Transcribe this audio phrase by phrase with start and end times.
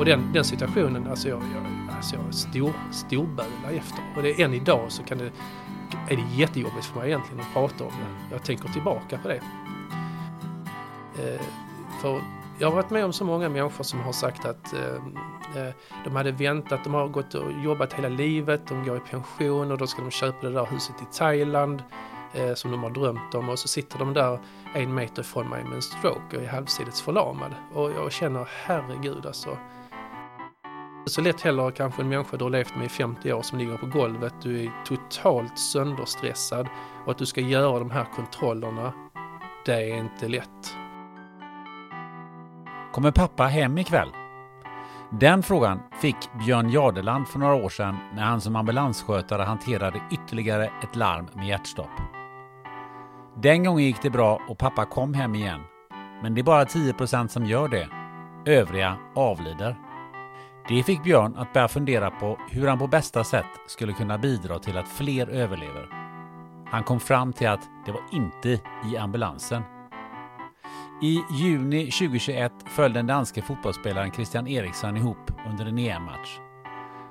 [0.00, 3.98] Och den, den situationen, alltså jag, jag, alltså jag stor, storbölar efter.
[4.16, 5.32] Och det, än idag så kan det,
[6.08, 8.34] är det jättejobbigt för mig egentligen att prata om det.
[8.34, 9.40] Jag tänker tillbaka på det.
[11.18, 11.40] Eh,
[12.02, 12.20] för
[12.58, 14.94] jag har varit med om så många människor som har sagt att eh,
[15.62, 19.72] eh, de hade väntat, de har gått och jobbat hela livet, de går i pension
[19.72, 21.82] och då ska de köpa det där huset i Thailand
[22.34, 24.38] eh, som de har drömt om och så sitter de där
[24.74, 27.54] en meter ifrån mig med en stroke och är halvsidigt förlamad.
[27.74, 29.58] Och jag känner herregud alltså.
[31.06, 33.76] Så lätt heller kanske en människa du har levt med i 50 år som ligger
[33.76, 36.68] på golvet, du är totalt sönderstressad
[37.04, 38.92] och att du ska göra de här kontrollerna,
[39.66, 40.76] det är inte lätt.
[42.92, 44.08] Kommer pappa hem ikväll?
[45.10, 50.70] Den frågan fick Björn Jardeland för några år sedan när han som ambulansskötare hanterade ytterligare
[50.82, 52.00] ett larm med hjärtstopp.
[53.36, 55.60] Den gången gick det bra och pappa kom hem igen.
[56.22, 57.88] Men det är bara 10% som gör det.
[58.46, 59.89] Övriga avlider.
[60.70, 64.58] Det fick Björn att börja fundera på hur han på bästa sätt skulle kunna bidra
[64.58, 65.88] till att fler överlever.
[66.66, 68.60] Han kom fram till att det var inte
[68.92, 69.62] i ambulansen.
[71.02, 76.38] I juni 2021 föll den danske fotbollsspelaren Christian Eriksson ihop under en EM-match.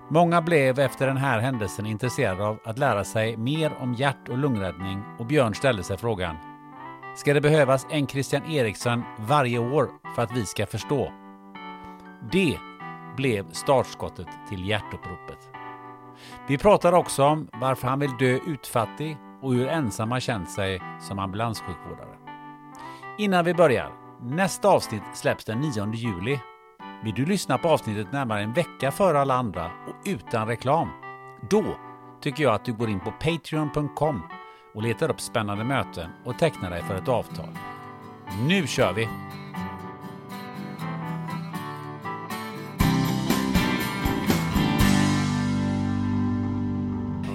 [0.10, 4.38] Många blev efter den här händelsen intresserade av att lära sig mer om hjärt och
[4.38, 6.36] lungräddning och Björn ställde sig frågan
[7.16, 11.12] Ska det behövas en Christian Eriksson varje år för att vi ska förstå?
[12.32, 12.58] Det
[13.20, 15.50] blev startskottet till hjärtuppropet.
[16.48, 20.82] Vi pratar också om varför han vill dö utfattig och hur ensam han känt sig
[21.00, 22.18] som ambulanssjukvårdare.
[23.18, 23.92] Innan vi börjar,
[24.22, 26.40] nästa avsnitt släpps den 9 juli.
[27.04, 30.90] Vill du lyssna på avsnittet närmare en vecka före alla andra och utan reklam?
[31.50, 31.64] Då
[32.22, 34.22] tycker jag att du går in på patreon.com
[34.76, 37.58] och letar upp spännande möten och tecknar dig för ett avtal.
[38.48, 39.08] Nu kör vi!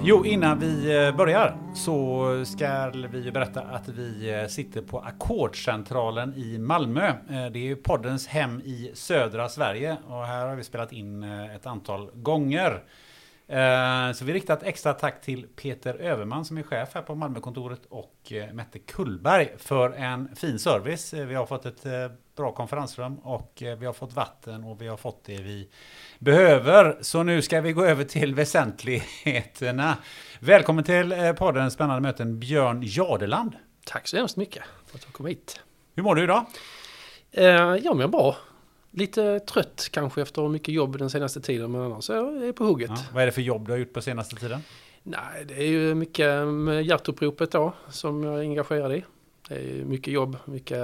[0.07, 6.33] Jo, innan vi eh, börjar så ska vi berätta att vi eh, sitter på Ackordscentralen
[6.33, 7.07] i Malmö.
[7.07, 11.23] Eh, det är ju poddens hem i södra Sverige och här har vi spelat in
[11.23, 12.83] ett antal gånger.
[14.15, 17.81] Så vi riktar ett extra tack till Peter Överman som är chef här på Malmökontoret
[17.89, 21.13] och Mette Kullberg för en fin service.
[21.13, 21.85] Vi har fått ett
[22.35, 25.69] bra konferensrum och vi har fått vatten och vi har fått det vi
[26.19, 26.97] behöver.
[27.01, 29.97] Så nu ska vi gå över till väsentligheterna.
[30.39, 33.55] Välkommen till eh, podden Spännande möten Björn Jardeland.
[33.85, 35.61] Tack så hemskt mycket för att jag kom hit.
[35.95, 36.45] Hur mår du idag?
[37.31, 37.45] Eh,
[37.75, 38.35] jag mår bra.
[38.97, 42.89] Lite trött kanske efter mycket jobb den senaste tiden men annars är jag på hugget.
[42.89, 44.61] Ja, vad är det för jobb du har gjort på senaste tiden?
[45.03, 49.03] Nej, det är ju mycket med hjärtuppropet då som jag är engagerad i.
[49.47, 50.79] Det är mycket jobb, mycket,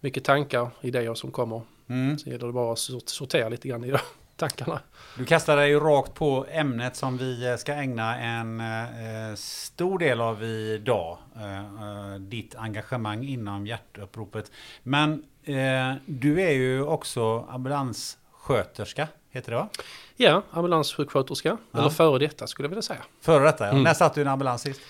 [0.00, 1.62] mycket tankar, idéer som kommer.
[1.86, 2.18] Mm.
[2.18, 3.94] Så gäller det bara att sortera lite grann i
[4.36, 4.80] det tankarna.
[5.18, 10.20] Du kastar dig rakt på ämnet som vi eh, ska ägna en eh, stor del
[10.20, 11.18] av idag.
[11.36, 14.50] Eh, eh, ditt engagemang inom hjärtuppropet.
[14.82, 19.68] Men eh, du är ju också ambulanssköterska, heter det va?
[20.16, 21.56] Ja, ambulanssjuksköterska.
[21.70, 21.78] Ja.
[21.78, 23.00] Eller före detta skulle jag vilja säga.
[23.20, 23.70] Före detta, ja.
[23.70, 23.82] Mm.
[23.82, 24.80] När satt du i en ambulans sist?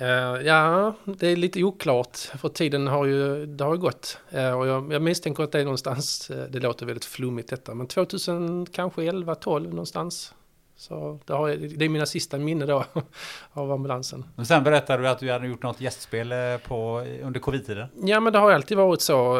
[0.00, 4.18] Uh, ja, det är lite oklart för tiden har ju, det har gått.
[4.34, 7.74] Uh, och jag, jag misstänker att det är någonstans, uh, det låter väldigt flummigt detta,
[7.74, 10.34] men 2000 kanske 11, 12 någonstans.
[10.76, 12.84] Så det, har, det är mina sista minne då
[13.52, 14.24] av ambulansen.
[14.36, 17.88] Men sen berättade du att du hade gjort något gästspel på, under covid-tiden.
[18.02, 19.36] Ja men det har alltid varit så.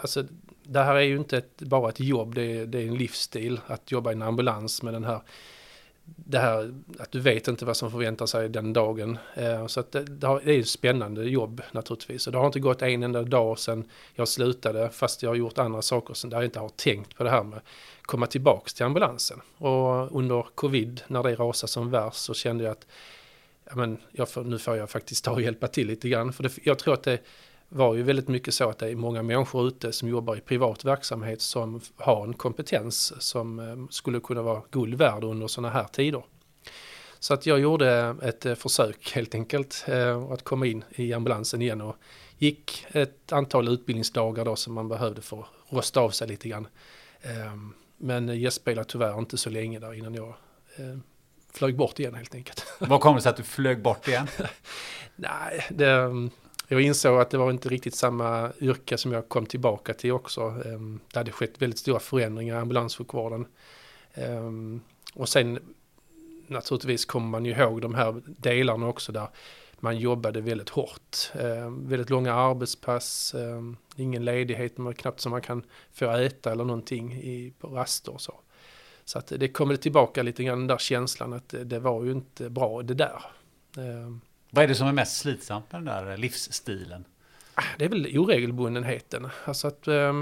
[0.00, 0.24] Alltså,
[0.62, 3.60] det här är ju inte ett, bara ett jobb, det är, det är en livsstil
[3.66, 5.20] att jobba i en ambulans med den här
[6.16, 9.18] det här att du vet inte vad som förväntar sig den dagen.
[9.34, 12.26] Eh, så att det, det är ju spännande jobb naturligtvis.
[12.26, 13.84] Och det har inte gått en enda dag sedan
[14.14, 17.24] jag slutade fast jag har gjort andra saker som där jag inte har tänkt på
[17.24, 17.64] det här med att
[18.02, 19.40] komma tillbaks till ambulansen.
[19.58, 22.86] Och under covid när det rasade som värst så kände jag att
[23.64, 26.32] ja, men jag får, nu får jag faktiskt ta och hjälpa till lite grann.
[26.32, 27.18] För det, jag tror att det
[27.68, 30.84] var ju väldigt mycket så att det är många människor ute som jobbar i privat
[30.84, 35.84] verksamhet som har en kompetens som eh, skulle kunna vara guld värd under sådana här
[35.84, 36.22] tider.
[37.18, 41.62] Så att jag gjorde ett eh, försök helt enkelt eh, att komma in i ambulansen
[41.62, 41.96] igen och
[42.38, 46.68] gick ett antal utbildningsdagar då som man behövde för att rosta av sig lite grann.
[47.96, 50.34] Men gästspelade tyvärr inte så länge där innan jag
[51.52, 52.66] flög bort igen helt enkelt.
[52.78, 54.26] Vad kom det sig att du flög bort igen?
[55.16, 56.10] Nej, det,
[56.68, 60.40] jag insåg att det var inte riktigt samma yrke som jag kom tillbaka till också.
[60.40, 63.46] Ehm, det hade skett väldigt stora förändringar i ambulanssjukvården.
[64.14, 64.80] Ehm,
[65.14, 65.58] och sen
[66.46, 69.28] naturligtvis kommer man ju ihåg de här delarna också där
[69.80, 71.32] man jobbade väldigt hårt.
[71.40, 73.34] Ehm, väldigt långa arbetspass,
[73.96, 75.62] ingen ledighet, knappt som man kan
[75.92, 78.34] få äta eller någonting i, på raster och så.
[79.04, 82.50] Så att det kommer tillbaka lite grann den där känslan att det var ju inte
[82.50, 83.22] bra det där.
[84.50, 87.04] Vad är det som är mest slitsamt med den där livsstilen?
[87.54, 89.28] Ah, det är väl oregelbundenheten.
[89.44, 90.12] Alltså att eh,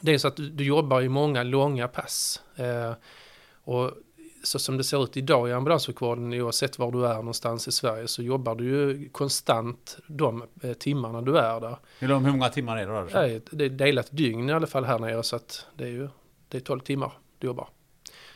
[0.00, 2.42] det är så att du, du, jobbar i många långa pass.
[2.56, 2.92] Eh,
[3.64, 3.90] och
[4.42, 8.08] så som det ser ut idag i ambulanssjukvården, oavsett var du är någonstans i Sverige,
[8.08, 11.76] så jobbar du ju konstant de eh, timmarna du är där.
[11.98, 13.04] Hur, många timmar är det då?
[13.04, 15.88] Det är, det är delat dygn i alla fall här nere, så att det är
[15.88, 16.08] ju
[16.48, 17.68] det är 12 timmar du jobbar.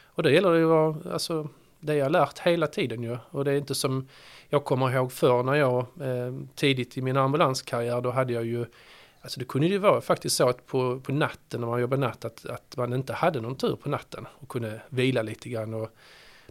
[0.05, 1.49] Och det gäller ju att alltså,
[1.81, 3.19] det jag lärt hela tiden ju.
[3.31, 4.09] Och det är inte som
[4.49, 8.67] jag kommer ihåg förr när jag eh, tidigt i min ambulanskarriär då hade jag ju
[9.23, 12.25] Alltså det kunde ju vara faktiskt så att på, på natten när man jobbade natt
[12.25, 15.91] att, att man inte hade någon tur på natten och kunde vila lite grann och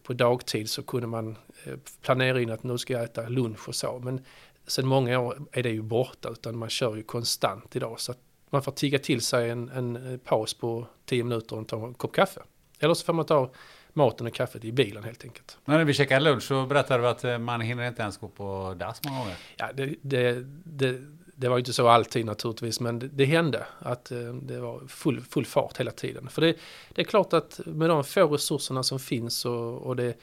[0.03, 3.75] på dagtid så kunde man eh, planera in att nu ska jag äta lunch och
[3.75, 3.99] så.
[4.03, 4.25] Men
[4.67, 8.19] sen många år är det ju borta utan man kör ju konstant idag så att
[8.49, 11.93] man får tigga till sig en, en eh, paus på tio minuter och ta en
[11.93, 12.41] kopp kaffe.
[12.79, 13.51] Eller så får man ta
[13.93, 15.57] maten och kaffet i bilen helt enkelt.
[15.65, 18.27] Men när vi käkade lunch så berättade du att eh, man hinner inte ens gå
[18.27, 19.35] på dass många gånger.
[19.57, 21.01] Ja, det, det, det,
[21.35, 24.87] det var ju inte så alltid naturligtvis, men det, det hände att eh, det var
[24.87, 26.29] full, full fart hela tiden.
[26.29, 26.55] För det,
[26.89, 30.17] det är klart att med de få resurserna som finns och, och det,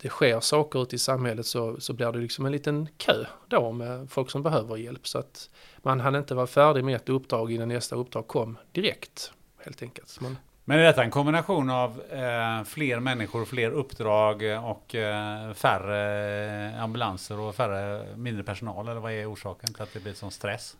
[0.00, 3.72] det sker saker ute i samhället så, så blir det liksom en liten kö då
[3.72, 5.08] med folk som behöver hjälp.
[5.08, 5.50] Så att
[5.82, 9.32] man hann inte vara färdig med ett uppdrag innan nästa uppdrag kom direkt
[9.64, 10.20] helt enkelt.
[10.20, 10.36] Man,
[10.68, 16.70] men är detta en kombination av eh, fler människor, fler uppdrag eh, och eh, färre
[16.74, 18.88] eh, ambulanser och färre, mindre personal?
[18.88, 20.76] Eller vad är orsaken till att det blir sån stress?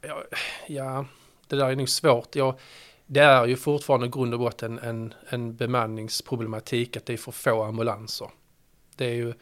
[0.00, 0.22] Ja,
[0.66, 1.04] ja,
[1.46, 2.34] det där är nog svårt.
[2.34, 2.54] Jag,
[3.06, 7.62] det är ju fortfarande grund och botten en, en bemanningsproblematik att det är för få
[7.62, 8.30] ambulanser.
[8.96, 9.34] Det, är ju,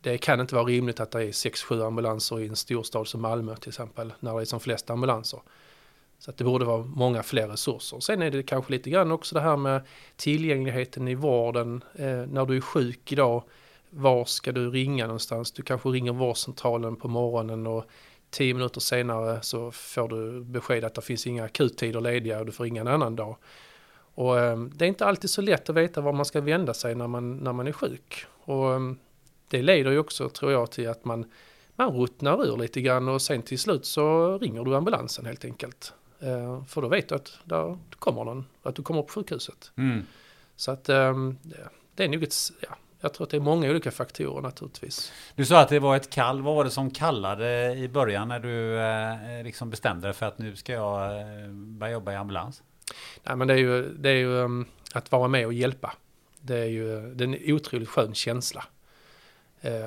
[0.00, 3.56] det kan inte vara rimligt att det är 6-7 ambulanser i en storstad som Malmö
[3.56, 5.40] till exempel, när det är som flest ambulanser.
[6.18, 8.00] Så att det borde vara många fler resurser.
[8.00, 9.82] Sen är det kanske lite grann också det här med
[10.16, 11.84] tillgängligheten i vården.
[11.94, 13.42] Eh, när du är sjuk idag,
[13.90, 15.52] var ska du ringa någonstans?
[15.52, 17.84] Du kanske ringer vårdcentralen på morgonen och
[18.30, 22.52] tio minuter senare så får du besked att det finns inga akuttider lediga och du
[22.52, 23.36] får ringa en annan dag.
[24.14, 26.94] Och eh, det är inte alltid så lätt att veta var man ska vända sig
[26.94, 28.26] när man, när man är sjuk.
[28.44, 28.80] Och eh,
[29.48, 31.24] det leder ju också, tror jag, till att man,
[31.76, 35.92] man ruttnar ur lite grann och sen till slut så ringer du ambulansen helt enkelt.
[36.20, 39.72] Eh, för då vet du att där kommer någon, att du kommer på sjukhuset.
[39.76, 40.06] Mm.
[40.56, 41.38] Så att ehm,
[41.94, 45.12] det är nog ett, ja, jag tror att det är många olika faktorer naturligtvis.
[45.34, 46.42] Du sa att det var ett kall.
[46.42, 50.38] Vad var det som kallade i början när du eh, liksom bestämde dig för att
[50.38, 52.62] nu ska jag eh, börja jobba i ambulans?
[53.22, 55.94] Nej, men det är ju, det är ju um, att vara med och hjälpa.
[56.40, 58.64] Det är ju det är en otroligt skön känsla.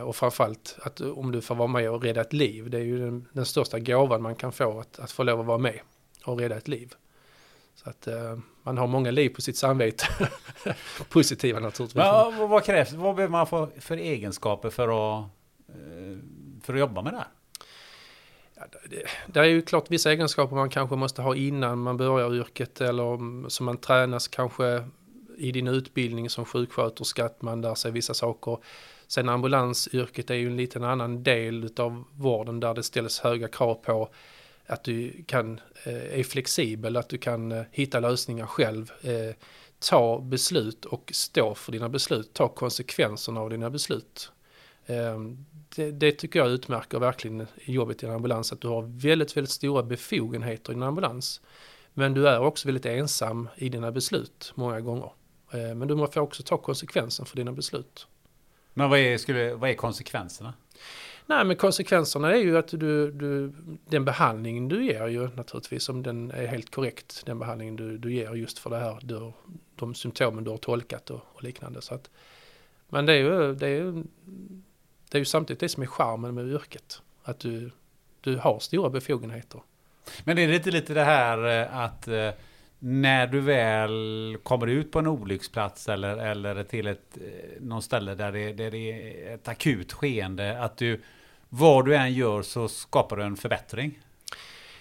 [0.05, 2.69] Och framförallt att om du får vara med och rädda ett liv.
[2.69, 5.45] Det är ju den, den största gåvan man kan få att, att få lov att
[5.45, 5.79] vara med
[6.25, 6.93] och rädda ett liv.
[7.75, 10.05] Så att eh, man har många liv på sitt samvete.
[11.09, 12.03] Positiva naturligtvis.
[12.03, 15.25] Ja, vad, vad krävs Vad behöver man få för egenskaper för att,
[15.69, 16.17] eh,
[16.63, 17.27] för att jobba med det här?
[19.27, 23.49] Det är ju klart vissa egenskaper man kanske måste ha innan man börjar yrket eller
[23.49, 24.83] som man tränas kanske
[25.37, 28.57] i din utbildning som sjuksköterska att man lär sig vissa saker.
[29.07, 33.75] Sen ambulansyrket är ju en liten annan del av vården där det ställs höga krav
[33.75, 34.09] på
[34.65, 39.35] att du kan, eh, är flexibel, att du kan eh, hitta lösningar själv, eh,
[39.79, 44.31] ta beslut och stå för dina beslut, ta konsekvenserna av dina beslut.
[44.85, 45.19] Eh,
[45.75, 49.51] det, det, tycker jag utmärker verkligen jobbet i en ambulans, att du har väldigt, väldigt
[49.51, 51.41] stora befogenheter i en ambulans.
[51.93, 55.11] Men du är också väldigt ensam i dina beslut många gånger.
[55.51, 58.07] Eh, men du måste också ta konsekvensen för dina beslut.
[58.73, 60.53] Men vad är, skulle, vad är konsekvenserna?
[61.31, 63.51] Nej, men konsekvenserna är ju att du, du,
[63.85, 68.13] den behandling du ger ju naturligtvis, om den är helt korrekt, den behandling du, du
[68.13, 69.31] ger just för det här, du,
[69.75, 71.81] de symptomen du har tolkat och, och liknande.
[71.81, 72.09] Så att,
[72.89, 74.03] men det är, ju, det, är,
[75.09, 77.71] det är ju samtidigt det som är charmen med yrket, att du,
[78.21, 79.61] du har stora befogenheter.
[80.23, 82.29] Men är det inte lite det här eh, att eh,
[82.79, 88.15] när du väl kommer ut på en olycksplats eller, eller till ett eh, någon ställe
[88.15, 91.01] där det, där det är ett akut skeende, att du
[91.53, 93.99] vad du än gör så skapar du en förbättring?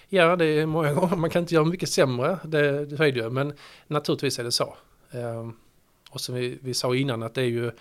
[0.09, 1.15] Ja, det är många gånger.
[1.15, 3.53] Man kan inte göra mycket sämre, det, det är det men
[3.87, 4.75] naturligtvis är det så.
[5.11, 5.53] Ehm,
[6.09, 7.71] och som vi, vi sa innan att det är ju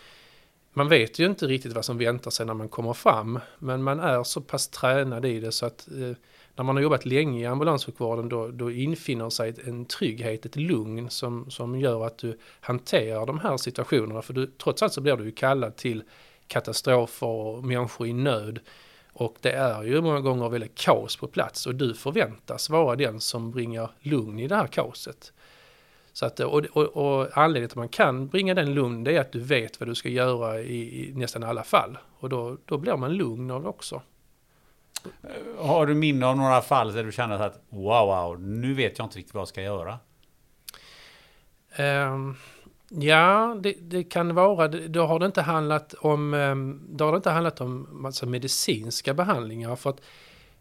[0.72, 4.00] man vet ju inte riktigt vad som väntar sig när man kommer fram, men man
[4.00, 6.16] är så pass tränad i det så att eh,
[6.56, 11.10] när man har jobbat länge i ambulanssjukvården då, då infinner sig en trygghet, ett lugn
[11.10, 14.22] som, som gör att du hanterar de här situationerna.
[14.22, 16.02] För du, trots allt så blir du ju kallad till
[16.50, 18.58] katastrofer och människor i nöd.
[19.12, 23.20] Och det är ju många gånger väldigt kaos på plats och du förväntas vara den
[23.20, 25.32] som bringar lugn i det här kaoset.
[26.12, 29.20] Så att, och, och, och anledningen till att man kan bringa den lugn det är
[29.20, 31.98] att du vet vad du ska göra i, i nästan alla fall.
[32.18, 34.02] Och då, då blir man lugn av det också.
[35.58, 39.06] Har du minne av några fall där du känner att wow, wow, nu vet jag
[39.06, 39.98] inte riktigt vad jag ska göra?
[41.78, 42.36] Um,
[42.90, 44.68] ja, det, det, kan vara.
[44.68, 49.14] Då har det inte handlat om, ehm, då har det inte handlat om alltså, medicinska
[49.14, 49.76] behandlingar.
[49.76, 50.00] För att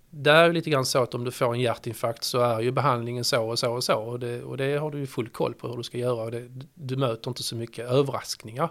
[0.09, 3.23] det är lite grann så att om du får en hjärtinfarkt så är ju behandlingen
[3.23, 3.95] så och så och så.
[3.95, 6.23] Och det, och det har du ju full koll på hur du ska göra.
[6.23, 8.69] Och det, du möter inte så mycket överraskningar.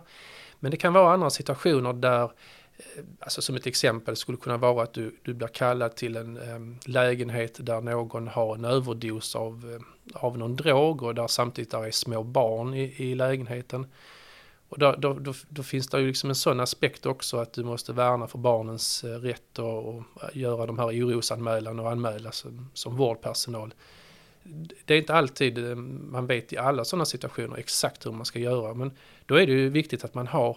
[0.60, 2.30] Men det kan vara andra situationer där Eh,
[2.78, 6.36] Eh, alltså som ett exempel skulle kunna vara att du, du blir kallad till en
[6.36, 11.70] ehm, lägenhet där någon har en överdos av, eh, av någon drog och där samtidigt
[11.70, 13.86] där är små barn i, i lägenheten.
[14.68, 17.64] Och då, då, då, då, finns det ju liksom en sån aspekt också att du
[17.64, 22.70] måste värna för barnens eh, rätt och, och, göra de här orosanmälan och anmäla som,
[22.74, 23.74] som vårdpersonal.
[24.84, 28.74] Det är inte alltid man vet i alla sådana situationer exakt hur man ska göra
[28.74, 28.92] men
[29.26, 30.56] då är det ju viktigt att man har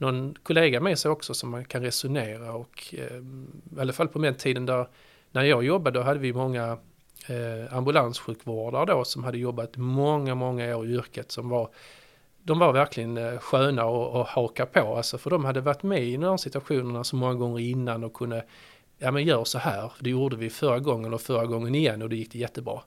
[0.00, 3.16] någon kollega med sig också som man kan resonera och eh,
[3.76, 4.88] i alla fall på den tiden där
[5.32, 6.78] när jag jobbade då hade vi många
[7.26, 11.70] eh, ambulanssjukvårdare då som hade jobbat många, många år i yrket som var
[12.42, 16.16] de var verkligen eh, sköna att, haka på, alltså för de hade varit med i
[16.16, 18.44] de här situationerna så många gånger innan och kunde,
[18.98, 22.08] ja men gör så här, det gjorde vi förra gången och förra gången igen och
[22.08, 22.80] det gick det jättebra.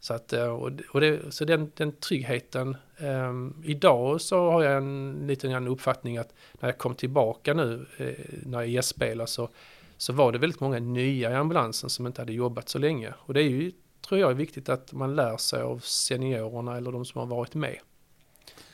[0.00, 0.48] Så, att, eh,
[0.90, 6.18] och det, så den, den tryggheten, um, idag så har jag en liten grann uppfattning
[6.18, 9.48] att när jag kom tillbaka nu eh, när jag gästspelar så,
[9.96, 13.14] så var det väldigt många nya i ambulansen som inte hade jobbat så länge.
[13.18, 13.72] Och det är ju,
[14.08, 17.54] tror jag, är viktigt att man lär sig av seniorerna eller de som har varit
[17.54, 17.78] med.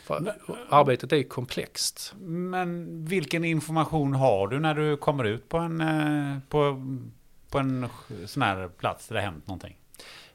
[0.04, 0.34] För men,
[0.68, 2.14] arbetet är komplext.
[2.20, 6.84] Men vilken information har du när du kommer ut på en, eh, på,
[7.50, 7.88] på en
[8.26, 9.76] sån här plats där det har hänt någonting?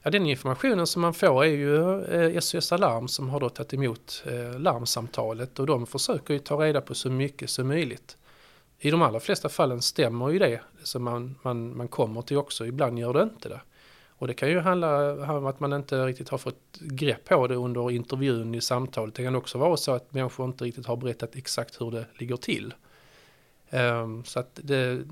[0.02, 3.74] Ja, den informationen som man får är ju eh, SOS Alarm som har då tagit
[3.74, 8.16] emot eh, larmsamtalet och de försöker ju ta reda på så mycket som möjligt.
[8.78, 12.66] I de allra flesta fallen stämmer ju det som man, man, man kommer till också,
[12.66, 13.60] ibland gör det inte det.
[14.08, 17.54] Och det kan ju handla om att man inte riktigt har fått grepp på det
[17.54, 19.14] under intervjun i samtalet.
[19.14, 22.36] Det kan också vara så att människor inte riktigt har berättat exakt hur det ligger
[22.36, 22.74] till.
[23.70, 25.02] Ehm, så att det,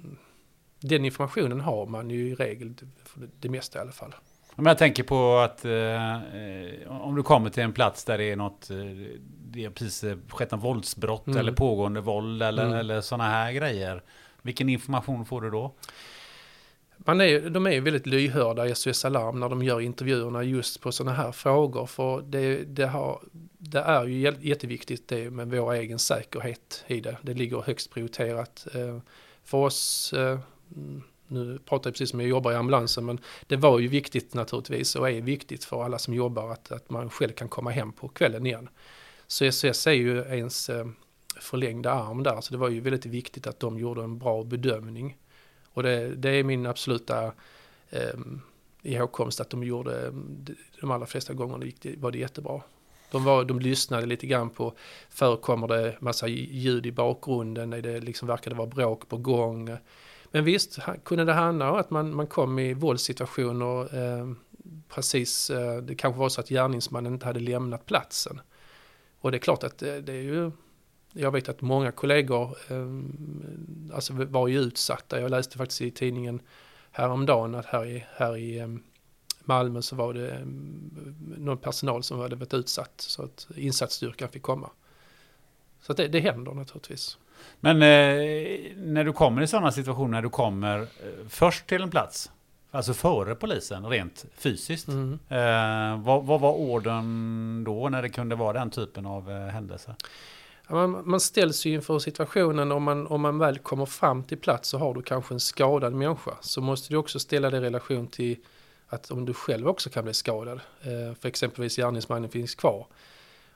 [0.81, 4.15] den informationen har man ju i regel, för det mesta i alla fall.
[4.61, 8.25] Men jag tänker på att eh, eh, om du kommer till en plats där det
[8.25, 8.77] är något, eh,
[9.51, 11.39] det är precis eh, skett en våldsbrott mm.
[11.39, 12.79] eller pågående våld eller, mm.
[12.79, 14.03] eller sådana här grejer.
[14.43, 15.75] Vilken information får du då?
[16.97, 20.93] Man är, de är väldigt lyhörda i SOS Alarm när de gör intervjuerna just på
[20.93, 21.87] sådana här frågor.
[21.87, 23.21] För det, det, har,
[23.59, 27.17] det är ju jätteviktigt det med vår egen säkerhet i det.
[27.23, 28.67] Det ligger högst prioriterat.
[29.45, 30.15] För oss
[31.29, 34.97] nu pratar jag precis som jag jobbar i ambulansen, men det var ju viktigt naturligtvis
[34.97, 38.09] och är viktigt för alla som jobbar att, att man själv kan komma hem på
[38.09, 38.69] kvällen igen.
[39.27, 40.87] Så SOS är ju ens eh,
[41.41, 45.17] förlängda arm där, så det var ju väldigt viktigt att de gjorde en bra bedömning.
[45.73, 47.33] Och det, det är min absoluta
[47.91, 48.19] eh,
[48.83, 50.13] ihågkomst att de gjorde,
[50.81, 52.63] de allra flesta gångerna gick det, var det jättebra.
[53.11, 54.73] De, var, de lyssnade lite grann på,
[55.11, 59.77] förekommer det massa ljud i bakgrunden, är det liksom verkar det vara bråk på gång,
[60.31, 64.33] men visst, kunde det handla om att man, man kom i våldssituationer eh,
[64.89, 68.41] precis, eh, det kanske var så att gärningsmannen inte hade lämnat platsen.
[69.21, 70.51] Och det är klart att det, det är ju,
[71.13, 72.87] jag vet att många kollegor eh,
[73.95, 75.21] alltså var ju utsatta.
[75.21, 76.41] Jag läste faktiskt i tidningen
[76.91, 78.69] häromdagen att här i, här i eh,
[79.41, 80.47] Malmö så var det eh,
[81.39, 84.71] någon personal som hade varit utsatt så att insatsstyrkan fick komma.
[85.81, 87.19] Så att det, det händer naturligtvis.
[87.61, 90.87] Men eh, när du kommer i sådana situationer, när du kommer eh,
[91.29, 92.31] först till en plats,
[92.71, 94.89] alltså före polisen rent fysiskt.
[94.89, 95.19] Mm.
[95.29, 99.95] Eh, vad, vad var orden då när det kunde vara den typen av eh, händelser?
[100.69, 104.39] Ja, Man, man ställs ju inför situationen om man, om man väl kommer fram till
[104.39, 106.33] plats så har du kanske en skadad människa.
[106.41, 108.37] Så måste du också ställa det i relation till
[108.89, 110.61] att om du själv också kan bli skadad.
[110.83, 112.87] Eh, för exempelvis gärningsmannen finns kvar.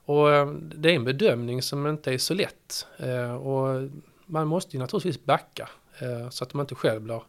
[0.04, 2.86] Och eh, det är en bedömning som inte är så lätt.
[2.96, 3.90] Eh, och
[4.26, 5.68] man måste ju naturligtvis backa
[5.98, 7.22] eh, så att man inte själv blir,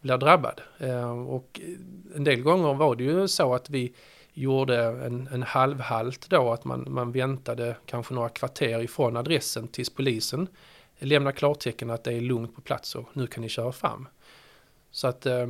[0.00, 0.60] blir drabbad.
[1.28, 1.60] Och
[2.14, 3.92] en del gånger var det ju så att vi
[4.32, 9.90] gjorde en, en halvhalt då, att man, man väntade kanske några kvarter ifrån adressen tills
[9.90, 10.48] polisen
[10.98, 14.08] lämnar klartecken att det är lugnt på plats och nu kan ni köra fram.
[14.94, 15.46] Så att, eh,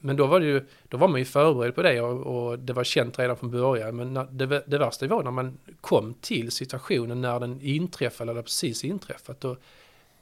[0.00, 2.72] men då var, det ju, då var man ju förberedd på det och, och det
[2.72, 3.96] var känt redan från början.
[3.96, 8.42] Men när, det, det värsta var när man kom till situationen när den inträffade eller
[8.42, 9.40] precis inträffat.
[9.40, 9.56] Då,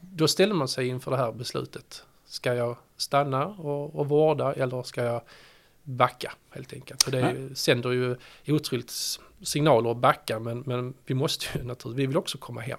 [0.00, 2.04] då ställde man sig inför det här beslutet.
[2.26, 5.22] Ska jag stanna och, och vårda eller ska jag
[5.82, 7.02] backa helt enkelt?
[7.02, 8.16] För det är ju- sänder ju
[8.48, 8.92] otroligt
[9.42, 12.78] signaler att backa men, men vi måste ju naturligtvis, vi vill också komma hem.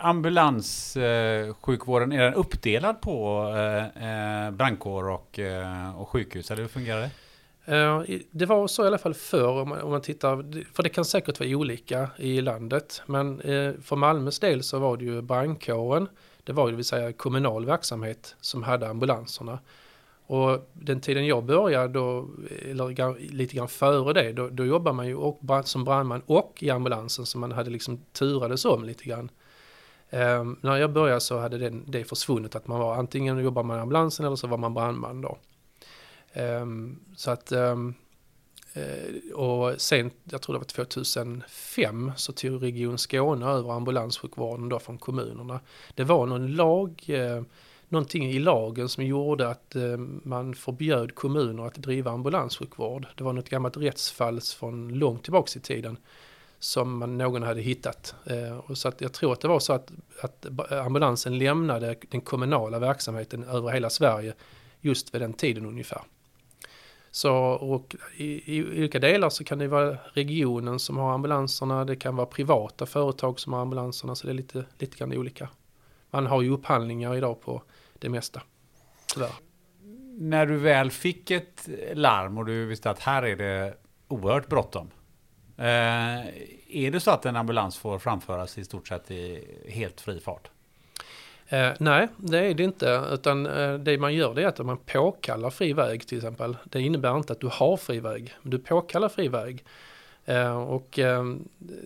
[0.00, 6.68] Ambulanssjukvården, eh, är den uppdelad på eh, eh, brandkår och, eh, och sjukhus, eller hur
[6.68, 7.10] fungerar det?
[7.64, 10.88] Eh, det var så i alla fall förr om man, om man tittar, för det
[10.88, 13.02] kan säkert vara olika i landet.
[13.06, 16.08] Men eh, för Malmös del så var det ju brandkåren,
[16.44, 19.58] det var ju det vill säga kommunal verksamhet som hade ambulanserna.
[20.26, 22.28] Och den tiden jag började, då,
[22.68, 26.70] eller lite grann före det, då, då jobbade man ju och, som brandman och i
[26.70, 29.30] ambulansen så man hade liksom turades om lite grann.
[30.10, 33.78] Eh, när jag började så hade det, det försvunnit att man var antingen jobbade man
[33.78, 35.38] i ambulansen eller så var man brandman då.
[36.32, 37.94] Ehm, så att, ehm,
[38.72, 44.78] eh, och sen, jag tror det var 2005, så tog Region Skåne över ambulanssjukvården då
[44.78, 45.60] från kommunerna.
[45.94, 47.42] Det var någon lag, eh,
[47.88, 53.06] någonting i lagen som gjorde att eh, man förbjöd kommuner att driva ambulanssjukvård.
[53.16, 55.96] Det var något gammalt rättsfall från långt tillbaks i tiden
[56.60, 58.14] som man, någon hade hittat.
[58.24, 59.92] Eh, och så att jag tror att det var så att,
[60.22, 64.34] att ambulansen lämnade den kommunala verksamheten över hela Sverige
[64.80, 66.02] just vid den tiden ungefär.
[67.10, 71.96] Så och i, i olika delar så kan det vara regionen som har ambulanserna, det
[71.96, 75.48] kan vara privata företag som har ambulanserna, så det är lite, lite grann olika.
[76.10, 77.62] Man har ju upphandlingar idag på
[77.98, 78.42] det mesta,
[79.14, 79.32] tyvärr.
[80.18, 83.74] När du väl fick ett larm och du visste att här är det
[84.08, 84.90] oerhört bråttom.
[85.60, 86.26] Eh,
[86.68, 90.50] är det så att en ambulans får framföras i stort sett i helt fri fart?
[91.48, 94.76] Eh, nej, det är det inte, utan eh, det man gör det är att man
[94.76, 96.56] påkallar fri väg till exempel.
[96.64, 99.64] Det innebär inte att du har fri väg, men du påkallar fri väg.
[100.24, 101.24] Eh, och eh,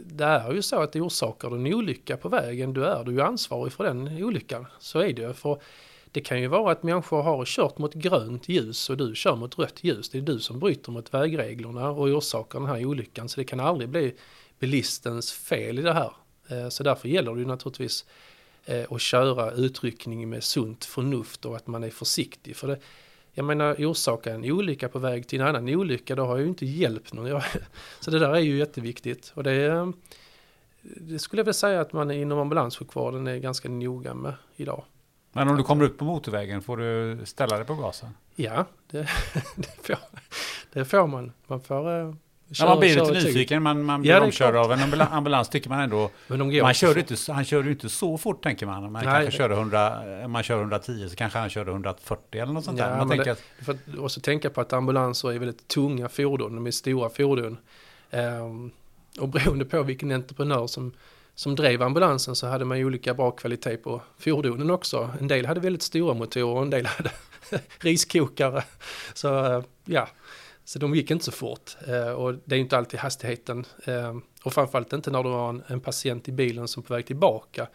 [0.06, 3.20] det är ju så att det orsakar du en olycka på vägen, du är du
[3.20, 4.66] är ansvarig för den olyckan.
[4.78, 5.32] Så är det ju.
[5.32, 5.60] För
[6.14, 9.58] det kan ju vara att människor har kört mot grönt ljus och du kör mot
[9.58, 10.08] rött ljus.
[10.08, 13.28] Det är du som bryter mot vägreglerna och orsakar den här olyckan.
[13.28, 14.14] Så det kan aldrig bli
[14.58, 16.12] bilistens fel i det här.
[16.48, 18.04] Eh, så därför gäller det ju naturligtvis
[18.64, 22.56] eh, att köra utryckning med sunt förnuft och att man är försiktig.
[22.56, 22.78] För det,
[23.32, 26.48] jag menar orsaka en olycka på väg till en annan olycka, då har jag ju
[26.48, 27.40] inte hjälpt någon.
[28.00, 29.32] Så det där är ju jätteviktigt.
[29.34, 29.88] Och det, eh,
[30.82, 34.84] det skulle jag vilja säga att man inom ambulanssjukvården är ganska noga med idag.
[35.34, 38.08] Men om du kommer upp på motorvägen, får du ställa dig på gasen?
[38.36, 38.98] Ja, det,
[39.56, 39.96] det, får,
[40.72, 41.32] det får man.
[41.46, 42.14] Man får eh,
[42.48, 45.48] Ja, man blir lite nyfiken, man, man Ja, blir är omkörd av en ambulans, ambulans
[45.48, 46.10] tycker man ändå.
[46.28, 46.96] Man fort.
[46.96, 48.82] inte, han körde ju inte så fort tänker man.
[48.82, 49.02] Man Nej.
[49.04, 52.90] kanske körde 100, man kör 110 så kanske han körde 140 eller något sånt där.
[52.90, 55.68] Ja, Man men tänker det- att, För att också tänka på att ambulanser är väldigt
[55.68, 57.56] tunga fordon, de är stora fordon.
[58.10, 58.70] Ehm,
[59.20, 60.92] och beroende på vilken entreprenör som,
[61.34, 65.10] som drev ambulansen så hade man ju olika bra kvalitet på fordonen också.
[65.20, 67.10] En del hade väldigt stora motorer, och en del hade
[67.78, 68.64] riskokare.
[69.14, 70.08] Så eh, ja,
[70.64, 71.76] så de gick inte så fort.
[71.86, 73.64] Eh, och det är inte alltid hastigheten.
[73.84, 77.06] Eh, och framförallt inte när du har en, patient i bilen som är på väg
[77.06, 77.68] tillbaka.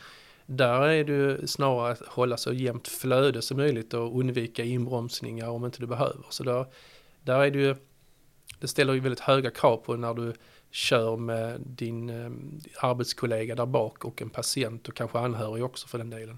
[0.45, 5.50] Där är det ju snarare att hålla så jämnt flöde som möjligt och undvika inbromsningar
[5.50, 6.26] om inte du behöver.
[6.30, 6.65] Så där,
[7.22, 7.76] där är det ju,
[8.60, 10.34] det ställer ju väldigt höga krav på när du
[10.71, 12.32] kör med din eh,
[12.89, 16.38] arbetskollega där bak och en patient och kanske anhörig också för den delen.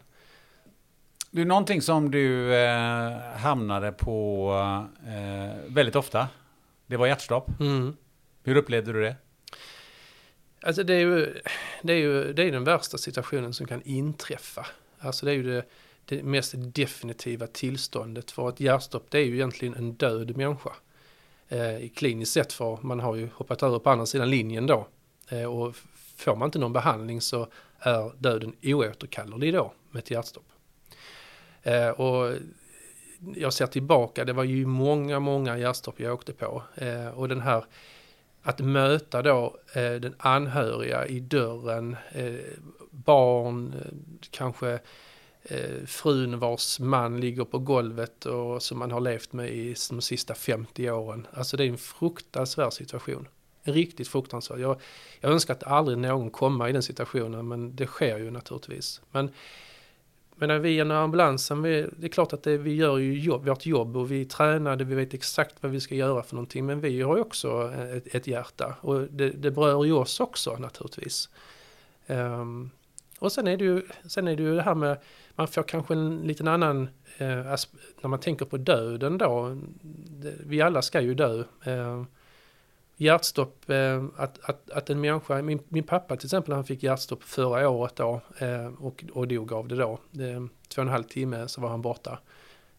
[1.31, 4.51] det är någonting som du eh, hamnade på
[5.05, 6.27] eh, väldigt ofta.
[6.87, 7.59] Det var hjärtstopp.
[7.59, 7.97] Mm.
[8.43, 9.15] Hur upplevde du det?
[10.63, 11.41] Alltså det är ju,
[11.81, 14.65] det är ju det är den värsta situationen som kan inträffa.
[14.99, 15.65] Alltså det är ju det,
[16.05, 20.71] det mest definitiva tillståndet för ett hjärtstopp det är ju egentligen en död människa
[21.51, 24.87] eh, kliniskt sett för man har ju hoppat över på andra sidan linjen då.
[25.29, 25.75] Eh, och
[26.15, 27.47] får man inte någon behandling så
[27.79, 30.45] är döden oåterkallelig då med ett hjärtstopp.
[31.63, 32.33] Eh, och
[33.35, 36.63] jag ser tillbaka, det var ju många, många hjärtstopp jag åkte på.
[36.75, 37.65] Eh, och den här
[38.43, 42.33] att möta då eh, den anhöriga i dörren, eh,
[42.91, 43.91] barn, eh,
[44.29, 44.79] kanske
[45.43, 50.01] eh, frun vars man ligger på golvet och som man har levt med i de
[50.01, 51.27] sista 50 åren.
[51.33, 53.27] Alltså det är en fruktansvärd situation.
[53.63, 54.59] Riktigt fruktansvärd.
[54.59, 54.81] Jag,
[55.19, 59.01] jag önskar att aldrig någon kommer i den situationen men det sker ju naturligtvis.
[59.11, 59.31] Men
[60.47, 63.65] men vi inom ambulansen, vi, det är klart att det, vi gör ju jobb, vårt
[63.65, 66.65] jobb och vi tränade, vi vet exakt vad vi ska göra för någonting.
[66.65, 70.55] Men vi har ju också ett, ett hjärta och det, det berör ju oss också
[70.55, 71.29] naturligtvis.
[72.07, 72.71] Um,
[73.19, 74.97] och sen är, det ju, sen är det ju det här med,
[75.41, 77.27] man får kanske en liten annan, eh,
[78.01, 79.57] när man tänker på döden då,
[80.21, 81.43] det, vi alla ska ju dö.
[81.63, 82.03] Eh,
[82.97, 87.23] hjärtstopp, eh, att, att, att en människa, min, min pappa till exempel han fick hjärtstopp
[87.23, 89.99] förra året då eh, och, och dog av det då.
[90.11, 92.19] Det, två och en halv timme så var han borta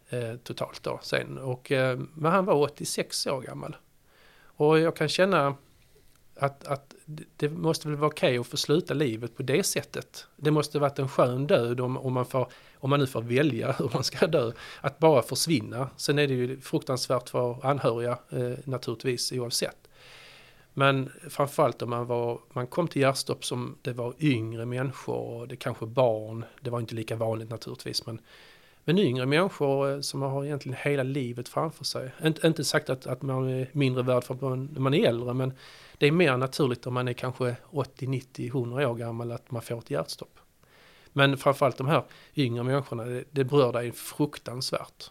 [0.09, 1.38] eh, totalt då sen.
[1.38, 3.77] Och, eh, men han var 86 år gammal.
[4.44, 5.55] Och jag kan känna
[6.37, 6.95] att, att
[7.37, 10.27] det måste väl vara okej okay att få sluta livet på det sättet.
[10.37, 13.73] Det måste varit en skön död om, om, man får, om man nu får välja
[13.79, 14.53] hur man ska dö.
[14.81, 15.90] Att bara försvinna.
[15.97, 19.88] Sen är det ju fruktansvärt för anhöriga eh, naturligtvis oavsett.
[20.75, 25.49] Men framförallt om man, var, man kom till hjärtstopp som det var yngre människor och
[25.49, 26.45] det kanske barn.
[26.61, 28.21] Det var inte lika vanligt naturligtvis men,
[28.85, 32.11] men yngre människor eh, som har egentligen hela livet framför sig.
[32.25, 35.35] Inte, inte sagt att, att man är mindre värd för att man, man är äldre
[35.35, 35.53] men
[36.03, 39.62] det är mer naturligt om man är kanske 80, 90, 100 år gammal att man
[39.62, 40.38] får ett hjärtstopp.
[41.12, 42.05] Men framförallt de här
[42.37, 45.11] yngre människorna, det, det berör dig fruktansvärt.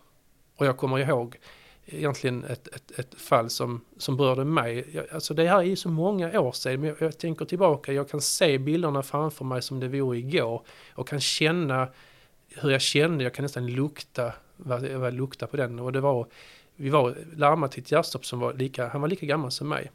[0.56, 1.38] Och jag kommer ihåg
[1.86, 5.06] egentligen ett, ett, ett fall som, som berörde mig.
[5.12, 8.10] Alltså det här är ju så många år sedan, men jag, jag, tänker tillbaka, jag
[8.10, 10.62] kan se bilderna framför mig som det vore igår
[10.96, 11.88] och kan känna
[12.50, 16.28] hur jag kände, jag kan nästan lukta vad, vad lukta på den och det var,
[16.76, 19.92] vi var larmade till ett hjärtstopp som var lika, han var lika gammal som mig.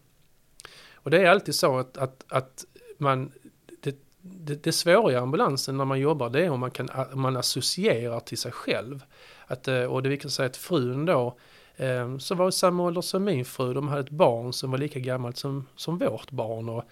[1.06, 2.64] Och det är alltid så att, att, att
[2.98, 3.32] man,
[3.80, 7.20] det, det, det svåra i ambulansen när man jobbar det är om man, kan, om
[7.20, 9.04] man associerar till sig själv.
[9.46, 11.36] Att, eh, och det vi säga att frun då,
[11.76, 14.78] eh, som var i samma ålder som min fru, de hade ett barn som var
[14.78, 16.68] lika gammalt som, som vårt barn.
[16.68, 16.84] Och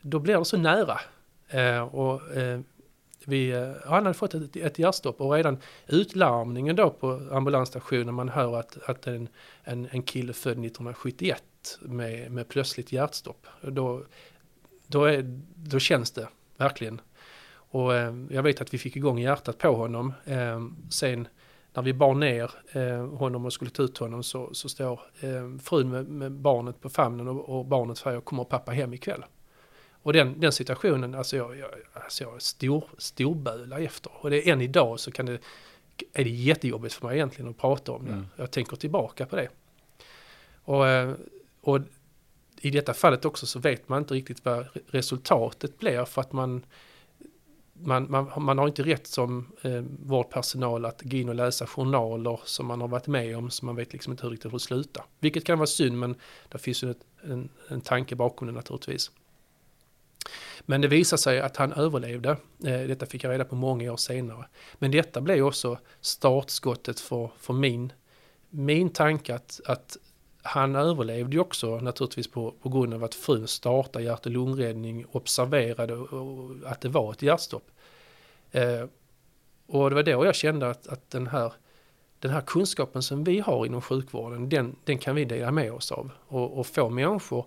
[0.00, 1.00] då blir det så nära.
[1.48, 2.20] Eh, och
[3.24, 8.56] vi, han hade fått ett, ett hjärtstopp och redan utlarmningen då på ambulansstationen, man hör
[8.56, 9.28] att, att en,
[9.64, 11.42] en, en kille född 1971
[11.80, 13.46] med, med plötsligt hjärtstopp.
[13.62, 14.02] Då,
[14.86, 17.00] då, är, då känns det verkligen.
[17.70, 20.12] Och eh, jag vet att vi fick igång hjärtat på honom.
[20.24, 21.28] Eh, sen
[21.76, 25.58] när vi bar ner eh, honom och skulle ta ut honom så, så står eh,
[25.62, 29.24] frun med, med, barnet på famnen och, och barnet säger kommer pappa hem ikväll?
[30.02, 34.12] Och den, den situationen, alltså jag, jag, alltså jag stor, storbölar efter.
[34.14, 35.38] Och det är än idag så kan det,
[36.12, 38.12] är det jättejobbigt för mig egentligen att prata om det.
[38.12, 38.26] Mm.
[38.36, 39.48] Jag tänker tillbaka på det.
[40.64, 41.14] Och, eh,
[41.66, 41.80] och
[42.60, 46.66] i detta fallet också så vet man inte riktigt vad resultatet blir för att man
[47.72, 52.40] man, man, man har inte rätt som eh, vårdpersonal att gå in och läsa journaler
[52.44, 54.62] som man har varit med om så man vet liksom inte hur riktigt hur det
[54.62, 55.04] slutar.
[55.20, 56.14] Vilket kan vara synd men
[56.48, 59.10] det finns ju ett, en, en tanke bakom det naturligtvis.
[60.60, 62.30] Men det visade sig att han överlevde.
[62.64, 64.46] Eh, detta fick jag reda på många år senare.
[64.78, 67.92] Men detta blev också startskottet för, för min,
[68.50, 69.96] min tanke att, att
[70.46, 75.06] han överlevde ju också naturligtvis på, på grund av att frun startade hjärt och lungräddning,
[75.12, 77.70] observerade och, att det var ett hjärtstopp.
[78.52, 78.84] Eh,
[79.66, 81.52] och det var då jag kände att, att den, här,
[82.18, 85.92] den här kunskapen som vi har inom sjukvården, den, den kan vi dela med oss
[85.92, 86.10] av.
[86.28, 87.46] Och, och få människor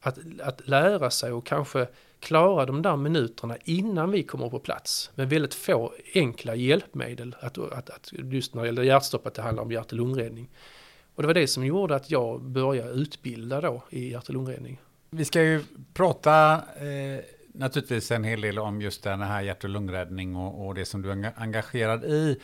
[0.00, 1.88] att, att lära sig och kanske
[2.20, 7.36] klara de där minuterna innan vi kommer på plats med väldigt få enkla hjälpmedel.
[7.40, 10.48] Att, att, att just när det gäller hjärtstopp att det handlar om hjärt och lungräddning.
[11.18, 14.80] Och det var det som gjorde att jag började utbilda då i hjärt och lungräddning.
[15.10, 19.70] Vi ska ju prata eh, naturligtvis en hel del om just den här hjärt och
[19.70, 22.40] lungräddning och, och det som du är engagerad i.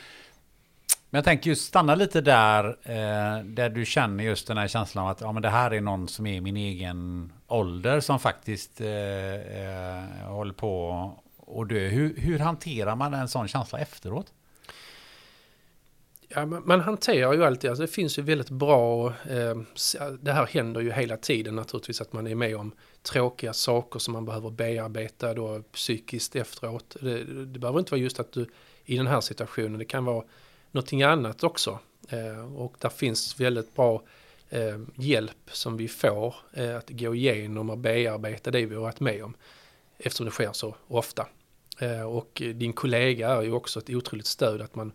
[1.10, 5.04] Men jag tänker just stanna lite där, eh, där du känner just den här känslan
[5.04, 8.80] av att ja, men det här är någon som är min egen ålder som faktiskt
[8.80, 11.10] eh, eh, håller på
[11.56, 11.88] att dö.
[11.88, 14.32] Hur, hur hanterar man en sån känsla efteråt?
[16.34, 19.56] Ja, man, man hanterar ju alltid, alltså det finns ju väldigt bra, eh,
[20.20, 24.12] det här händer ju hela tiden naturligtvis att man är med om tråkiga saker som
[24.12, 26.96] man behöver bearbeta då psykiskt efteråt.
[27.00, 28.46] Det, det behöver inte vara just att du
[28.84, 30.24] i den här situationen, det kan vara
[30.70, 31.78] någonting annat också.
[32.08, 34.02] Eh, och där finns väldigt bra
[34.50, 39.00] eh, hjälp som vi får eh, att gå igenom och bearbeta det vi har varit
[39.00, 39.34] med om.
[39.98, 41.26] Eftersom det sker så ofta.
[41.78, 44.92] Eh, och din kollega är ju också ett otroligt stöd att man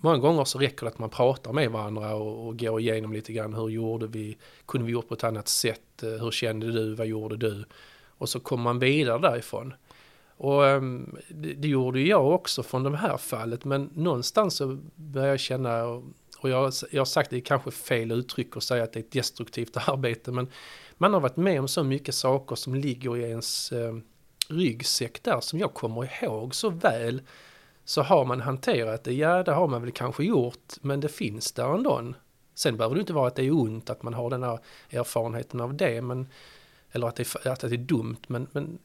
[0.00, 3.32] Många gånger så räcker det att man pratar med varandra och, och går igenom lite
[3.32, 4.36] grann hur gjorde vi,
[4.66, 7.64] kunde vi gjort på ett annat sätt, eh, hur kände du, vad gjorde du?
[8.08, 9.74] Och så kommer man vidare därifrån.
[10.36, 15.30] Och ehm, det, det, gjorde jag också från det här fallet men någonstans så började
[15.30, 15.84] jag känna
[16.38, 19.04] och jag, jag har sagt det är kanske fel uttryck att säga att det är
[19.04, 20.48] ett destruktivt arbete men
[20.98, 23.96] man har varit med om så mycket saker som ligger i ens eh,
[24.48, 27.22] ryggsäck där som jag kommer ihåg så väl
[27.90, 31.52] så har man hanterat det, ja det har man väl kanske gjort men det finns
[31.52, 32.12] där ändå.
[32.54, 34.58] Sen behöver det inte vara att det är ont att man har den här
[34.90, 36.28] erfarenheten av det men
[36.92, 38.78] eller att det, att det är dumt men, men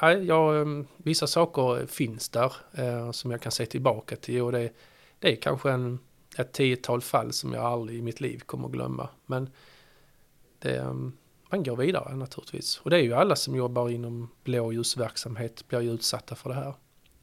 [0.00, 4.52] ja, ja, ehm, vissa saker finns där eh, som jag kan se tillbaka till och
[4.52, 4.70] det,
[5.18, 5.98] det är kanske en
[6.36, 9.08] ett tiotal fall som jag aldrig i mitt liv kommer att glömma.
[9.26, 9.50] Men
[10.58, 11.12] det, ehm,
[11.50, 12.78] man går vidare naturligtvis.
[12.78, 16.74] Och det är ju alla som jobbar inom blåljusverksamhet blir ju utsatta för det här.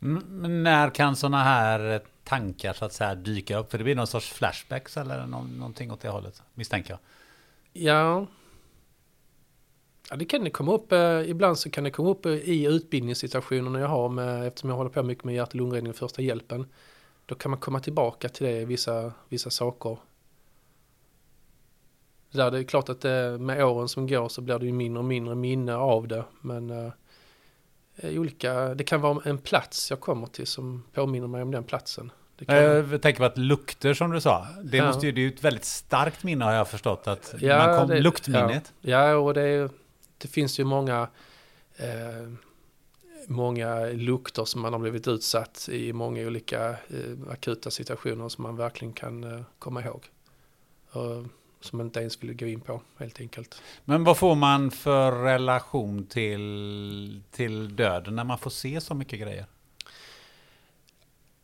[0.01, 3.71] Mm, men när kan sådana här eh, tankar så att säga dyka upp?
[3.71, 6.99] För det blir någon sorts flashbacks eller någonting åt det hållet, misstänker jag.
[7.73, 8.27] Ja.
[10.09, 10.91] Ja, det kan det komma upp.
[10.91, 14.77] Eh, ibland så kan det komma upp eh, i utbildningssituationer jag har med, eftersom jag
[14.77, 16.65] håller på mycket med hjärt och lungräddning och första hjälpen.
[17.25, 19.97] Då kan man komma tillbaka till det, vissa, vissa saker.
[22.31, 24.71] Det, där, det är klart att det, med åren som går så blir det ju
[24.71, 26.23] mindre och mindre minne av det.
[26.41, 26.91] Men
[28.03, 32.11] olika, det kan vara en plats jag kommer till som påminner mig om den platsen.
[32.45, 32.55] Kan...
[32.55, 34.87] Jag tänker på att lukter som du sa, det, ja.
[34.87, 37.07] måste ju, det är ju ett väldigt starkt minne har jag förstått.
[37.07, 38.73] Att ja, man kom, det, luktminnet.
[38.81, 39.71] Ja, ja och det,
[40.17, 41.07] det finns ju många
[41.77, 42.29] eh,
[43.27, 48.55] många lukter som man har blivit utsatt i många olika eh, akuta situationer som man
[48.55, 50.05] verkligen kan eh, komma ihåg.
[50.91, 51.25] Och,
[51.59, 53.61] som inte ens vill gå in på helt enkelt.
[53.85, 59.19] Men vad får man för relation till, till döden när man får se så mycket
[59.19, 59.45] grejer?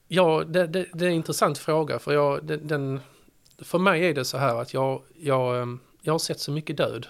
[0.08, 2.99] Ja, det, det, det är en intressant fråga för jag, den,
[3.58, 5.65] för mig är det så här att jag, jag, eh,
[6.02, 7.08] jag har sett så mycket död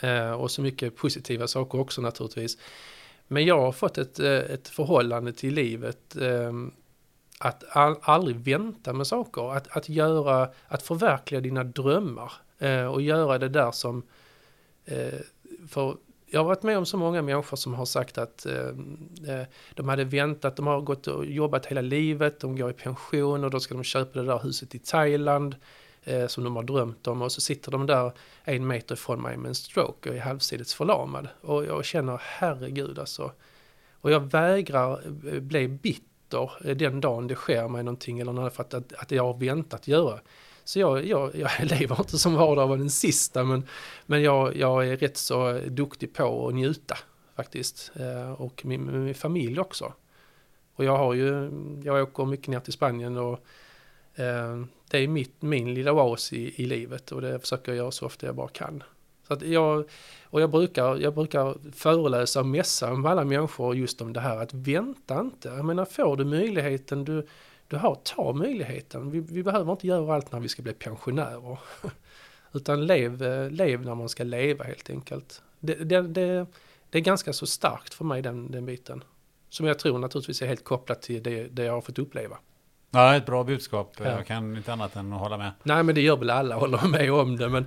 [0.00, 2.58] eh, och så mycket positiva saker också naturligtvis.
[3.28, 6.72] Men jag har fått ett, eh, ett förhållande till livet ehm,
[7.38, 7.64] att
[8.02, 13.48] aldrig vänta med saker, att, att göra, att förverkliga dina drömmar Eh, och göra det
[13.48, 14.02] där som,
[14.84, 15.20] eh,
[15.68, 18.68] för jag har varit med om så många människor som har sagt att eh,
[19.28, 23.44] eh, de hade väntat, de har gått och jobbat hela livet, de går i pension
[23.44, 25.56] och då ska de köpa det där huset i Thailand
[26.04, 28.12] eh, som de har drömt om och så sitter de där
[28.44, 31.28] en meter ifrån mig med en stroke och är halvsidigt förlamad.
[31.40, 33.32] Och jag känner herregud alltså.
[34.00, 35.00] Och jag vägrar
[35.40, 39.22] bli bitter den dagen det sker mig någonting eller något för att, att, att jag
[39.22, 40.20] har väntat göra.
[40.66, 41.50] Så jag, jag, jag
[41.80, 43.66] lever inte som vardag var den sista men,
[44.06, 46.98] men jag, jag är rätt så duktig på att njuta
[47.36, 47.92] faktiskt.
[47.94, 49.92] Eh, och min, min familj också.
[50.74, 51.50] Och jag har ju,
[51.84, 53.32] jag åker mycket ner till Spanien och
[54.14, 57.90] eh, det är mitt, min lilla oas i, i livet och det försöker jag göra
[57.90, 58.82] så ofta jag bara kan.
[59.26, 59.84] Så att jag,
[60.24, 64.36] och jag brukar, jag brukar föreläsa och mässa med alla människor just om det här
[64.36, 65.48] att vänta inte.
[65.48, 67.26] Jag menar får du möjligheten du,
[67.68, 69.10] du har, ta möjligheten.
[69.10, 71.58] Vi, vi behöver inte göra allt när vi ska bli pensionärer.
[72.52, 75.42] Utan lev, lev när man ska leva helt enkelt.
[75.60, 76.46] Det, det, det,
[76.90, 79.04] det är ganska så starkt för mig den, den biten.
[79.48, 82.38] Som jag tror naturligtvis är helt kopplat till det, det jag har fått uppleva.
[82.90, 83.96] Ja, ett bra budskap.
[83.98, 84.10] Ja.
[84.10, 85.52] Jag kan inte annat än att hålla med.
[85.62, 87.48] Nej, men det gör väl alla, håller med om det.
[87.48, 87.66] Men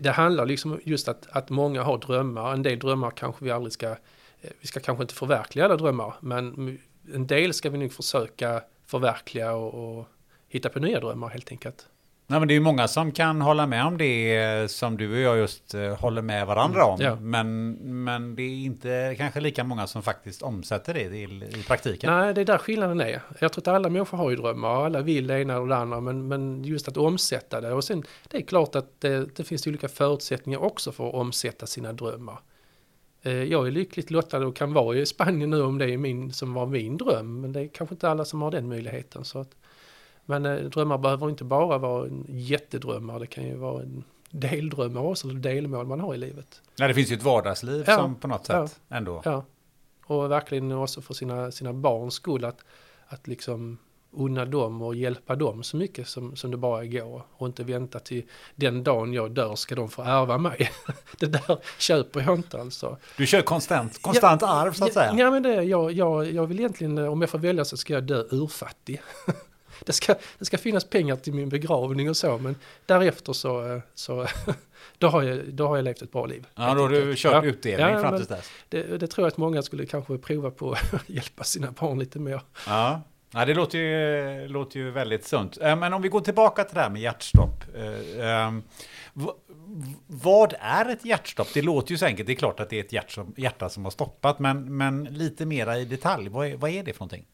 [0.00, 2.52] det handlar liksom just att, att många har drömmar.
[2.52, 3.88] En del drömmar kanske vi aldrig ska...
[3.88, 6.78] Eh, vi ska kanske inte förverkliga alla drömmar, men
[7.14, 10.08] en del ska vi nog försöka förverkliga och, och
[10.48, 11.86] hitta på nya drömmar helt enkelt.
[12.26, 15.12] Nej, men det är ju många som kan hålla med om det eh, som du
[15.12, 17.00] och jag just eh, håller med varandra om.
[17.00, 17.20] Mm, ja.
[17.20, 17.72] men,
[18.04, 21.24] men det är inte kanske lika många som faktiskt omsätter det i,
[21.58, 22.12] i praktiken.
[22.12, 23.22] Nej, det är där skillnaden är.
[23.38, 25.76] Jag tror att alla människor har ju drömmar och alla vill det ena och det
[25.76, 26.00] andra.
[26.00, 27.72] Men, men just att omsätta det.
[27.72, 31.66] Och sen, det är klart att det, det finns olika förutsättningar också för att omsätta
[31.66, 32.38] sina drömmar.
[33.22, 36.32] Eh, jag är lyckligt lottad och kan vara i Spanien nu om det är min
[36.32, 37.40] som var min dröm.
[37.40, 39.24] Men det är kanske inte alla som har den möjligheten.
[39.24, 39.56] Så att,
[40.24, 45.28] men eh, drömmar behöver inte bara vara jättedrömmar, det kan ju vara en deldrömmar också,
[45.28, 46.62] eller delmål man har i livet.
[46.78, 49.22] Nej, det finns ju ett vardagsliv ja, som på något sätt ja, ändå.
[49.24, 49.44] Ja,
[50.06, 52.64] och verkligen också för sina, sina barns skull att,
[53.06, 53.78] att liksom
[54.12, 57.22] unna dem och hjälpa dem så mycket som, som det bara går.
[57.32, 58.22] Och inte vänta till
[58.54, 60.70] den dagen jag dör ska de få ärva mig.
[61.18, 62.96] det där köper jag inte alltså.
[63.16, 65.14] Du kör konstant, konstant ja, arv så att ja, säga?
[65.18, 68.04] Ja men det, jag, jag, jag vill egentligen, om jag får välja så ska jag
[68.04, 69.02] dö urfattig.
[69.84, 74.26] det, ska, det ska finnas pengar till min begravning och så, men därefter så, så
[74.98, 76.46] då, har jag, då har jag levt ett bra liv.
[76.54, 77.50] Ja, då har du kört ja.
[77.50, 78.50] utdelning ja, fram till dess.
[78.68, 82.18] Det, det, tror jag att många skulle kanske prova på att hjälpa sina barn lite
[82.18, 82.42] mer.
[82.66, 83.02] Ja.
[83.34, 85.58] Ja, det låter ju, låter ju väldigt sunt.
[85.60, 87.64] Eh, men om vi går tillbaka till det här med hjärtstopp.
[87.74, 88.62] Eh, ehm,
[90.06, 91.48] vad är ett hjärtstopp?
[91.54, 92.26] Det låter ju så enkelt.
[92.26, 95.04] Det är klart att det är ett hjärt som, hjärta som har stoppat, men, men
[95.04, 96.28] lite mera i detalj.
[96.28, 97.26] Vad är, vad är det för någonting?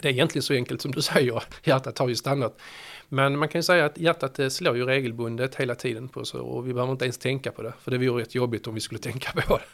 [0.00, 1.42] Det är egentligen så enkelt som du säger.
[1.64, 2.60] Hjärtat har ju stannat.
[3.08, 6.40] Men man kan ju säga att hjärtat eh, slår ju regelbundet hela tiden på så
[6.40, 7.72] och vi behöver inte ens tänka på det.
[7.80, 9.64] För det vore rätt jobbigt om vi skulle tänka på det.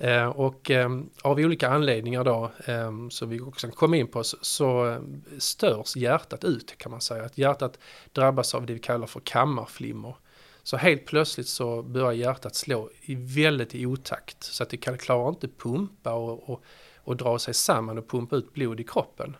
[0.00, 4.24] Eh, och ehm, av olika anledningar då, ehm, som vi också kan komma in på,
[4.24, 4.98] så
[5.38, 7.24] störs hjärtat ut kan man säga.
[7.24, 7.78] Att hjärtat
[8.12, 10.14] drabbas av det vi kallar för kammarflimmer.
[10.62, 14.98] Så helt plötsligt så börjar hjärtat slå i väldigt i otakt så att det kan,
[14.98, 16.64] klarar inte pumpa och, och,
[16.96, 19.36] och dra sig samman och pumpa ut blod i kroppen.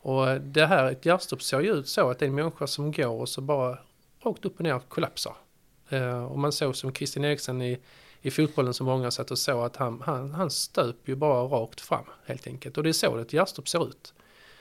[0.00, 2.92] Och det här, ett hjärtstopp ser ju ut så att det är en människa som
[2.92, 3.78] går och så bara
[4.22, 5.36] rakt upp och ner kollapsar.
[5.88, 7.78] Eh, och man såg som Christian Eriksen i
[8.26, 11.80] i fotbollen som många satt och såg att han, han, han stöp ju bara rakt
[11.80, 12.78] fram helt enkelt.
[12.78, 14.14] Och det är så ett hjärtstopp ser ut.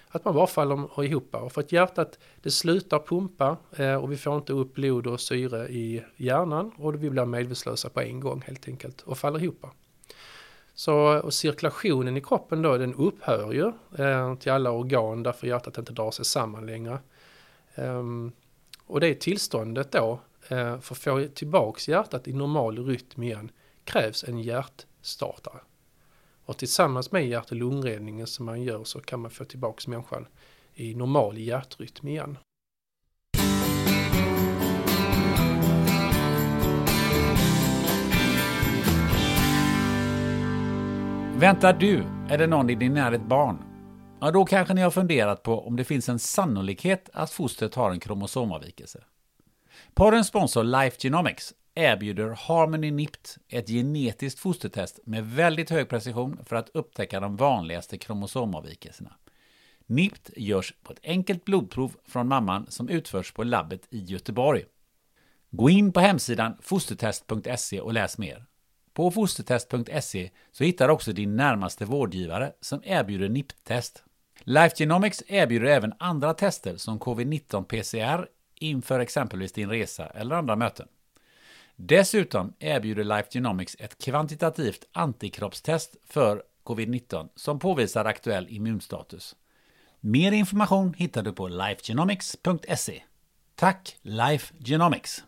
[0.07, 1.35] Att man bara faller ihop.
[1.35, 5.19] Och för att hjärtat det slutar pumpa eh, och vi får inte upp blod och
[5.19, 9.65] syre i hjärnan och vi blir medvetslösa på en gång helt enkelt och faller ihop.
[10.75, 13.71] Så och cirkulationen i kroppen då den upphör ju
[14.03, 16.99] eh, till alla organ därför hjärtat inte drar sig samman längre.
[17.75, 18.31] Um,
[18.87, 23.51] och det tillståndet då Eh, för att få tillbaks hjärtat i normal rytm igen
[23.83, 25.59] krävs en hjärtstartare.
[26.45, 30.27] Och tillsammans med hjärt och lungräddningen som man gör så kan man få tillbaks människan
[30.73, 32.37] i normal hjärtrytm igen.
[41.37, 43.57] Väntar du eller någon i din närhet barn?
[44.21, 47.91] Ja, då kanske ni har funderat på om det finns en sannolikhet att fostret har
[47.91, 49.03] en kromosomavvikelse.
[49.95, 56.55] Poddens sponsor Life Genomics erbjuder Harmony NIPT, ett genetiskt fostertest med väldigt hög precision för
[56.55, 59.13] att upptäcka de vanligaste kromosomavvikelserna.
[59.85, 64.65] NIPT görs på ett enkelt blodprov från mamman som utförs på labbet i Göteborg.
[65.51, 68.45] Gå in på hemsidan fostertest.se och läs mer.
[68.93, 74.03] På fostertest.se så hittar du också din närmaste vårdgivare som erbjuder NIPT-test.
[74.43, 80.55] Life Genomics erbjuder även andra tester som covid-19 PCR, inför exempelvis din resa eller andra
[80.55, 80.87] möten.
[81.75, 89.35] Dessutom erbjuder Life Genomics ett kvantitativt antikroppstest för covid-19 som påvisar aktuell immunstatus.
[89.99, 93.03] Mer information hittar du på lifegenomics.se.
[93.55, 95.23] Tack Life Genomics!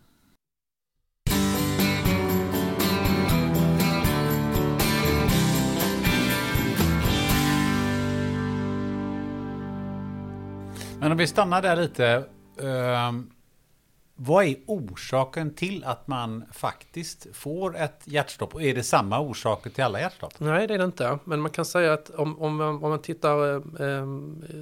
[11.00, 12.24] Men om vi stannar där lite
[12.64, 13.12] Uh,
[14.20, 18.56] vad är orsaken till att man faktiskt får ett hjärtstopp?
[18.56, 20.40] Och är det samma orsaker till alla hjärtstopp?
[20.40, 21.20] Nej, det är det inte.
[21.24, 24.06] Men man kan säga att om, om, om man tittar eh,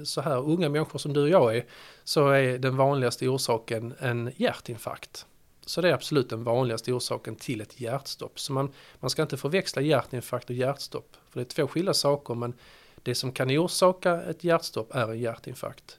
[0.04, 1.64] så här, unga människor som du och jag är,
[2.04, 5.26] så är den vanligaste orsaken en hjärtinfarkt.
[5.66, 8.40] Så det är absolut den vanligaste orsaken till ett hjärtstopp.
[8.40, 11.16] Så man, man ska inte förväxla hjärtinfarkt och hjärtstopp.
[11.30, 12.54] För det är två skilda saker, men
[13.02, 15.98] det som kan orsaka ett hjärtstopp är en hjärtinfarkt.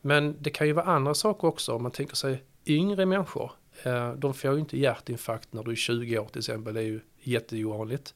[0.00, 3.52] Men det kan ju vara andra saker också om man tänker sig yngre människor.
[3.82, 6.84] Eh, de får ju inte hjärtinfarkt när du är 20 år till exempel, det är
[6.84, 8.14] ju jätteovanligt.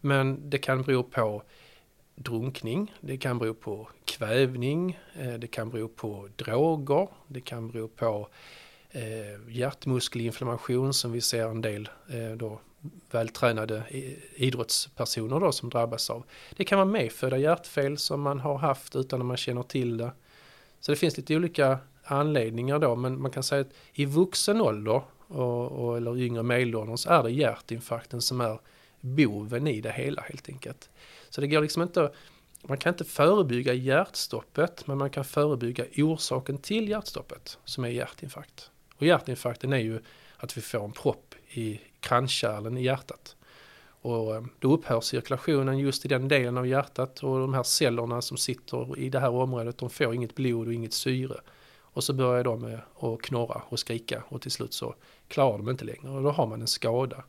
[0.00, 1.42] Men det kan bero på
[2.14, 7.88] drunkning, det kan bero på kvävning, eh, det kan bero på droger, det kan bero
[7.88, 8.28] på
[8.90, 11.88] eh, hjärtmuskelinflammation som vi ser en del
[12.36, 12.60] då
[13.10, 13.82] vältränade
[14.34, 16.24] idrottspersoner då som drabbas av.
[16.56, 20.10] Det kan vara medfödda hjärtfel som man har haft utan att man känner till det.
[20.82, 25.02] Så det finns lite olika anledningar då, men man kan säga att i vuxen ålder
[25.26, 28.58] och, och, eller yngre medelåldern så är det hjärtinfarkten som är
[29.00, 30.90] boven i det hela helt enkelt.
[31.30, 32.12] Så det går liksom inte,
[32.62, 38.70] man kan inte förebygga hjärtstoppet, men man kan förebygga orsaken till hjärtstoppet som är hjärtinfarkt.
[38.96, 40.00] Och hjärtinfarkten är ju
[40.36, 43.36] att vi får en propp i kranskärlen i hjärtat.
[44.02, 48.22] Och eh, då upphör cirkulationen just i den delen av hjärtat och de här cellerna
[48.22, 51.36] som sitter i det här området de får inget blod och inget syre.
[51.80, 54.94] Och så börjar de eh, att knorra och skrika och till slut så
[55.28, 57.24] klarar de inte längre och då har man en skada.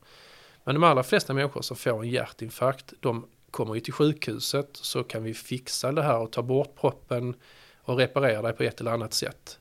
[0.64, 5.04] Men de allra flesta människor som får en hjärtinfarkt de kommer ju till sjukhuset så
[5.04, 7.36] kan vi fixa det här och ta bort proppen
[7.82, 9.60] och reparera det på ett eller annat sätt.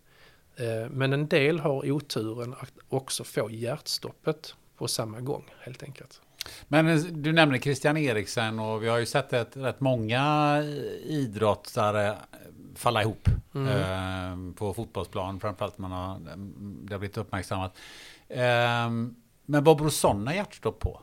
[0.57, 6.21] Eh, men en del har oturen att också få hjärtstoppet på samma gång helt enkelt.
[6.69, 10.57] Men eh, du nämnde Christian Eriksen och vi har ju sett ett, rätt många
[11.05, 12.17] idrottare
[12.75, 13.69] falla ihop mm.
[13.69, 16.19] eh, på fotbollsplan, framförallt man har,
[16.85, 17.77] det har blivit uppmärksammat.
[18.29, 18.91] Eh,
[19.47, 21.01] men vad beror sådana hjärtstopp på?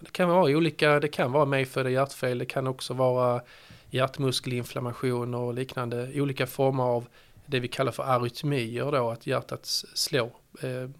[0.00, 3.42] Det kan vara olika, det kan vara medfödda hjärtfel, det kan också vara
[3.90, 7.06] hjärtmuskelinflammation och liknande, olika former av
[7.46, 10.30] det vi kallar för arytmier då, att hjärtat slår
[10.62, 10.90] eh,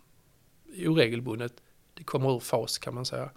[0.87, 1.53] oregelbundet.
[1.95, 3.31] Det kommer ur fas kan man säga.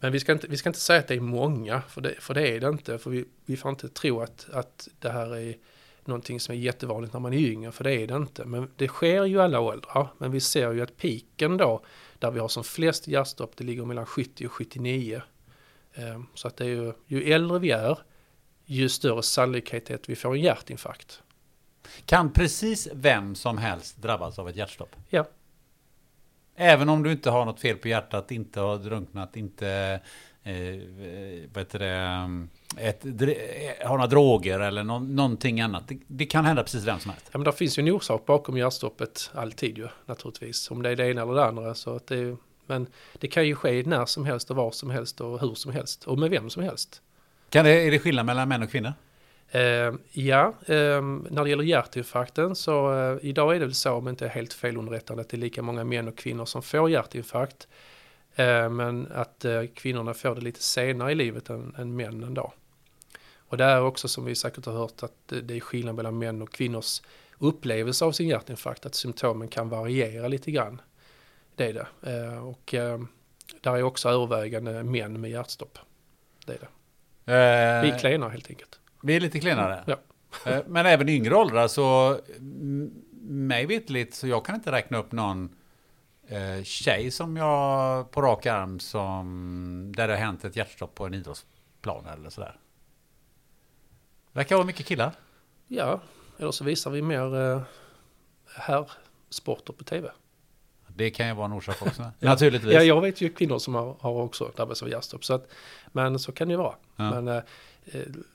[0.00, 2.34] Men vi ska inte, vi ska inte säga att det är många, för det, för
[2.34, 2.98] det är det inte.
[2.98, 5.56] För vi, vi får inte tro att, att det här är
[6.04, 8.44] någonting som är jättevanligt när man är yngre, för det är det inte.
[8.44, 10.08] Men det sker ju i alla åldrar.
[10.18, 11.84] Men vi ser ju att piken då,
[12.18, 15.22] där vi har som flest hjärtstopp, det ligger mellan 70 och 79.
[15.94, 17.98] Eh, så att det är ju, ju äldre vi är,
[18.64, 21.22] ju större sannolikhet är att vi får en hjärtinfarkt.
[22.04, 24.96] Kan precis vem som helst drabbas av ett hjärtstopp?
[25.08, 25.26] Ja.
[26.62, 30.00] Även om du inte har något fel på hjärtat, inte har drunknat, inte
[30.42, 30.52] eh,
[31.72, 32.32] det,
[32.76, 33.06] ett,
[33.84, 35.88] har några droger eller no någonting annat.
[35.88, 37.28] Det, det, kan hända precis vem som helst.
[37.32, 40.70] Ja, men det finns ju en orsak bakom hjärtstoppet alltid ju naturligtvis.
[40.70, 41.74] Om det är det ena eller det andra.
[41.74, 42.36] Så att det,
[42.66, 42.86] men
[43.18, 46.04] det kan ju ske när som helst och var som helst och hur som helst
[46.04, 47.02] och med vem som helst.
[47.50, 48.92] Kan det, är det skillnad mellan män och kvinnor?
[49.54, 54.08] Uh, ja, uh, när det gäller hjärtinfarkten så uh, idag är det väl så om
[54.08, 57.68] inte helt felunderrättande att det är lika många män och kvinnor som får hjärtinfarkt.
[58.70, 59.44] men att
[59.74, 62.52] kvinnorna får det lite senare i livet än, än männen då.
[63.38, 66.42] Och det är också som vi säkert har hört att det är skillnad mellan män
[66.42, 67.02] och kvinnors
[67.38, 70.80] upplevelse av sin hjärtinfarkt, att symptomen kan variera lite grann.
[71.54, 72.38] Det är det.
[72.38, 72.74] och
[73.60, 75.78] där är också övervägande män med hjärtstopp.
[76.46, 76.68] Det är det.
[77.82, 78.79] Vi är klenare helt enkelt.
[79.02, 79.84] Vi är lite klenare.
[79.86, 79.96] Ja.
[80.46, 82.18] Eh, men även yngre åldrar så,
[83.20, 85.56] mig vetligt, så jag kan inte räkna upp någon
[86.28, 91.06] eh, tjej som jag på rak arm som, där det har hänt ett hjärtstopp på
[91.06, 92.56] en idrottsplan eller sådär.
[94.32, 95.12] Verkar vara mycket killar.
[95.66, 96.00] Ja,
[96.38, 97.62] eller så visar vi mer eh,
[98.56, 100.10] herrsporter på tv.
[100.86, 102.02] Det kan ju vara en orsak också.
[102.18, 102.74] Naturligtvis.
[102.74, 105.24] Ja, jag vet ju kvinnor som har, har också drabbats av hjärtstopp.
[105.24, 105.50] Så att,
[105.92, 106.74] men så kan det ju vara.
[106.96, 107.10] Ja.
[107.10, 107.42] Men eh,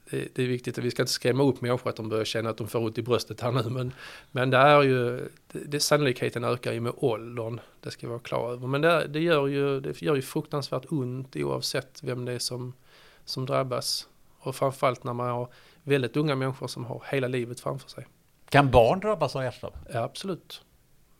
[0.09, 2.57] det är viktigt att vi ska inte skrämma upp människor att de börjar känna att
[2.57, 3.69] de får ont i bröstet här nu.
[3.69, 3.93] Men,
[4.31, 7.59] men det är ju, det, sannolikheten ökar ju med åldern.
[7.79, 8.67] Det ska vi vara klara över.
[8.67, 12.73] Men det, det, gör ju, det gör ju fruktansvärt ont oavsett vem det är som,
[13.25, 14.07] som drabbas.
[14.39, 15.49] Och framförallt när man har
[15.83, 18.07] väldigt unga människor som har hela livet framför sig.
[18.49, 19.77] Kan barn drabbas av hjärtstopp?
[19.93, 20.61] Ja, absolut.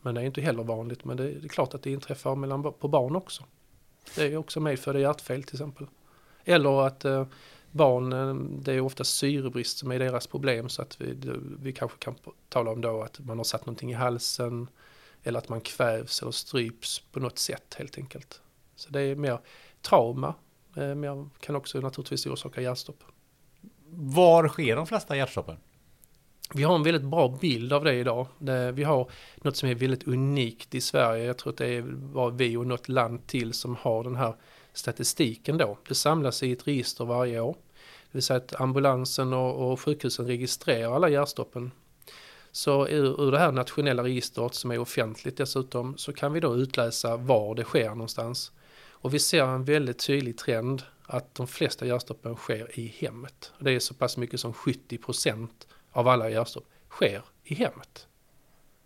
[0.01, 1.05] Men det är inte heller vanligt.
[1.05, 3.43] Men det, det är klart att det inträffar mellan, på barn också.
[4.15, 5.87] Det är också medfödda hjärtfel till exempel.
[6.43, 7.25] Eller att eh,
[7.75, 11.17] barn, eh, det är ofta syrebrist som är deras problem så att vi,
[11.59, 12.15] vi kanske kan
[12.49, 14.69] tala om då att man har satt någonting i halsen
[15.23, 18.41] eller att man kvävs eller stryps på något sätt helt enkelt.
[18.75, 19.39] Så det är mer
[19.81, 20.33] trauma,
[20.75, 23.03] eh, mer, kan också naturligtvis orsaka hjärtstopp.
[23.89, 25.57] Var sker de flesta hjärtstoppen?
[26.53, 28.27] Vi har en väldigt bra bild av det idag.
[28.73, 31.25] Vi har något som är väldigt unikt i Sverige.
[31.25, 34.35] Jag tror att det är bara vi och något land till som har den här
[34.73, 35.77] statistiken då.
[35.87, 37.55] Det samlas i ett register varje år.
[38.15, 41.71] Det vill säga att ambulansen och, och sjukhusen registrerar alla hjärtstoppen.
[42.51, 46.55] Så ur, ur det här nationella registret som är offentligt dessutom så kan vi då
[46.55, 48.51] utläsa var det sker någonstans.
[48.89, 53.51] Och vi ser en väldigt tydlig trend att de flesta hjärtstoppen sker i hemmet.
[53.59, 58.07] Det är så pass mycket som 70 procent av alla hjärtstopp sker i hemmet.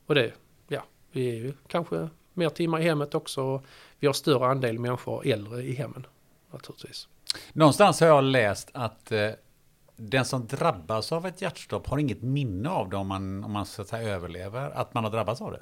[0.06, 0.34] Och det,
[0.68, 3.62] ja, vi är ju kanske mer timmar i hemmet också.
[4.00, 6.06] Vi har större andel människor äldre i hemmen
[6.52, 7.08] naturligtvis.
[7.54, 9.30] Någonstans har jag läst att eh,
[9.96, 13.66] den som drabbas av ett hjärtstopp har inget minne av det om man, om man
[13.66, 15.62] så att säga överlever, att man har drabbats av det.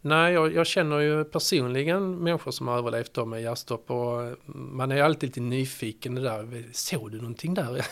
[0.00, 4.36] Nej, jag, jag, känner ju personligen människor som har överlevt med hjärtstopp och mm,
[4.76, 6.64] man är alltid lite nyfiken där.
[6.72, 7.86] Såg du någonting där?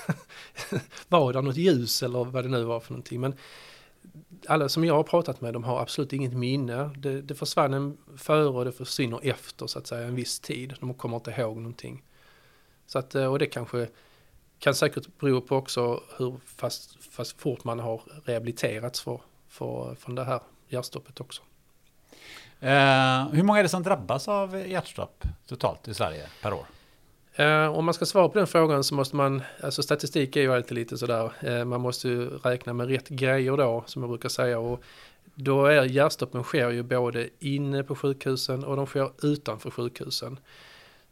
[1.09, 3.21] var det något ljus eller vad det nu var för någonting?
[3.21, 3.35] Men
[4.47, 6.91] alla som jag har pratat med de har absolut inget minne.
[6.97, 10.75] Det, det försvann en före och det försvinner efter så att säga en viss tid.
[10.81, 12.03] De kommer inte ihåg någonting.
[12.93, 13.89] Så att, och det kanske
[14.59, 20.15] kan säkert bero på också hur fast, fast fort man har rehabiliterats för, för, från
[20.15, 21.43] det här hjärtstoppet också.
[22.61, 26.67] Eh, hur många är det som drabbas av hjärtstopp totalt i Sverige per år?
[27.35, 30.55] Eh, om man ska svara på den frågan så måste man, alltså statistik är ju
[30.55, 34.29] alltid lite sådär, eh, man måste ju räkna med rätt grejer då som jag brukar
[34.29, 34.83] säga och
[35.35, 40.39] då är hjärtstoppen sker ju både inne på sjukhusen och de sker utanför sjukhusen.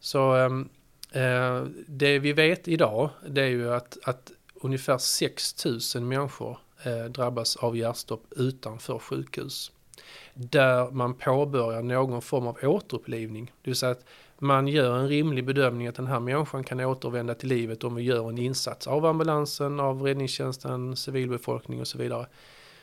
[0.01, 0.80] Så ehm, eh,
[1.13, 7.05] Eh, det vi vet idag det är ju att, att ungefär 6 000 människor eh,
[7.05, 9.73] drabbas av hjärtstopp utanför sjukhus.
[10.35, 13.53] Där man påbörjar någon form av återupplivning.
[13.63, 14.05] Det vill säga att
[14.39, 18.03] man gör en rimlig bedömning att den här människan kan återvända till livet om vi
[18.03, 22.27] gör en insats av ambulansen, av räddningstjänsten, civilbefolkning och så vidare.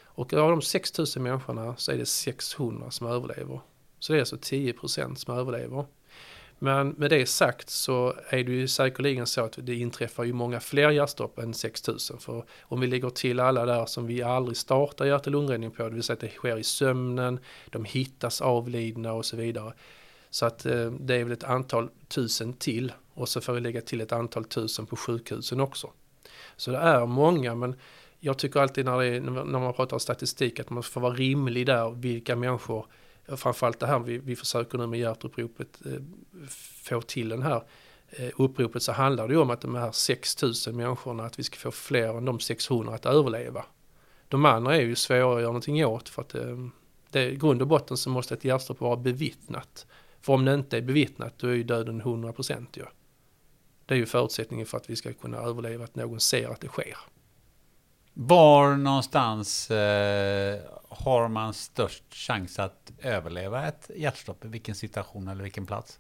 [0.06, 3.60] Och av de 6000 människorna så är det 600 som överlever.
[4.00, 5.86] Så det är alltså 10% som överlever.
[6.60, 10.60] Men med det sagt så är det ju säkerligen så att det inträffar ju många
[10.60, 12.20] fler hjärtstopp än 6000.
[12.20, 15.84] För om vi lägger till alla där som vi aldrig startar hjärt och lungräddning på,
[15.84, 17.40] det vill säga att det sker i sömnen,
[17.70, 19.74] de hittas avlidna och så vidare.
[20.30, 23.82] Så att eh, det är väl ett antal tusen till och så får vi lägga
[23.82, 25.92] till ett antal tusen på sjukhusen också.
[26.56, 27.76] Så det är många men
[28.20, 31.90] jag tycker alltid när, är, när man pratar statistik att man får vara rimlig där
[31.90, 32.86] vilka människor
[33.36, 36.02] framförallt det här vi, vi försöker nu med hjärtuppropet eh,
[36.84, 37.64] få till den här
[38.10, 41.58] eh, uppropet så handlar det ju om att de här 6000 människorna att vi ska
[41.58, 43.66] få fler än de 600 att överleva.
[44.28, 46.58] De andra är ju svåra att göra någonting åt för att eh,
[47.10, 49.86] det, i grund och botten så måste ett hjärtstopp vara bevittnat.
[50.22, 52.84] För om det inte är bevittnat då är ju döden 100% ju.
[53.86, 56.68] Det är ju förutsättningen för att vi ska kunna överleva att någon ser att det
[56.68, 56.98] sker.
[58.20, 60.60] Var någonstans eh,
[60.90, 64.46] har man störst chans att överleva ett hjärtstopp?
[64.46, 66.00] I vilken situation eller vilken plats?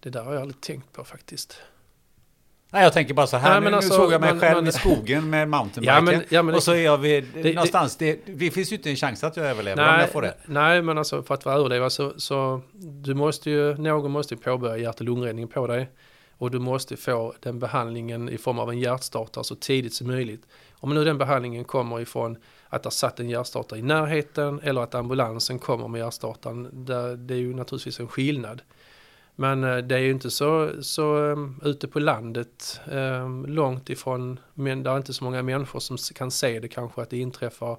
[0.00, 1.60] Det där har jag aldrig tänkt på faktiskt.
[2.70, 4.56] Nej, jag tänker bara så här, Nej, men nu, alltså, såg jag mig man, själv
[4.56, 6.24] man, i skogen med mountainbiken.
[6.28, 8.96] Ja, ja, och så är jag vid, det, någonstans, det, det, finns ju inte en
[8.96, 10.34] chans att jag överlever nej, om jag får det.
[10.46, 14.76] Nej, men alltså för att överleva så, så du måste ju, någon måste ju påbörja
[14.76, 15.90] hjärt och lungräddning på dig.
[16.38, 20.46] Och du måste få den behandlingen i form av en hjärtstartare så tidigt som möjligt.
[20.72, 22.36] Om nu den behandlingen kommer ifrån
[22.68, 27.34] att det satt en hjärtstartare i närheten eller att ambulansen kommer med hjärtstartaren, det, det
[27.34, 28.62] är ju naturligtvis en skillnad.
[29.40, 34.40] Men eh, det är ju inte så, så ehm, ute på landet, ehm, långt ifrån,
[34.54, 37.76] men det är inte så många människor som kan se det kanske att det inträffar,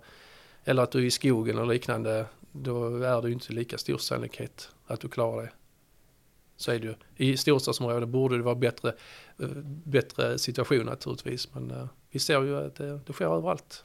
[0.64, 3.98] eller att du är i skogen eller liknande, då är det ju inte lika stor
[3.98, 5.52] sannolikhet att du klarar det.
[6.60, 6.96] Så är det ju.
[7.16, 8.94] I storstadsområden borde det vara bättre,
[9.42, 9.48] uh,
[9.84, 13.84] bättre situation naturligtvis, men uh, vi ser ju att det, det sker överallt.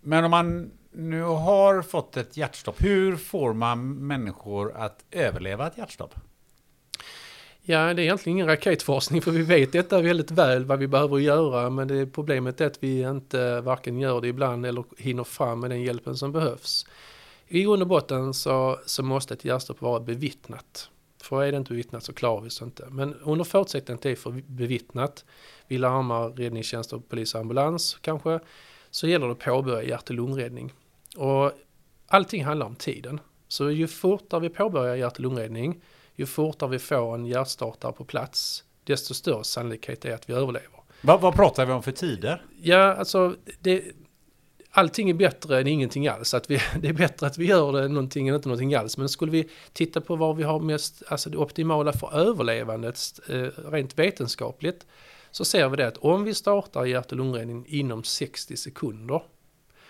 [0.00, 5.78] Men om man nu har fått ett hjärtstopp, hur får man människor att överleva ett
[5.78, 6.14] hjärtstopp?
[7.62, 11.18] Ja, det är egentligen ingen raketforskning för vi vet detta väldigt väl vad vi behöver
[11.18, 15.60] göra men det problemet är att vi inte varken gör det ibland eller hinner fram
[15.60, 16.86] med den hjälpen som behövs.
[17.48, 20.90] I grund och botten så, så måste ett hjärtstopp vara bevittnat.
[21.26, 22.86] För är det inte bevittnat så klarar vi oss inte.
[22.90, 25.24] Men under förutsättning att det är bevittnat,
[25.66, 28.40] vi larmar räddningstjänst och polis och ambulans kanske,
[28.90, 30.72] så gäller det att påbörja hjärt och lungräddning.
[31.16, 31.52] Och
[32.06, 33.20] allting handlar om tiden.
[33.48, 35.82] Så ju fortare vi påbörjar hjärt och lungräddning,
[36.14, 40.80] ju fortare vi får en hjärtstartare på plats, desto större sannolikhet är att vi överlever.
[41.00, 42.44] Vad, vad pratar vi om för tider?
[42.62, 43.84] Ja, alltså det,
[44.76, 46.34] allting är bättre än ingenting alls.
[46.34, 48.98] Att vi, det är bättre att vi gör det än någonting än inte någonting alls.
[48.98, 53.48] Men skulle vi titta på vad vi har mest, alltså det optimala för överlevandet eh,
[53.70, 54.86] rent vetenskapligt,
[55.30, 59.22] så ser vi det att om vi startar hjärt och lungräddning inom 60 sekunder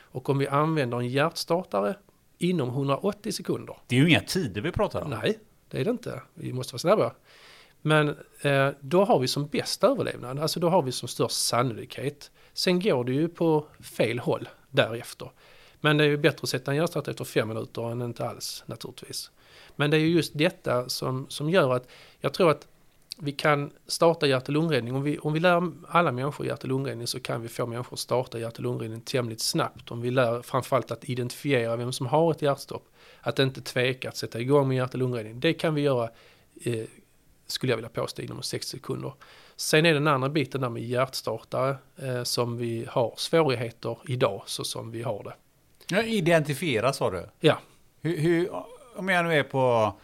[0.01, 1.97] och om vi använder en hjärtstartare
[2.39, 3.77] inom 180 sekunder.
[3.87, 5.11] Det är ju inga tider vi pratar om.
[5.11, 5.39] Nej,
[5.71, 6.23] det är det inte.
[6.35, 7.13] Vi måste vara snabba.
[7.83, 8.09] Men
[8.41, 12.31] eh, då har vi som bäst överlevnad, alltså då har vi som störst sannolikhet.
[12.53, 15.31] Sen går det ju på fel håll därefter.
[15.81, 18.65] Men det är ju bättre att sätta en hjärtstart efter fem minuter än inte alls
[18.67, 19.31] naturligtvis.
[19.77, 21.89] Men det är ju just detta som, som gör att
[22.21, 22.67] jag tror att
[23.19, 24.95] vi kan starta hjärt och lungräddning.
[24.95, 27.95] Om vi, om vi lär alla människor hjärt och lungräddning så kan vi få människor
[27.95, 29.91] att starta hjärt och lungräddning tämligen snabbt.
[29.91, 32.89] Om vi lär framförallt att identifiera vem som har ett hjärtstopp.
[33.21, 35.41] Att inte tveka att sätta igång med hjärt och lungräddning.
[35.41, 36.11] Det kan vi göra,
[36.65, 36.85] eh,
[37.47, 39.13] skulle jag vilja påstå, inom 60 sekunder.
[39.57, 44.65] Sen är den andra biten där med hjärtstartare eh, som vi har svårigheter idag så
[44.65, 45.35] som vi har det.
[45.89, 47.27] Ja, identifiera sa du?
[47.41, 47.59] Ja.
[48.01, 48.51] Hur, hur,
[48.97, 49.95] om jag nu är på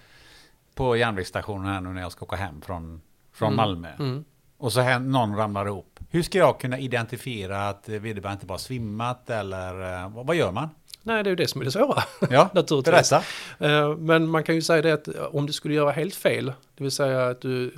[0.75, 3.01] på järnvägsstationen här nu när jag ska åka hem från,
[3.33, 3.57] från mm.
[3.57, 3.89] Malmö.
[3.99, 4.25] Mm.
[4.59, 6.01] Och så här, någon ramlar ihop.
[6.11, 10.53] Hur ska jag kunna identifiera att vederbörande inte bara svimmat eller eh, vad, vad gör
[10.53, 10.69] man?
[11.03, 12.03] Nej, det är ju det som är det svåra.
[12.31, 13.11] Ja, naturligtvis.
[13.11, 13.23] Berätta.
[13.59, 16.85] Eh, men man kan ju säga det att om du skulle göra helt fel, det
[16.85, 17.75] vill säga att du,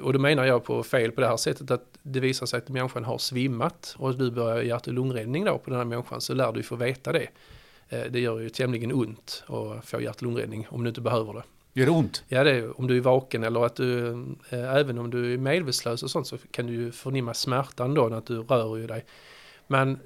[0.00, 2.68] och då menar jag på fel på det här sättet att det visar sig att
[2.68, 6.34] människan har svimmat och du börjar hjärt och lungräddning då på den här människan så
[6.34, 7.28] lär du få veta det.
[7.88, 11.32] Eh, det gör ju tämligen ont att få hjärt och lungräddning om du inte behöver
[11.32, 11.42] det.
[11.72, 12.24] Gör det ont?
[12.28, 14.08] Ja, det är, om du är vaken eller att du,
[14.50, 18.08] eh, även om du är medvetslös och sånt så kan du ju förnimma smärtan då
[18.08, 19.04] när du rör ju dig.
[19.66, 19.98] Men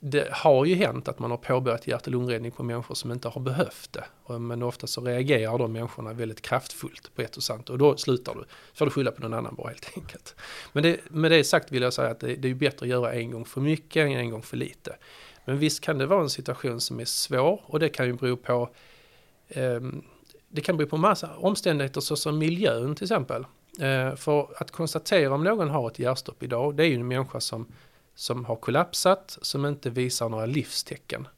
[0.00, 3.28] det har ju hänt att man har påbörjat hjärt och lungräddning på människor som inte
[3.28, 4.38] har behövt det.
[4.38, 8.34] Men ofta så reagerar de människorna väldigt kraftfullt på ett och sant och då slutar
[8.34, 8.44] du.
[8.74, 10.34] får du skylla på någon annan bara helt enkelt.
[10.72, 13.12] Men det, med det sagt vill jag säga att det, det är bättre att göra
[13.12, 14.96] en gång för mycket än en gång för lite.
[15.44, 18.36] Men visst kan det vara en situation som är svår och det kan ju bero
[18.36, 18.70] på
[19.48, 19.80] eh,
[20.48, 23.44] det kan bero på massa omständigheter såsom miljön till exempel.
[23.80, 27.40] Eh, för att konstatera om någon har ett hjärtstopp idag, det är ju en människa
[27.40, 27.66] som,
[28.20, 31.28] som har kollapsat, som inte visar några livstecken.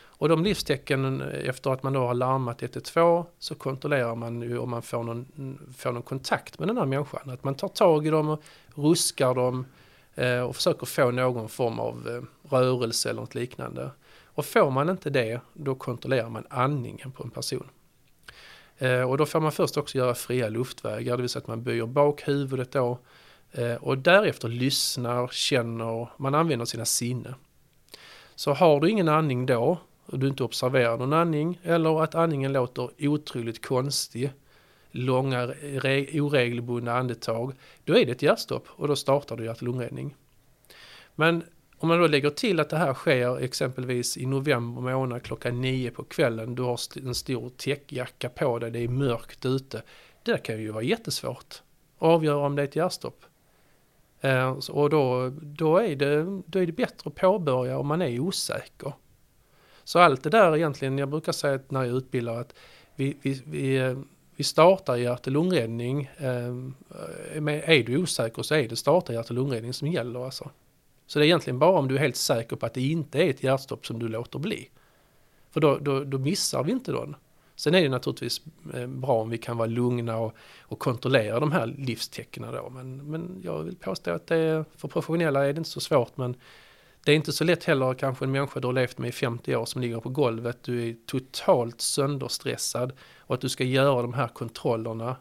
[0.00, 4.58] Och de livstecken eh, efter att man då har larmat 112 så kontrollerar man ju
[4.58, 7.30] om man får någon, får någon kontakt med den här människan.
[7.30, 8.42] Att man tar tag i dem och
[8.74, 9.66] ruskar dem
[10.14, 13.90] eh, och försöker få någon form av eh, rörelse eller något liknande.
[14.24, 17.68] Och får man inte det, då kontrollerar man andningen på en person.
[18.78, 21.62] Eh, och då får man först också göra fria luftvägar, det vill säga att man
[21.62, 22.98] böjer bak huvudet då.
[23.52, 27.34] Eh, och därefter lyssnar, känner, man använder sina sinnen.
[28.34, 32.52] Så har du ingen andning då, och du inte observerar någon andning, eller att andningen
[32.52, 34.30] låter otroligt konstig,
[34.90, 35.54] långa
[36.14, 37.52] oregelbundna andetag,
[37.84, 40.14] då är det ett hjärtstopp och då startar du hjärt-lungräddning.
[41.14, 41.44] Men
[41.78, 45.90] om man då lägger till att det här sker exempelvis i november månad klockan nio
[45.90, 49.82] på kvällen, du har en stor täckjacka på dig, det är mörkt ute.
[50.22, 51.62] Det kan ju vara jättesvårt
[51.98, 53.24] att avgöra om det är ett hjärtstopp.
[54.20, 58.20] Eh, och då, då, är det, då är det bättre att påbörja om man är
[58.20, 58.92] osäker.
[59.84, 62.54] Så allt det där egentligen, jag brukar säga när jag utbildar att
[62.94, 63.98] vi, vi, vi, eh,
[64.36, 66.10] vi startar hjärt och lungräddning.
[66.16, 66.54] Eh,
[67.34, 70.50] är du osäker så är det starta hjärt och lungräddning som gäller alltså.
[71.06, 73.30] Så det är egentligen bara om du är helt säker på att det inte är
[73.30, 74.68] ett hjärtstopp som du låter bli.
[75.50, 77.16] För då, då, då missar vi inte den.
[77.58, 78.40] Sen är det naturligtvis
[78.74, 82.70] eh, bra om vi kan vara lugna och, och kontrollera de här livstecknen då.
[82.70, 86.16] Men, men jag vill påstå att det är, för professionella är det inte så svårt.
[86.16, 86.36] Men
[87.04, 89.56] det är inte så lätt heller kanske en människa du har levt med i 50
[89.56, 90.62] år som ligger på golvet.
[90.62, 95.16] Du är totalt sönderstressad och att du ska göra de här kontrollerna.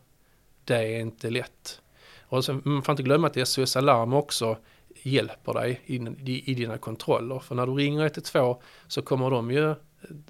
[0.64, 1.82] Det är inte lätt.
[2.22, 4.58] Och sen, man får inte glömma att SOS Alarm också
[5.04, 7.40] hjälper dig i, i, i dina kontroller.
[7.40, 8.56] För när du ringer 112
[8.88, 9.76] så kommer de ju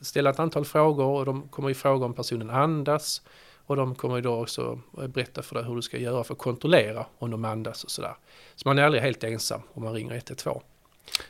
[0.01, 3.21] ställa ett antal frågor och de kommer ju fråga om personen andas.
[3.65, 6.39] Och de kommer ju då också berätta för dig hur du ska göra för att
[6.39, 8.15] kontrollera om de andas och sådär.
[8.55, 10.59] Så man är aldrig helt ensam om man ringer 112.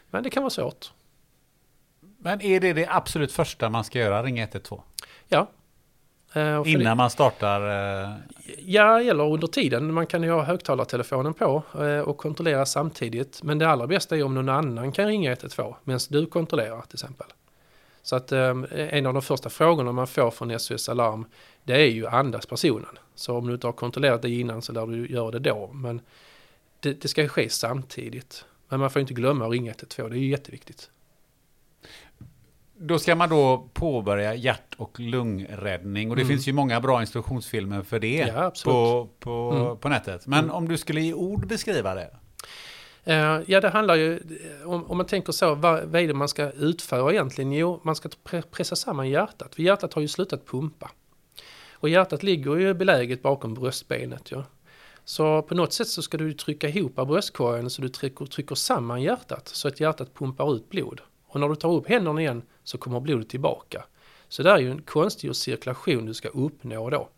[0.09, 0.91] Men det kan vara svårt.
[2.17, 4.81] Men är det det absolut första man ska göra, ringa 112?
[5.27, 5.47] Ja,
[6.33, 7.61] Eh, Innan det, man startar?
[8.05, 8.09] Eh...
[8.59, 9.93] Ja, eller under tiden.
[9.93, 13.43] Man kan ju ha högtalartelefonen på eh, och kontrollera samtidigt.
[13.43, 16.95] Men det allra bästa är om någon annan kan ringa 112 medan du kontrollerar till
[16.95, 17.27] exempel.
[18.07, 21.25] Så att eh, en av de första frågorna man får från SOS Alarm
[21.63, 22.97] det är ju andas personen.
[23.15, 25.69] Så om du inte har kontrollerat det innan så lär du göra det då.
[25.73, 26.01] Men
[26.79, 28.45] det, det ska ske samtidigt.
[28.69, 30.89] Men man får inte glömma att ringa 112, det är ju jätteviktigt.
[32.77, 36.29] Då ska man då påbörja hjärt och lungräddning och det mm.
[36.29, 39.77] finns ju många bra instruktionsfilmer för det ja, på, på, mm.
[39.77, 40.27] på nätet.
[40.27, 40.55] Men mm.
[40.55, 42.09] om du skulle i ord beskriva det?
[43.07, 46.13] Uh, ja, det handlar ju, eh, om, om man tänker så, vad, vad, är det
[46.13, 47.51] man ska utföra egentligen?
[47.51, 48.09] Jo, man ska
[48.51, 50.91] pressa samman hjärtat, för hjärtat har ju slutat pumpa.
[51.71, 54.31] Och hjärtat ligger ju beläget bakom bröstbenet.
[54.31, 54.43] Ja.
[55.05, 59.01] Så på något sätt så ska du trycka ihop bröstkorgen så du trycker, trycker samman
[59.01, 61.01] hjärtat så att hjärtat pumpar ut blod.
[61.27, 63.83] Och när du tar upp händerna igen så kommer blodet tillbaka.
[64.29, 67.09] Så det är ju en konstgjord cirkulation du ska uppnå då.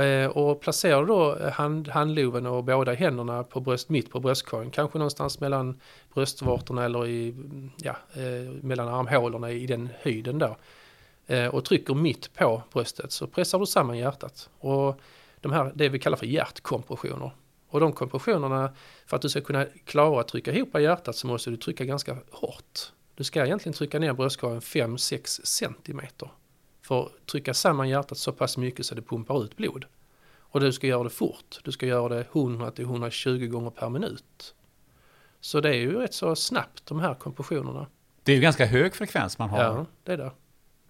[0.00, 4.20] Eh, och placerar du då eh, hand, handloven och båda händerna på bröst, mitt på
[4.20, 5.80] bröstkorgen, kanske någonstans mellan
[6.14, 7.34] bröstvårtorna eller i,
[7.76, 10.56] ja, eh, mellan armhålorna i den höjden då.
[11.26, 14.50] Eh, och trycker mitt på bröstet så pressar du samman hjärtat.
[14.58, 15.00] Och
[15.40, 17.30] de här, det vi kallar för hjärtkompressioner.
[17.68, 18.72] Och de kompressionerna,
[19.06, 22.16] för att du ska kunna klara att trycka ihop hjärtat så måste du trycka ganska
[22.30, 22.92] hårt.
[23.14, 26.28] Du ska egentligen trycka ner bröstkorgen 5-6 centimeter
[26.90, 29.84] för att trycka samman hjärtat så pass mycket så det pumpar ut blod.
[30.38, 31.58] Och du ska göra det fort.
[31.64, 34.54] Du ska göra det 100-120 gånger per minut.
[35.40, 37.86] Så det är ju rätt så snabbt de här kompressionerna.
[38.22, 39.58] Det är ju ganska hög frekvens man har.
[39.58, 40.30] Ja, det är det.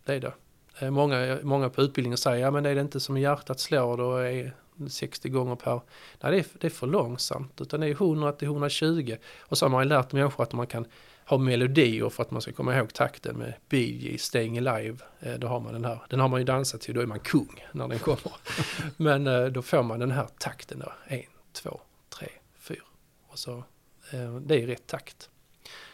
[0.04, 0.32] det, är det.
[0.78, 4.16] Eh, många, många på utbildningen säger, ja men är det inte som hjärtat slår då
[4.16, 4.52] är
[4.88, 5.80] 60 gånger per...
[6.20, 7.60] Nej, det är, det är för långsamt.
[7.60, 9.18] Utan det är 100-120.
[9.40, 10.86] Och så har man ju lärt människor att man kan
[11.30, 14.98] ha melodier för att man ska komma ihåg takten med Bee Gees Staying Alive.
[15.20, 17.20] Eh, då har man den här, den har man ju dansat till, då är man
[17.20, 18.32] kung när den kommer.
[18.96, 21.22] Men eh, då får man den här takten då, en,
[21.52, 22.28] två, tre,
[22.58, 22.82] fyra.
[23.28, 23.64] Och så,
[24.12, 25.30] eh, det är rätt takt.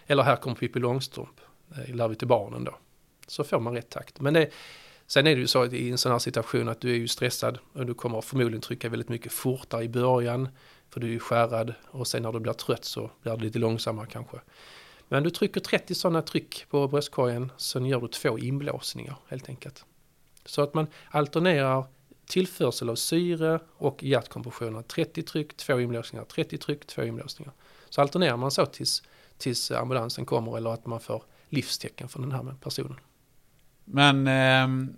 [0.06, 1.40] Eller här kommer Pippi Långstrump,
[1.86, 2.78] lär vi till barnen då.
[3.26, 4.20] Så får man rätt takt.
[4.20, 4.50] Men det,
[5.06, 7.58] sen är det ju så i en sån här situation att du är ju stressad
[7.72, 10.48] och du kommer förmodligen trycka väldigt mycket fortare i början.
[10.90, 13.58] För du är ju skärrad och sen när du blir trött så blir det lite
[13.58, 14.40] långsammare kanske.
[15.08, 19.84] Men du trycker 30 sådana tryck på bröstkorgen, sen gör du två inblåsningar helt enkelt.
[20.44, 21.84] Så att man alternerar
[22.26, 24.82] tillförsel av syre och hjärtkompressioner.
[24.82, 27.52] 30 tryck, två inblåsningar, 30 tryck, två inblåsningar.
[27.88, 29.02] Så alternerar man så tills,
[29.38, 33.00] tills ambulansen kommer eller att man får livstecken från den här personen.
[33.84, 34.90] Men eh,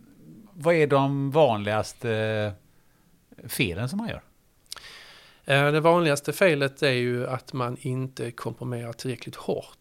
[0.52, 2.52] vad är de vanligaste
[3.48, 4.22] felen som man gör?
[5.44, 9.78] Eh, det vanligaste felet är ju att man inte komprimerar tillräckligt hårt.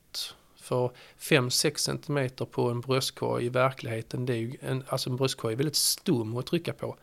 [0.56, 5.54] För 5-6 cm på en bröstkorg i verkligheten, det är ju en, alltså en bröstkorg
[5.54, 6.98] är väldigt stum att trycka på.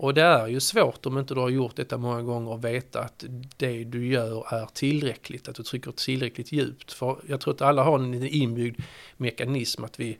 [0.00, 3.00] Och det är ju svårt om inte du har gjort detta många gånger och veta
[3.00, 3.24] att
[3.56, 6.92] det du gör är tillräckligt, att du trycker tillräckligt djupt.
[6.92, 8.80] För jag tror att alla har en inbyggd
[9.16, 10.18] mekanism att vi,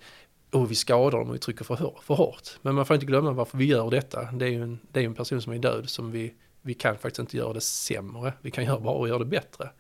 [0.52, 2.48] oh, vi skadar dem och vi trycker för, för hårt.
[2.62, 4.32] Men man får inte glömma varför vi gör detta.
[4.32, 6.94] Det är ju en, det är en person som är död som vi, vi kan
[6.94, 8.32] faktiskt inte göra det sämre.
[8.40, 9.70] Vi kan göra bara göra det bättre.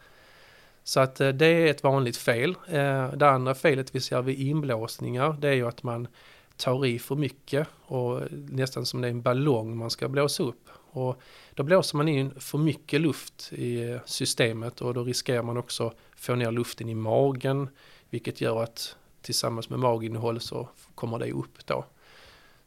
[0.90, 2.56] Så att eh, det är ett vanligt fel.
[2.68, 6.08] Eh, det andra felet vi ser vid inblåsningar det är ju att man
[6.56, 10.68] tar i för mycket och nästan som det är en ballong man ska blåsa upp.
[10.72, 11.20] Och
[11.54, 16.34] då blåser man in för mycket luft i systemet och då riskerar man också få
[16.34, 17.68] ner luften i magen
[18.10, 21.84] vilket gör att tillsammans med maginnehåll så kommer det upp då.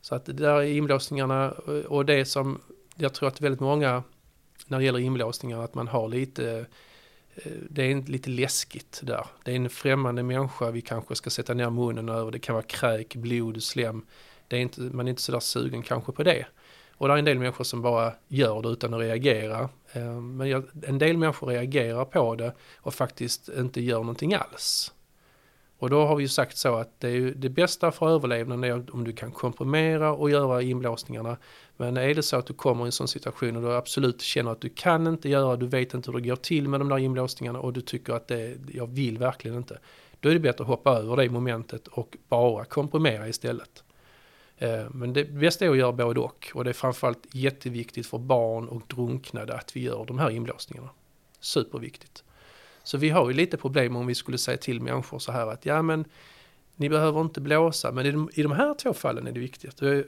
[0.02, 2.62] Så att det där är inblåsningarna eh, och det som
[2.96, 4.04] jag tror att väldigt många
[4.68, 6.66] när det gäller inblåsningar att man har lite
[7.70, 9.26] det är lite läskigt där.
[9.44, 12.32] Det är en främmande människa vi kanske ska sätta ner munnen över.
[12.32, 14.06] Det kan vara kräk, blod, slem.
[14.48, 16.46] Det är inte, man är inte sådär sugen kanske på det.
[16.98, 19.70] Och det är en del människor som bara gör det utan att reagera.
[19.94, 24.94] Eh, men en del människor reagerar på det och faktiskt inte gör någonting alls.
[25.84, 28.96] Och då har vi ju sagt så att det, är det bästa för överlevnaden är
[28.96, 31.38] om du kan komprimera och göra inblåsningarna.
[31.78, 34.52] Men är det så att du kommer i en sån situation och du absolut känner
[34.52, 36.98] att du kan inte göra, du vet inte hur det går till med de där
[36.98, 39.80] inblåsningarna och du tycker att det, jag vill verkligen inte.
[40.20, 43.84] Då är det bättre att hoppa över det momentet och bara komprimera istället.
[44.58, 46.52] Eh, men det bästa är att göra både och.
[46.54, 50.90] Och det är framförallt jätteviktigt för barn och drunknade att vi gör de här inblåsningarna.
[51.40, 52.24] Superviktigt.
[52.84, 55.66] Så vi har ju lite problem om vi skulle säga till människor så här att
[55.66, 56.06] ja men
[56.76, 59.78] ni behöver inte blåsa men i de, i de här två fallen är det viktigt.
[59.78, 60.04] Då,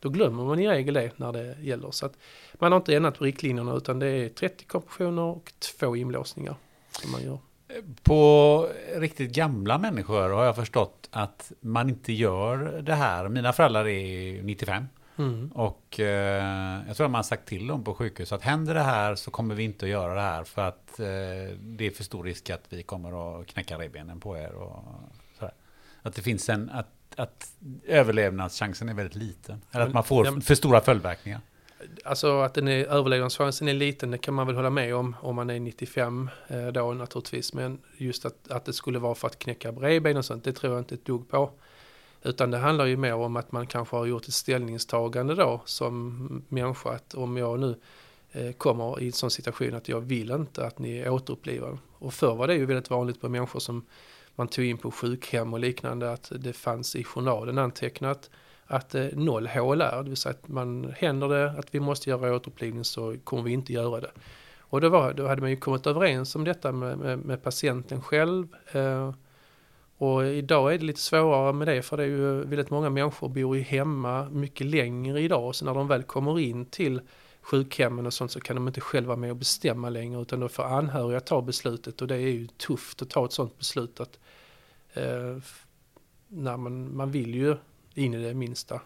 [0.00, 1.90] då glömmer man i regel det när det gäller.
[1.90, 2.12] Så att
[2.54, 6.54] man har inte ändrat på riktlinjerna utan det är 30 kompressioner och två inblåsningar
[6.90, 7.38] som man gör.
[8.02, 13.28] På riktigt gamla människor har jag förstått att man inte gör det här.
[13.28, 14.84] Mina föräldrar är 95.
[15.18, 15.48] Mm.
[15.54, 18.82] Och eh, jag tror att man har sagt till dem på sjukhus att händer det
[18.82, 21.06] här så kommer vi inte att göra det här för att eh,
[21.60, 24.52] det är för stor risk att vi kommer att knäcka revbenen på er.
[24.52, 24.84] Och
[25.38, 25.54] sådär.
[26.02, 27.52] Att det finns en, att, att
[27.86, 29.62] överlevnadschansen är väldigt liten.
[29.72, 31.40] Eller att man får för stora följdverkningar.
[32.04, 35.36] Alltså att den är, överlevnadschansen är liten, det kan man väl hålla med om om
[35.36, 37.54] man är 95 eh, då naturligtvis.
[37.54, 40.72] Men just att, att det skulle vara för att knäcka revben och sånt, det tror
[40.72, 41.50] jag inte ett dugg på.
[42.22, 46.42] Utan det handlar ju mer om att man kanske har gjort ett ställningstagande då som
[46.48, 47.76] människa att om jag nu
[48.32, 51.78] eh, kommer i en sån situation att jag vill inte att ni återupplivar.
[51.92, 53.86] Och förr var det ju väldigt vanligt på människor som
[54.34, 58.30] man tog in på sjukhem och liknande att det fanns i journalen antecknat
[58.66, 62.10] att eh, noll hål är, det vill säga att man händer det att vi måste
[62.10, 64.10] göra återupplivning så kommer vi inte göra det.
[64.58, 68.02] Och då, var, då hade man ju kommit överens om detta med, med, med patienten
[68.02, 68.48] själv.
[68.72, 69.12] Eh,
[69.98, 73.28] och idag är det lite svårare med det för det är ju väldigt många människor
[73.28, 75.54] bor ju hemma mycket längre idag.
[75.54, 77.00] Så när de väl kommer in till
[77.42, 80.62] sjukhemmen och sånt så kan de inte själva med och bestämma längre utan då får
[80.62, 84.18] anhöriga ta beslutet och det är ju tufft att ta ett sånt beslut att
[84.92, 85.38] eh,
[86.28, 87.56] när man, man vill ju
[87.94, 88.80] in i det minsta.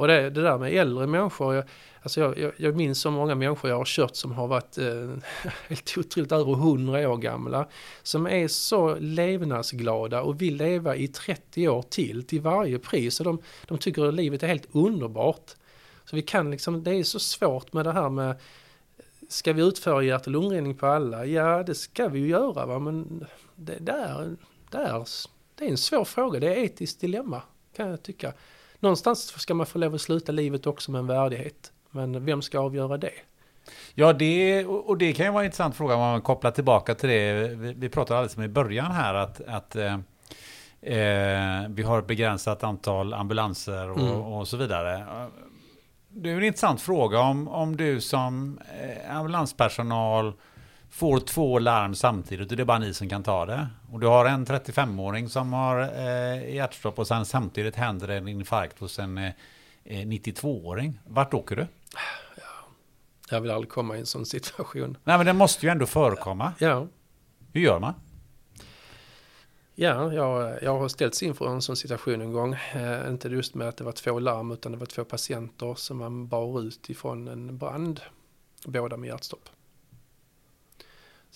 [0.00, 1.64] Och det, det där med äldre människor, jag,
[2.02, 5.14] alltså jag, jag, jag minns så många människor jag har kört som har varit eh,
[5.68, 7.68] helt otroligt över 100 år gamla.
[8.02, 13.20] Som är så levnadsglada och vill leva i 30 år till, till varje pris.
[13.20, 15.50] Och de, de tycker att livet är helt underbart.
[16.04, 18.36] Så vi kan liksom, det är så svårt med det här med
[19.28, 21.26] Ska vi utföra hjärt och lungräddning på alla?
[21.26, 23.26] Ja, det ska vi ju göra va, men
[23.56, 24.36] det, där,
[24.70, 25.06] där,
[25.54, 27.42] det är en svår fråga, det är ett etiskt dilemma
[27.76, 28.32] kan jag tycka
[28.80, 31.72] någonstans ska man få lov att sluta livet också med en värdighet.
[31.90, 33.12] Men vem ska avgöra det?
[33.94, 37.08] Ja, det, och det kan ju vara en intressant fråga om man kopplar tillbaka till
[37.08, 37.32] det.
[37.32, 39.94] Vi, vi pratade alldeles om i början här att, att eh,
[40.82, 44.20] eh, vi har ett begränsat antal ambulanser och, mm.
[44.20, 45.06] och så vidare.
[46.08, 50.32] Det är en intressant fråga om, om du som eh, ambulanspersonal
[50.90, 53.68] får två larm samtidigt och det är bara ni som kan ta det.
[53.92, 58.78] Och du har en 35-åring som har eh, hjärtstopp och sen samtidigt händer en infarkt
[58.78, 59.32] hos en eh,
[59.84, 60.88] 92-åring.
[60.88, 61.66] Eh, Vart åker du?
[62.36, 62.42] Ja,
[63.30, 64.96] jag vill aldrig komma i en sån situation.
[65.04, 66.52] Nej, men det måste ju ändå förekomma.
[66.58, 66.86] Ja.
[67.52, 67.94] Hur gör man?
[69.74, 72.54] Ja, jag, jag har ställts inför en sån situation en gång.
[72.74, 75.98] Eh, inte just med att det var två larm utan det var två patienter som
[75.98, 78.00] man bar ut ifrån en brand.
[78.66, 79.48] Båda med hjärtstopp.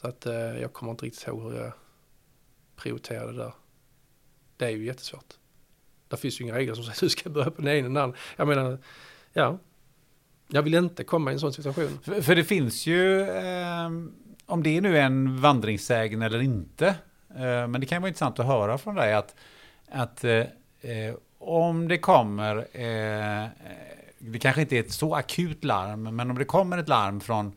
[0.05, 1.73] Så att eh, jag kommer inte riktigt ihåg hur jag
[2.77, 3.53] prioriterade där.
[4.57, 5.35] Det är ju jättesvårt.
[6.09, 7.89] Det finns ju inga regler som säger att du ska börja på den ena eller
[7.89, 8.19] den andra.
[8.37, 8.79] Jag menar,
[9.33, 9.59] ja.
[10.49, 11.99] Jag vill inte komma i en sån situation.
[12.03, 13.87] För, för det finns ju, eh,
[14.47, 16.87] om det är nu en vandringssägen eller inte,
[17.31, 19.35] eh, men det kan vara intressant att höra från dig att,
[19.89, 20.39] att eh,
[20.81, 23.51] eh om det kommer, eh, eh,
[24.19, 27.53] det kanske inte är ett så akut larm, men om det kommer ett larm från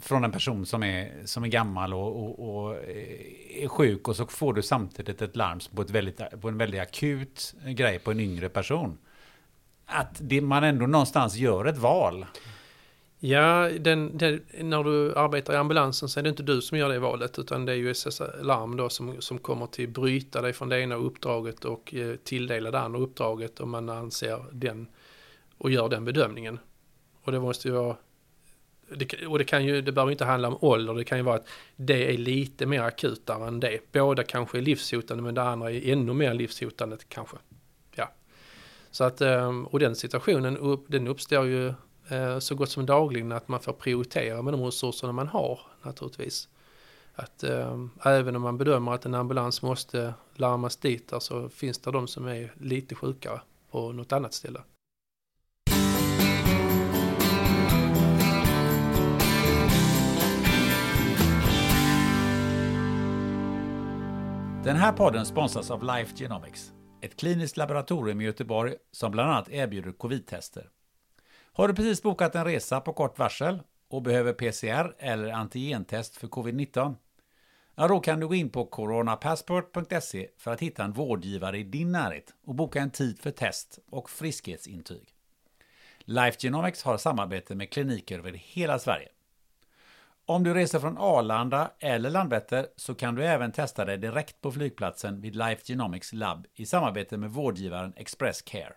[0.00, 4.16] från en person som är, som är gammal och, och, och, eh, är sjuk och
[4.16, 8.10] så får du samtidigt ett larm på, ett väldigt, på en väldigt akut grej på
[8.10, 8.98] en yngre person.
[9.86, 12.26] Att det, man ändå någonstans gör ett val.
[13.18, 16.88] Ja, den, den, när du arbetar i ambulansen så är det inte du som gör
[16.88, 20.52] det valet utan det är ju SS Larm då som, som kommer till bryta dig
[20.52, 24.86] från det ena uppdraget och eh, tilldela det andra uppdraget om man anser den
[25.58, 26.58] och gör den bedömningen.
[27.22, 27.96] Och det måste ju vara
[28.96, 31.36] det, och det kan ju, det behöver inte handla om ålder, det kan ju vara
[31.36, 33.92] att det är lite mer akutare än det.
[33.92, 37.36] Båda kanske är livshotande men det andra är ännu mer livshotande kanske.
[37.94, 38.10] Ja.
[38.90, 41.68] Så att, ehm, och den situationen den uppstår ju
[42.08, 46.48] eh, så gott som dagligen att man får prioritera med de resurserna man har naturligtvis.
[47.14, 51.78] Att äh, även om man bedömer att en ambulans måste larmas dit, så alltså finns
[51.78, 53.40] det de som är lite sjukare
[53.70, 54.60] på något annat ställe.
[64.64, 69.48] Den här podden sponsras av Life Genomics, ett kliniskt laboratorium i Göteborg som bland annat
[69.48, 70.68] erbjuder covid-tester.
[71.52, 76.26] Har du precis bokat en resa på kort varsel och behöver PCR eller antigentest för
[76.26, 76.94] covid-19?
[77.74, 81.92] Ja, då kan du gå in på coronapassport.se för att hitta en vårdgivare i din
[81.92, 85.08] närhet och boka en tid för test och friskhetsintyg.
[85.98, 89.08] Life Genomics har samarbete med kliniker över hela Sverige.
[90.26, 94.52] Om du reser från Arlanda eller Landvetter så kan du även testa dig direkt på
[94.52, 98.72] flygplatsen vid Life Genomics Lab i samarbete med vårdgivaren Express Care.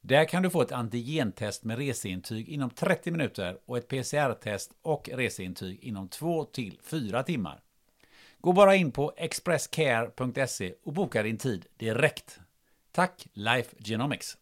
[0.00, 5.08] Där kan du få ett antigentest med reseintyg inom 30 minuter och ett PCR-test och
[5.12, 7.60] reseintyg inom 2 till 4 timmar.
[8.40, 12.40] Gå bara in på expresscare.se och boka din tid direkt.
[12.92, 14.36] Tack Life Genomics!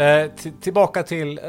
[0.00, 0.30] Eh,
[0.60, 1.44] tillbaka till eh,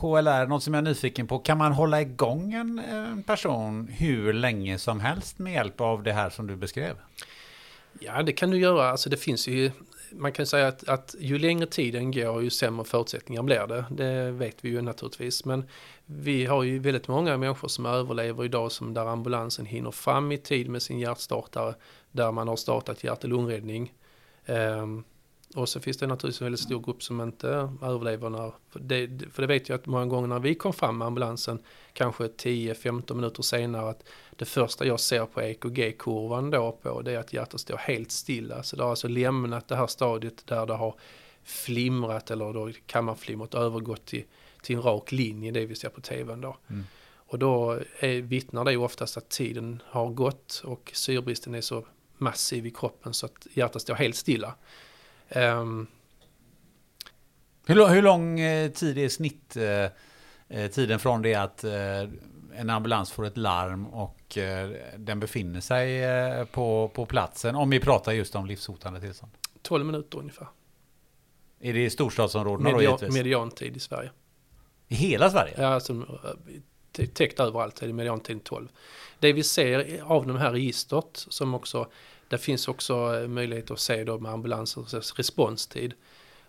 [0.00, 1.38] HLR, något som jag är nyfiken på.
[1.38, 6.12] Kan man hålla igång en, en person hur länge som helst med hjälp av det
[6.12, 6.96] här som du beskrev?
[8.00, 8.90] Ja, det kan du göra.
[8.90, 9.70] Alltså det finns ju,
[10.12, 13.84] man kan säga att, att ju längre tiden går ju sämre förutsättningar blir det.
[13.90, 15.44] Det vet vi ju naturligtvis.
[15.44, 15.68] Men
[16.06, 20.38] vi har ju väldigt många människor som överlever idag som där ambulansen hinner fram i
[20.38, 21.74] tid med sin hjärtstartare.
[22.12, 23.92] Där man har startat hjärt och lungräddning.
[24.46, 25.04] Um,
[25.54, 27.48] och så finns det naturligtvis en väldigt stor grupp som inte
[27.82, 30.98] överlever när, för det, för det vet jag att många gånger när vi kom fram
[30.98, 31.58] med ambulansen,
[31.92, 34.04] kanske 10-15 minuter senare, att
[34.36, 38.62] det första jag ser på EKG-kurvan då på, det är att hjärtat står helt stilla.
[38.62, 40.94] Så det har alltså lämnat det här stadiet där det har
[41.44, 44.24] flimrat eller då kammarflimret övergått till,
[44.62, 46.56] till en rak linje, det vi ser på tvn då.
[46.70, 46.84] Mm.
[47.26, 51.86] Och då är, vittnar det oftast att tiden har gått och syrebristen är så
[52.18, 54.54] massiv i kroppen så att hjärtat står helt stilla.
[55.28, 55.86] Um,
[57.66, 59.64] hur, hur, lång eh, tid är snitt eh,
[60.48, 61.64] eh, tiden från det att
[62.56, 64.38] en ambulans får ett larm och
[64.96, 67.54] den befinner sig på, på platsen?
[67.54, 69.32] Om vi pratar just om livshotande tillstånd.
[69.62, 70.46] 12 minuter ungefär.
[71.60, 74.10] Är det i storstadsområdena Median, då Mediantid i Sverige.
[74.88, 75.54] I hela Sverige?
[75.58, 76.06] Ja, alltså,
[76.92, 78.68] täckt överallt är det mediantid 12.
[79.18, 81.88] Det vi ser av de här registret som också
[82.28, 85.94] det finns också eh, möjlighet att se då med ambulansens responstid.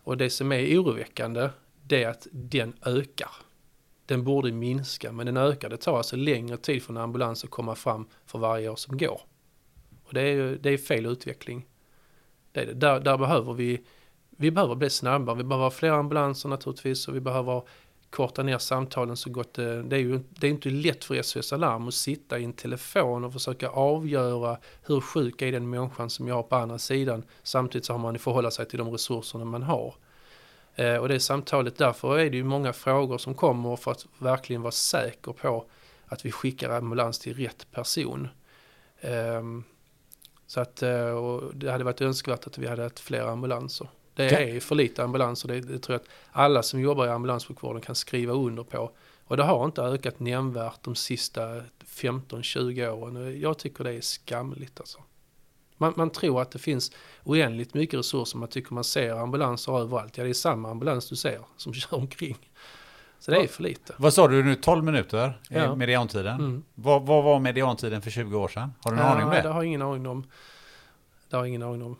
[0.04, 1.50] Och det som är oroväckande
[1.88, 3.32] det är att den ökar.
[4.06, 5.70] Den borde minska men den ökar.
[5.70, 8.98] Det tar alltså längre tid för en ambulans att komma fram för varje år som
[8.98, 9.22] går.
[10.04, 11.66] Och det är det är fel utveckling.
[12.52, 12.74] Det är det.
[12.74, 13.82] Där, där behöver vi,
[14.30, 15.38] vi behöver bli snabbare.
[15.38, 17.62] Vi behöver ha fler ambulanser naturligtvis och vi behöver
[18.16, 21.54] korta ner samtalen så gott det, det är ju det är inte lätt för SOS
[21.54, 26.28] Alarm att sitta i en telefon och försöka avgöra hur sjuk är den människan som
[26.28, 27.24] jag har på andra sidan.
[27.44, 29.96] Samtidigt så har man att förhålla sig till de resurserna man har.
[30.76, 34.62] Eh, och det samtalet, därför är det ju många frågor som kommer för att verkligen
[34.62, 35.66] vara säker på
[36.06, 38.28] att vi skickar ambulans till rätt person.
[39.00, 39.44] Eh,
[40.48, 43.88] så att eh, och det hade varit önskvärt att vi hade haft fler ambulanser.
[44.16, 47.82] Det är för lite ambulanser, det, det tror jag att alla som jobbar i ambulanssjukvården
[47.82, 48.92] kan skriva under på.
[49.28, 53.42] Och det har inte ökat nämnvärt de sista 15-20 åren.
[53.42, 55.00] Jag tycker det är skamligt alltså.
[55.78, 56.92] Man, man, tror att det finns
[57.24, 60.18] oändligt mycket resurser, man tycker man ser ambulanser överallt.
[60.18, 62.38] Ja, det är samma ambulans du ser som kör omkring.
[63.20, 63.94] Så det är för lite.
[63.98, 65.76] Vad sa du nu, 12 minuter Ja.
[65.76, 66.40] mediantiden?
[66.40, 66.64] Mm.
[66.76, 68.74] Vad, vad var mediantiden för 20 år sedan?
[68.82, 69.42] Har du någon Ja, aning om det?
[69.42, 70.22] det har jag ingen aning om.
[71.30, 71.96] Det har jag ingen aning om.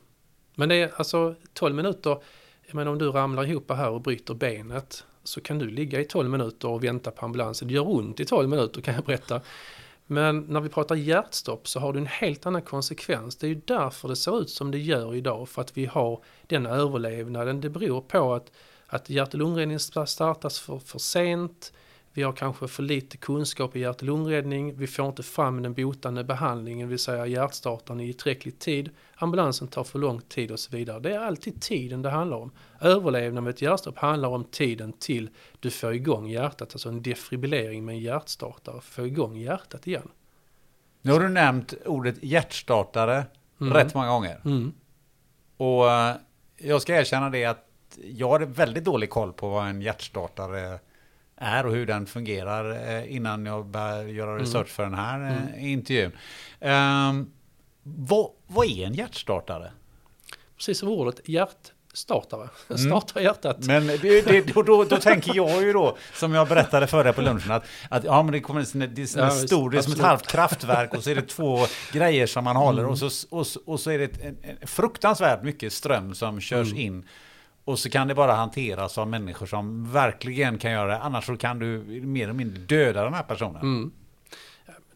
[0.56, 2.18] Men det är alltså 12 minuter,
[2.66, 6.06] jag menar om du ramlar ihop här och bryter benet så kan du ligga i
[6.06, 7.68] 12 minuter och vänta på ambulansen.
[7.68, 9.42] Det gör ont i 12 minuter kan jag berätta.
[10.08, 13.36] Men när vi pratar hjärtstopp så har du en helt annan konsekvens.
[13.36, 15.50] Det är ju därför det ser ut som det gör idag.
[15.50, 17.62] För att vi har den överlevnaden.
[17.62, 18.52] Det beror på att,
[18.88, 21.74] att hjärt och lungräddning startas för, för sent.
[22.16, 24.78] Vi har kanske för lite kunskap i hjärt och lungräddning.
[24.78, 28.90] Vi får inte fram den botande behandlingen, det vill säga hjärtstartaren i tillräcklig tid.
[29.16, 31.00] Ambulansen tar för lång tid och så vidare.
[31.00, 32.52] Det är alltid tiden det handlar om.
[32.82, 37.86] Överlevnad med ett hjärtstopp handlar om tiden till du får igång hjärtat, alltså en defibrillering
[37.86, 40.10] med en hjärtstartare, få igång hjärtat igen.
[41.02, 43.26] Nu har du nämnt ordet hjärtstartare
[43.62, 43.74] Mm.
[43.74, 44.42] rätt många gånger.
[44.46, 44.74] Mm.
[45.58, 46.16] Och eh,
[46.58, 47.68] jag ska erkänna det att
[48.04, 50.80] jag har väldigt dålig koll på vad en hjärtstartare
[51.38, 55.72] är och hur den fungerar eh, innan jag börjar göra research för den här eh,
[55.72, 56.12] intervjun.
[56.60, 57.32] Ehm,
[57.84, 59.72] vad, vad är en hjärtstartare?
[60.58, 63.58] Precis som ordet hjärtstartare, startar hjärtat.
[63.60, 67.14] Men det, det, då, då, då tänker jag ju då, som jag berättade för dig
[67.14, 69.70] på lunchen, att, att ja, men det kommer en, det är en Ja, visst, stor,
[69.70, 71.60] det är som ett halvt kraftverk och så är det två
[71.92, 75.74] grejer som man håller och, så, och, och så är det ett, en, fruktansvärt mycket
[75.74, 77.06] ström som körs in.
[77.66, 81.38] Och så kan det bara hanteras av människor som verkligen kan göra det, annars så
[81.38, 83.62] kan du mer eller mindre döda den här personen.
[83.62, 83.92] Mm.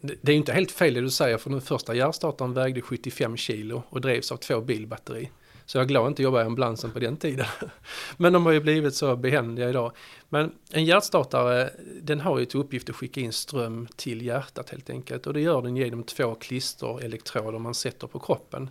[0.01, 3.37] Det är ju inte helt fel det du säger för den första hjärtstartaren vägde 75
[3.37, 5.29] kilo och drevs av två bilbatteri.
[5.65, 7.45] Så jag är glad att inte jobba i ambulansen på den tiden.
[8.17, 9.91] Men de har ju blivit så behändiga idag.
[10.29, 11.69] Men en hjärtstartare
[12.01, 15.27] den har ju till uppgift att skicka in ström till hjärtat helt enkelt.
[15.27, 18.69] Och det gör den genom två klisterelektroder man sätter på kroppen.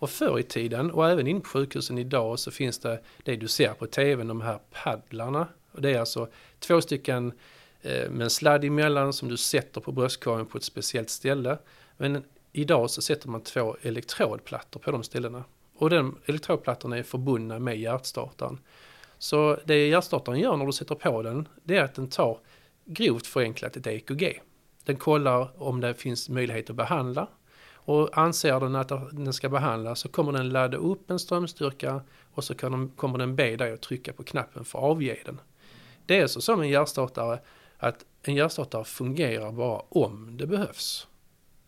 [0.00, 3.48] Och förr i tiden och även in på sjukhusen idag så finns det det du
[3.48, 5.48] ser på tv, de här paddlarna.
[5.72, 6.28] Och det är alltså
[6.58, 7.32] två stycken
[7.82, 11.58] eh, med en sladd emellan som du sätter på bröstkorgen på ett speciellt ställe.
[11.96, 15.44] Men idag så sätter man två elektrodplattor på de ställena.
[15.76, 18.58] Och de elektrodplattorna är förbundna med hjärtstartaren.
[19.18, 22.38] Så det hjärtstartaren gör när du sätter på den, det är att den tar
[22.84, 24.40] grovt förenklat ett EKG.
[24.84, 27.28] Den kollar om det finns möjlighet att behandla.
[27.84, 32.00] Och anser den att den ska behandlas så kommer den ladda upp en strömstyrka
[32.32, 35.18] och så kan de, kommer den be dig att trycka på knappen för att avge
[35.24, 35.40] den.
[36.06, 37.40] Det är så som en hjärtstartare
[37.78, 41.06] att en hjärtstartare fungerar bara om det behövs.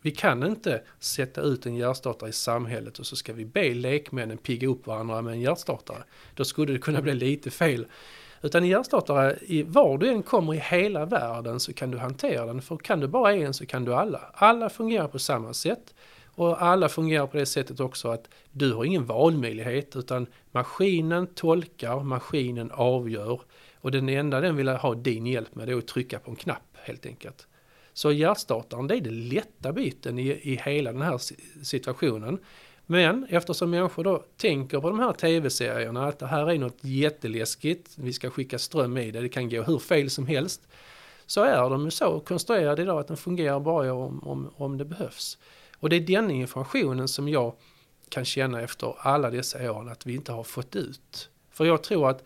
[0.03, 4.39] Vi kan inte sätta ut en hjärtstartare i samhället och så ska vi be lekmännen
[4.39, 6.05] pigga upp varandra med en hjärtstartare.
[6.35, 7.87] Då skulle det kunna bli lite fel.
[8.43, 12.63] Utan en hjärtstartare, var du än kommer i hela världen så kan du hantera den.
[12.63, 14.21] För kan du bara en så kan du alla.
[14.35, 15.95] Alla fungerar på samma sätt.
[16.35, 22.01] Och alla fungerar på det sättet också att du har ingen valmöjlighet utan maskinen tolkar,
[22.01, 23.41] maskinen avgör
[23.81, 26.37] och den enda den vill ha din hjälp med det är att trycka på en
[26.37, 27.47] knapp helt enkelt.
[27.93, 31.21] Så hjärtstartaren det är den lätta biten i, i hela den här
[31.65, 32.39] situationen.
[32.93, 37.91] Men eftersom människor då tänker på de här tv-serierna att det här är något jätteläskigt,
[37.97, 40.69] vi ska skicka ström i det, det kan gå hur fel som helst.
[41.27, 44.85] Så är de ju så konstruerade idag att den fungerar bara om, om, om det
[44.85, 45.39] behövs.
[45.79, 47.55] Och det är den informationen som jag
[48.09, 51.29] kan känna efter alla dessa år att vi inte har fått ut.
[51.51, 52.25] För jag tror att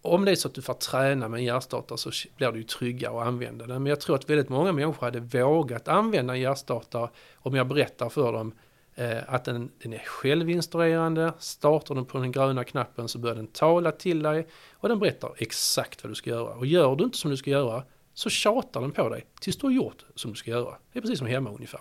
[0.00, 2.64] om det är så att du får träna med en hjärtstartare så blir du ju
[2.64, 3.82] tryggare att använda den.
[3.82, 8.08] Men jag tror att väldigt många människor hade vågat använda en hjärtstartare om jag berättar
[8.08, 8.52] för dem
[8.94, 11.32] Eh, att den, den är självinstruerande.
[11.38, 15.34] Startar du på den gröna knappen så börjar den tala till dig och den berättar
[15.38, 16.54] exakt vad du ska göra.
[16.54, 17.82] Och gör du inte som du ska göra
[18.14, 20.74] så tjatar den på dig tills du har gjort som du ska göra.
[20.92, 21.80] Det är precis som hemma ungefär.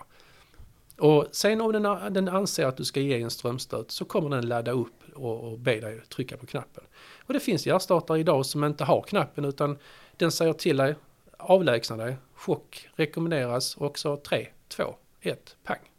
[0.97, 4.47] Och sen om den, den anser att du ska ge en strömstöt så kommer den
[4.47, 6.83] ladda upp och, och be dig trycka på knappen.
[7.25, 9.77] Och det finns hjärtstartare idag som inte har knappen utan
[10.17, 10.95] den säger till dig
[11.37, 15.90] avlägsna dig, chock rekommenderas och så 3, 2, 1, pang.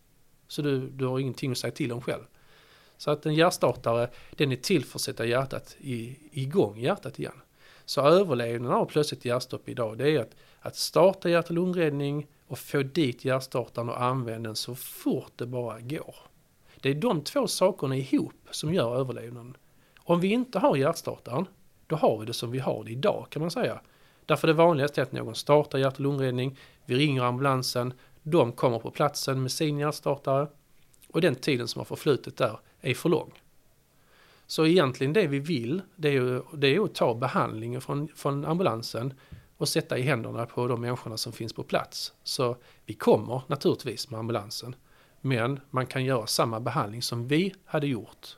[0.53, 2.23] Så du, du har ingenting att säga till om själv.
[2.97, 7.41] Så att en hjärtstartare den är till för att sätta hjärtat i, igång hjärtat igen.
[7.85, 12.59] Så överlevnaden av plötsligt hjärtstopp idag det är att, att starta hjärt och lungräddning och
[12.59, 16.15] få dit hjärtstartaren och använda den så fort det bara går.
[16.81, 19.57] Det är de två sakerna ihop som gör överlevnaden.
[19.99, 21.47] Om vi inte har hjärtstartaren,
[21.87, 23.81] då har vi det som vi har det idag kan man säga.
[24.27, 27.93] Därför det vanligaste är att någon startar hjärt och lungräddning, vi ringer ambulansen,
[28.23, 30.49] de kommer på platsen med sin hjärtstartare
[31.09, 33.33] och den tiden som har förflutit där är för lång.
[34.47, 38.45] Så egentligen det vi vill, det är ju, det är att ta behandlingen från, från
[38.45, 39.15] ambulansen
[39.57, 42.13] och sätta i händerna på de människorna som finns på plats.
[42.23, 42.57] Så
[42.87, 44.75] vi kommer naturligtvis med ambulansen,
[45.21, 48.37] men man kan göra samma behandling som vi hade gjort,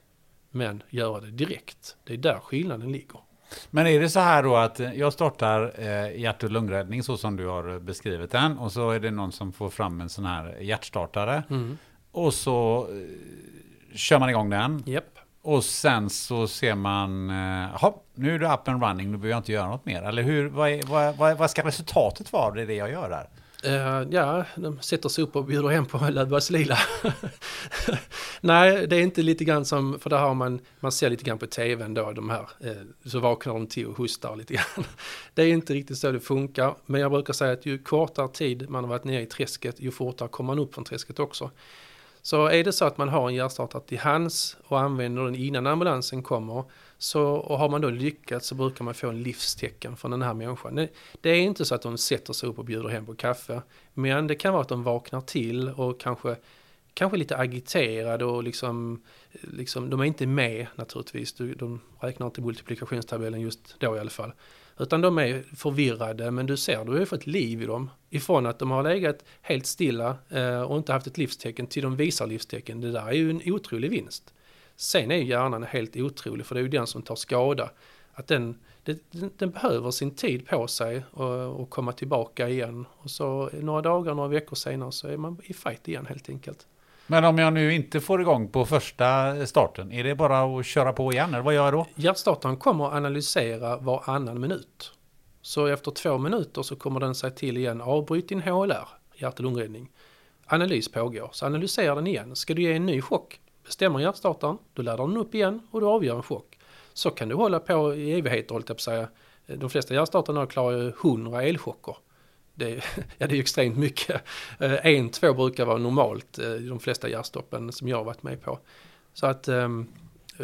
[0.50, 1.96] men göra det direkt.
[2.04, 3.20] Det är där skillnaden ligger.
[3.70, 7.36] Men är det så här då att jag startar eh, hjärt och lungräddning så som
[7.36, 10.56] du har beskrivit den och så är det någon som får fram en sån här
[10.60, 11.78] hjärtstartare Mm.
[12.12, 15.18] och så eh, kör man igång den Japp.
[15.42, 19.28] och sen så ser man, eh, jaha, nu är du up and running, nu behöver
[19.30, 20.02] jag inte göra något mer.
[20.02, 23.28] Eller hur, vad, är, vad, vad, vad ska resultatet vara av det jag gör där?
[23.64, 26.78] Eh, ja, de sätter sig upp och bjuder hem på Löfbergs Lila.
[28.40, 31.38] Nej, det är inte lite grann som, för där har man, man ser lite grann
[31.38, 32.72] på tvn då, de här, eh,
[33.04, 34.84] så vaknar de till och hostar lite grann.
[35.34, 38.70] Det är inte riktigt så det funkar, men jag brukar säga att ju kortare tid
[38.70, 41.50] man har varit nere i träsket, ju fortare kommer man upp från träsket också.
[42.22, 45.66] Så är det så att man har en hjärtstartare till hands och använder den innan
[45.66, 46.64] ambulansen kommer,
[47.04, 50.34] så, och har man då lyckats så brukar man få en livstecken från den här
[50.34, 50.88] människan.
[51.20, 53.62] Det, är inte så att de sätter sig upp och bjuder hem på kaffe,
[53.94, 56.36] men det kan vara att de vaknar till och kanske,
[56.94, 59.02] kanske lite agiterade och liksom,
[59.32, 64.32] liksom, de är inte med naturligtvis, de, räknar inte multiplikationstabellen just då i alla fall.
[64.78, 67.90] Utan de är förvirrade, men du ser, du har ju fått liv i dem.
[68.10, 71.96] Ifrån att de har legat helt stilla eh, och inte haft ett livstecken till de
[71.96, 72.80] visar livstecken.
[72.80, 74.33] Det där är ju en otrolig vinst.
[74.76, 77.70] Sen är ju hjärnan helt otrolig, för det är ju den som tar skada.
[78.12, 82.86] Att den, det, den, behöver sin tid på sig och, och komma tillbaka igen.
[82.98, 86.66] Och så några dagar, några veckor senare så är man i fight igen helt enkelt.
[87.06, 90.92] Men om jag nu inte får igång på första starten, är det bara att köra
[90.92, 91.34] på igen?
[91.34, 91.86] Eller vad gör jag då?
[91.94, 94.92] Hjärtstartaren kommer att analysera varannan minut.
[95.42, 99.40] Så efter två minuter så kommer den säga till igen, avbryt din HLR, hjärt och
[99.40, 99.90] lungräddning.
[100.46, 102.36] Analys pågår, så analyserar den igen.
[102.36, 103.40] Ska du ge en ny chock?
[103.64, 106.58] Bestämmer hjärtstartaren, då laddar den upp igen och du avgör en chock.
[106.92, 109.08] Så kan du hålla på i evigheter, hållit jag på att säga.
[109.46, 111.96] De flesta hjärtstartarna klarar ju 100 elchocker.
[112.54, 112.84] Det, är-
[113.18, 114.22] ja, det är extremt mycket.
[114.60, 118.22] Eh, En, två brukar vara normalt eh, i de flesta hjärtstoppen som jag har varit
[118.22, 118.58] med på.
[119.12, 119.86] Så att ehm,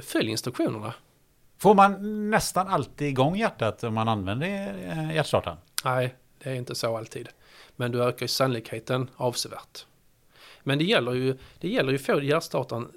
[0.02, 0.94] följ instruktionerna.
[1.58, 4.46] Får man nästan alltid igång hjärtat om man använder
[4.88, 5.56] eh, hjärtstartaren?
[5.84, 7.28] Nej, det är inte så alltid.
[7.76, 9.86] Men du ökar ju sannolikheten avsevärt.
[10.62, 12.88] Men det gäller ju, det gäller ju att få hjärtstartaren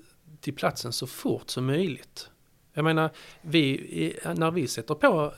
[0.44, 2.30] till platsen så fort som möjligt.
[2.74, 3.10] Jag menar,
[3.42, 5.34] vi, när vi sätter på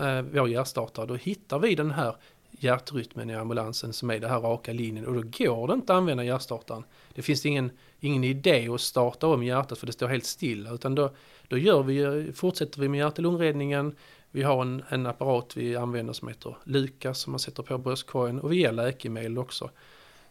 [0.00, 2.16] eh, vår hjärtstartare, då hittar vi den här
[2.50, 5.96] hjärtrytmen i ambulansen som är den här raka linjen och då går det inte att
[5.96, 6.84] använda hjärtstartaren.
[7.14, 10.94] Det finns ingen, ingen idé att starta om hjärtat för det står helt stilla utan
[10.94, 11.10] då,
[11.48, 13.96] då gör vi, fortsätter vi med hjärt och lungräddningen.
[14.30, 18.40] Vi har en, en apparat vi använder som heter Lukas som man sätter på bröstkorgen
[18.40, 19.70] och vi ger läkemedel också.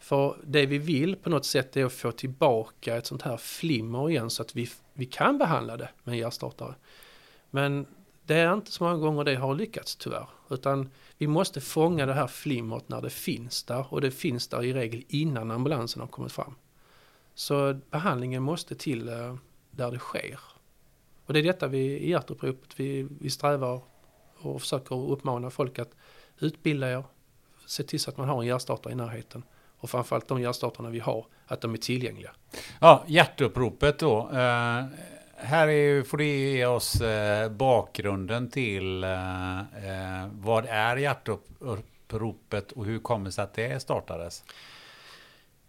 [0.01, 4.09] För det vi vill på något sätt är att få tillbaka ett sånt här flimmer
[4.09, 6.75] igen så att vi, vi kan behandla det med en hjärtstartare.
[7.49, 7.85] Men
[8.25, 10.27] det är inte så många gånger det har lyckats tyvärr.
[10.49, 14.63] Utan vi måste fånga det här flimmret när det finns där och det finns där
[14.63, 16.55] i regel innan ambulansen har kommit fram.
[17.33, 19.35] Så behandlingen måste till eh,
[19.71, 20.39] där det sker.
[21.25, 23.81] Och det är detta vi i hjärtuppropet vi, vi strävar
[24.37, 25.95] och försöker uppmana folk att
[26.39, 27.03] utbilda er,
[27.65, 29.43] se till så att man har en hjärtstartare i närheten
[29.81, 32.31] och framförallt de hjärtstartarna vi har, att de är tillgängliga.
[32.79, 34.29] Ja, hjärtuppropet då.
[34.33, 34.85] Eh,
[35.43, 42.85] här är, får du ge oss eh, bakgrunden till eh, eh, vad är hjärtuppropet och
[42.85, 44.43] hur kommer det sig att det startades?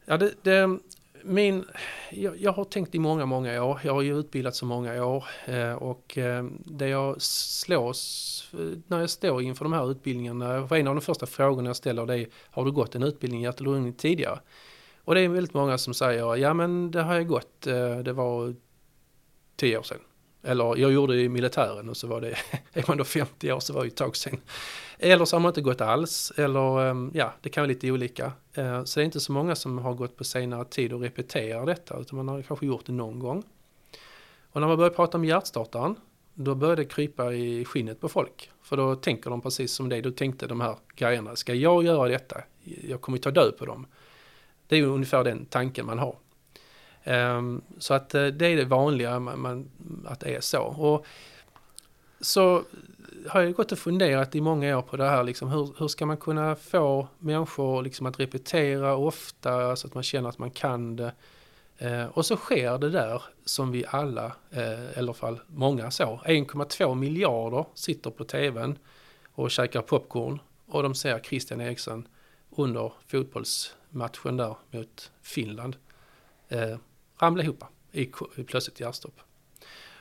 [0.04, 0.78] Ja, det, det,
[1.24, 1.64] min,
[2.10, 3.80] jag, jag har tänkt i många, många år.
[3.84, 9.00] Jag har ju utbildat så många år eh, och eh, det jag slås eh, när
[9.00, 12.18] jag står inför de här utbildningarna, för en av de första frågorna jag ställer det
[12.18, 14.38] är, har du gått en utbildning i hjärt och tidigare?
[15.04, 17.62] Och det är väldigt många som säger, ja men det har jag gått,
[18.04, 18.54] det var
[19.56, 19.98] tio år sedan.
[20.42, 22.36] Eller jag gjorde det i militären och så var det,
[22.72, 24.40] är man då 50 år så var det ju ett tag sedan.
[25.04, 28.32] Eller så har man inte gått alls, eller ehm, ja, det kan vara lite olika.
[28.54, 31.66] Eh, så det är inte så många som har gått på senare tid och repeterar
[31.66, 33.42] detta, utan man har kanske gjort det någon gång.
[34.52, 35.96] Och när man börjar prata om hjärtstartaren,
[36.34, 38.50] då börjar det krypa i skinnet på folk.
[38.62, 41.36] För då tänker de precis som det du tänkte, de här grejerna.
[41.36, 42.40] Ska jag göra detta?
[42.64, 43.86] Jag kommer ju ta död på dem.
[44.68, 46.16] Det är ju ungefär den tanken man har.
[47.04, 49.70] Ehm, så att eh, det är det vanliga, man,
[50.06, 50.62] att det är så.
[50.62, 51.06] Och
[52.20, 52.62] så
[53.28, 56.06] har jag gått och funderat i många år på det här, liksom, hur, hur ska
[56.06, 60.96] man kunna få människor liksom, att repetera ofta så att man känner att man kan
[60.96, 61.12] det.
[61.78, 65.90] Eh, och så sker det där som vi alla, eh, eller i alla fall många
[65.90, 68.78] så, 1,2 miljarder sitter på tvn
[69.34, 72.08] och käkar popcorn och de ser Christian Eriksson
[72.50, 75.76] under fotbollsmatchen där mot Finland
[76.48, 76.76] eh,
[77.18, 78.02] ramla ihop i,
[78.36, 79.20] i plötsligt hjärtstopp.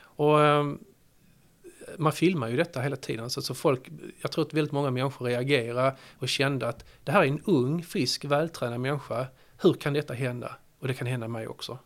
[0.00, 0.78] Och ehm,
[1.98, 3.30] man filmar ju detta hela tiden.
[3.30, 3.88] Så, så folk,
[4.20, 7.82] jag tror att väldigt många människor reagerade och kände att det här är en ung,
[7.82, 9.26] frisk, vältränad människa.
[9.62, 10.56] Hur kan detta hända?
[10.78, 11.78] Och det kan hända mig också.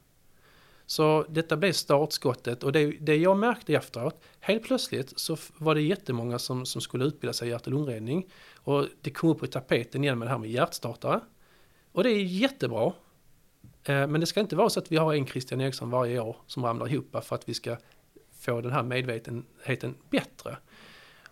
[0.86, 5.80] Så detta blev startskottet och det, det jag märkte efteråt, helt plötsligt så var det
[5.80, 8.26] jättemånga som, som skulle utbilda sig i hjärt och lungräddning.
[8.54, 11.20] Och det kom upp på tapeten igen med det här med hjärtstartare.
[11.92, 12.92] Och det är jättebra.
[13.84, 16.36] Eh, men det ska inte vara så att vi har en Christian Eriksson varje år
[16.46, 17.76] som ramlar ihop för att vi ska
[18.38, 20.56] få den här medvetenheten bättre.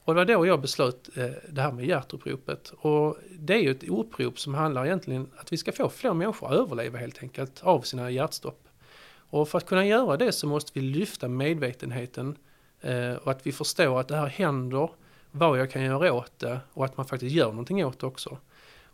[0.05, 2.73] Och det var då jag beslöt eh, det här med hjärtuppropet.
[2.79, 6.47] Och det är ju ett upprop som handlar egentligen att vi ska få fler människor
[6.53, 8.69] att överleva helt enkelt av sina hjärtstopp.
[9.17, 12.37] Och för att kunna göra det så måste vi lyfta medvetenheten
[12.81, 14.91] eh, och att vi förstår att det här händer,
[15.31, 18.39] vad jag kan göra åt det och att man faktiskt gör någonting åt det också.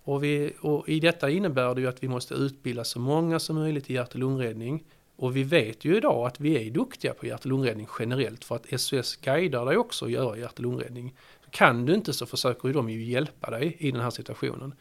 [0.02, 3.56] Och, vi, och i detta innebär det ju att vi måste utbilda så många som
[3.56, 4.84] möjligt i hjärt och lungräddning.
[5.20, 8.56] Och vi vet ju idag att vi är duktiga på hjärt och lungräddning generellt för
[8.56, 11.16] att SOS guidar dig också att göra hjärt och lungräddning.
[11.50, 14.74] Kan du inte så försöker ju de ju hjälpa dig i den här situationen.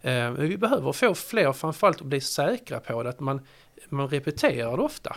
[0.00, 3.40] Eh, men vi behöver få fler, framförallt att bli säkra på det, att man,
[3.88, 5.16] man repeterar det ofta.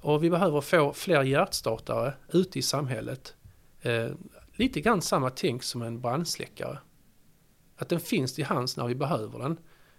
[0.00, 3.34] Och vi behöver få fler hjärtstartare ute i samhället.
[3.82, 4.08] Eh,
[4.52, 6.78] lite grann samma tänk som en brandsläckare.
[7.76, 9.58] Att den finns till hands när vi behöver den.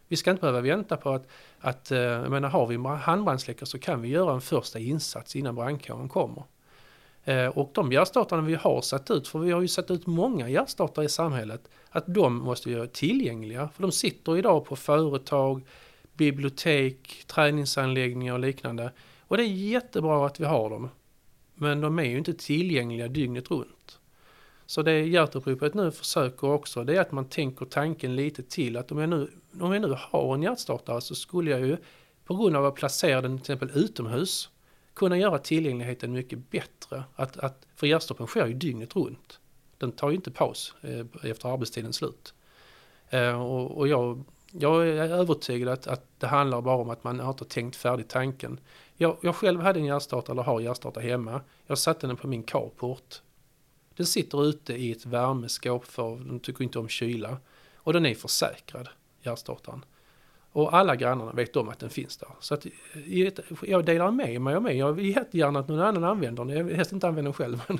[0.09, 1.27] Vi ska inte behöva vänta på att,
[1.59, 5.55] att eh, jag menar, har vi handbrandsläckare så kan vi göra en första insats innan
[5.55, 6.43] brandkåren kommer.
[7.23, 10.49] Eh, och de hjärtstartarna vi har satt ut, för vi har ju satt ut många
[10.49, 13.69] hjärtstartare i samhället, att de måste göra tillgängliga.
[13.75, 15.61] För de sitter idag på företag,
[16.13, 18.91] bibliotek, träningsanläggningar och liknande.
[19.21, 20.89] Och det är jättebra att vi har dem.
[21.55, 23.98] Men de är ju inte tillgängliga dygnet runt.
[24.69, 28.91] Så det hjärtuppropet nu försöker också, det är att man tänker tanken lite till att
[28.91, 31.77] om jag nu, om jag nu har en hjärtstartare så skulle jag ju
[32.25, 34.49] på grund av att placera den till exempel utomhus
[34.93, 37.03] kunna göra tillgängligheten mycket bättre.
[37.15, 39.39] Att, att, för hjärtstoppen sker ju dygnet runt.
[39.77, 42.33] Den tar ju inte paus eh, efter arbetstidens slut.
[43.09, 47.15] Eh, och, och jag, jag, är övertygad att, att det handlar bara om att man
[47.15, 48.59] inte har tänkt färdigt tanken.
[48.95, 51.41] Jag, jag själv hade en hjärtstartare, eller har hjärtstartare hemma.
[51.67, 53.21] Jag satte den på min carport.
[53.99, 57.37] Den sitter ute i ett värmeskåp för de tycker inte om kyla.
[57.75, 58.89] Och den är försäkrad,
[59.21, 59.85] hjärtstartaren.
[60.51, 62.29] Och alla grannarna vet om att den finns där.
[62.39, 63.31] Så att eh,
[63.61, 64.77] jag delar med mig av mig.
[64.77, 66.57] Jag vill jättegärna att någon annan använder den.
[66.57, 67.61] Jag vill helst inte använda den själv.
[67.67, 67.79] Men,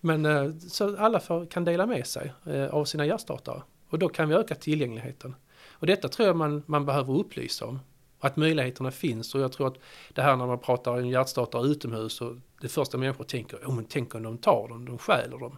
[0.00, 3.62] men eh, så alla för, kan dela med sig eh, av sina hjärtstartare.
[3.88, 5.34] Och då kan vi öka tillgängligheten.
[5.70, 7.78] Och detta tror jag man, man behöver upplysa om.
[8.20, 9.78] Att möjligheterna finns och jag tror att
[10.14, 13.84] det här när man pratar om hjärtstartare utomhus och det första människor tänker, oh, men
[13.84, 15.56] tänk om de tar dem, de stjäler dem.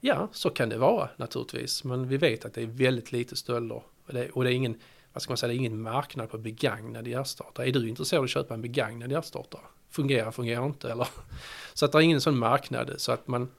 [0.00, 3.82] Ja, så kan det vara naturligtvis, men vi vet att det är väldigt lite stölder
[4.06, 4.78] och det, och det är ingen,
[5.12, 7.68] vad ska man säga, det är ingen marknad på begagnade hjärtstartare.
[7.68, 9.62] Är du intresserad av att köpa en begagnad hjärtstartare?
[9.90, 11.08] Fungerar, fungerar inte eller?
[11.74, 13.50] Så att det är ingen sån marknad så att man,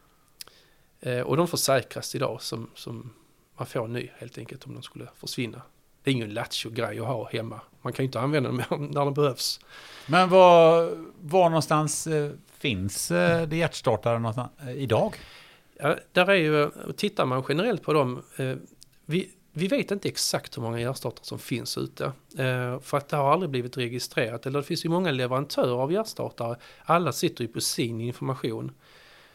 [1.00, 3.14] eh, och de försäkras idag som, som
[3.58, 5.62] man får en ny helt enkelt om de skulle försvinna.
[6.04, 7.62] Det är ingen lattjo-grej att ha hemma.
[7.82, 9.60] Man kan ju inte använda dem när de behövs.
[10.08, 10.90] Men var,
[11.22, 15.16] var någonstans eh, finns eh, det hjärtstartare idag?
[15.80, 18.24] Ja, där är ju, tittar man generellt på dem,
[19.06, 22.12] vi, vi vet inte exakt hur många hjärtstartare som finns ute.
[22.82, 24.46] för att det har aldrig blivit registrerat.
[24.46, 26.56] Eller det finns ju många leverantörer av hjärtstartare.
[26.84, 28.72] Alla sitter ju på sin information.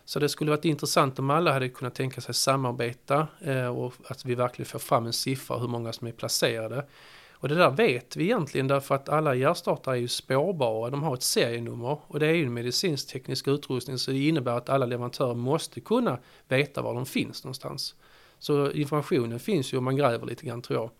[0.07, 4.25] Så det skulle varit intressant om alla hade kunnat tänka sig samarbeta eh, och att
[4.25, 6.87] vi verkligen får fram en siffra hur många som är placerade.
[7.33, 11.15] Och det där vet vi egentligen därför att alla hjärtstartare är ju spårbara, de har
[11.15, 14.87] ett serienummer och det är ju en medicinsk teknisk utrustning så det innebär att alla
[14.87, 16.19] leverantörer måste kunna
[16.49, 17.95] veta var de finns någonstans.
[18.39, 20.91] Så informationen finns ju om man gräver lite grann tror jag.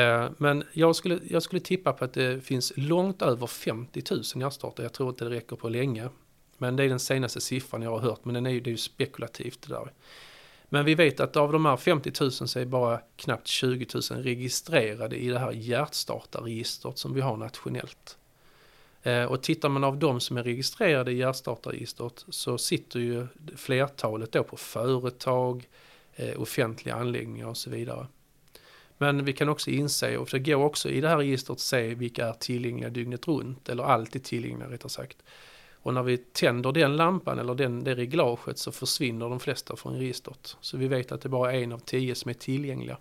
[0.00, 4.22] Eh, men jag skulle, jag skulle tippa på att det finns långt över 50 000
[4.34, 4.84] hjärtstartare.
[4.84, 6.08] Jag tror inte det räcker på länge.
[6.64, 8.72] Men det är den senaste siffran jag har hört, men den är ju, det är
[8.72, 9.92] ju spekulativt det där.
[10.68, 14.22] Men vi vet att av de här 50 000 så är bara knappt 20 000
[14.22, 18.18] registrerade i det här hjärtstartarregistret som vi har nationellt.
[19.02, 23.26] Eh, och tittar man av de som är registrerade i hjärtstartarregistret så sitter ju
[23.56, 25.68] flertalet då på företag,
[26.14, 28.06] eh, offentliga anläggningar och så vidare.
[28.98, 31.94] Men vi kan också inse, och det går också i det här registret att se
[31.94, 35.16] vilka är tillgängliga dygnet runt, eller alltid tillgängliga rättare sagt.
[35.84, 39.96] Och när vi tänder den lampan eller den, det reglaget så försvinner de flesta från
[39.96, 40.56] registret.
[40.60, 42.98] Så vi vet att det bara är en av tio som är tillgängliga.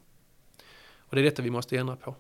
[0.98, 2.16] Och det är detta vi måste ändra på.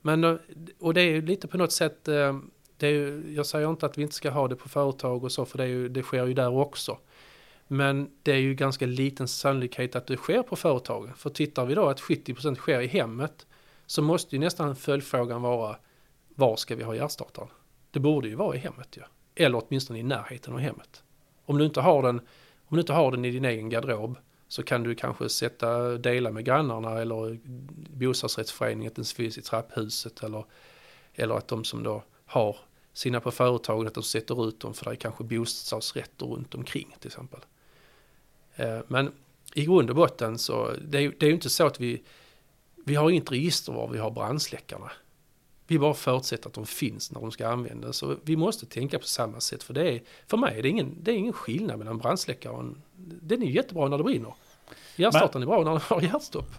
[0.00, 0.36] Men, eh,
[0.78, 2.38] och det är ju lite på något sätt, eh,
[2.76, 5.44] det är, jag säger inte att vi inte ska ha det på företag och så,
[5.44, 6.98] för det, är, det sker ju där också.
[7.66, 11.14] Men det är ju ganska liten sannolikhet att det sker på företagen.
[11.16, 13.46] För tittar vi då att 70% sker i hemmet
[13.86, 15.76] så måste ju nästan följdfrågan vara
[16.28, 17.48] var ska vi ha hjärtstartaren?
[17.90, 19.00] Det borde ju vara i hemmet ju.
[19.00, 19.06] Ja.
[19.34, 21.02] Eller åtminstone i närheten av hemmet.
[21.44, 22.20] Om du inte har den,
[22.66, 26.30] om du inte har den i din egen garderob så kan du kanske sätta, dela
[26.30, 27.38] med grannarna eller
[27.98, 30.44] bostadsrättsföreningen att den finns i trapphuset eller,
[31.14, 32.56] eller att de som då har
[32.92, 36.96] sina på företagen att de sätter ut dem för det är kanske bostadsrätter runt omkring
[36.98, 37.40] till exempel.
[38.54, 39.12] Eh, men
[39.54, 42.02] i grund och botten så det är det är ju inte så att vi,
[42.84, 44.90] vi har inget register var vi har brandsläckarna.
[45.70, 47.96] Vi bara förutsätter att de finns när de ska användas.
[47.96, 49.62] Så vi måste tänka på samma sätt.
[49.62, 52.60] För, det är, för mig är det, ingen, det är ingen skillnad mellan brandsläckare och
[52.60, 54.34] en, Den är jättebra när det brinner.
[54.96, 56.50] Hjärtstartaren är bra när den har hjärtstopp.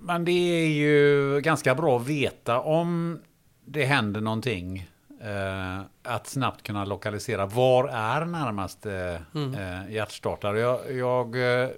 [0.00, 3.18] Men det är ju ganska bra att veta om
[3.64, 4.90] det händer någonting.
[5.20, 7.46] Eh, att snabbt kunna lokalisera.
[7.46, 9.54] Var är närmaste mm.
[9.54, 10.60] eh, hjärtstartare?
[10.60, 11.68] Jag, jag eh,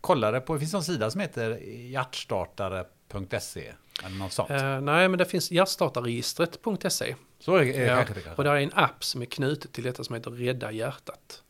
[0.00, 1.58] kollade på, det finns en sida som heter
[1.90, 3.72] hjärtstartare.se.
[4.04, 4.50] Eller något sånt.
[4.50, 7.14] Uh, nej, men det finns hjärtstartarregistret.se.
[7.38, 10.04] Så är, är ja, det Och det är en app som är knutet till detta
[10.04, 11.42] som heter Rädda hjärtat.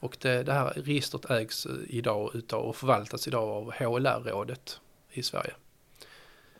[0.00, 5.54] Och det, det här registret ägs idag utav och förvaltas idag av HLR-rådet i Sverige.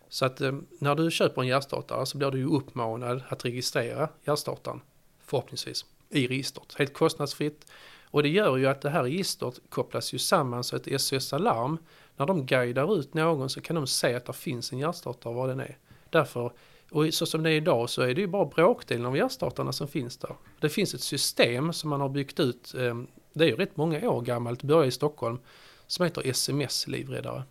[0.08, 4.08] Så att eh, när du köper en hjärtstartare så blir du ju uppmanad att registrera
[4.24, 4.80] hjärtstartaren,
[5.24, 6.74] förhoppningsvis, i registret.
[6.78, 7.66] Helt kostnadsfritt.
[8.04, 11.78] Och det gör ju att det här registret kopplas ju samman så ett SOS Alarm,
[12.16, 15.48] när de guidar ut någon så kan de se att det finns en hjärtstartare var
[15.48, 15.78] den är.
[16.10, 16.52] Därför,
[16.90, 19.88] och så som det är idag så är det ju bara bråkdelen av hjärtstartarna som
[19.88, 20.34] finns där.
[20.60, 24.10] Det finns ett system som man har byggt ut, ehm, det är ju rätt många
[24.10, 25.38] år gammalt, började i Stockholm,
[25.86, 27.43] som heter SMS-livräddare.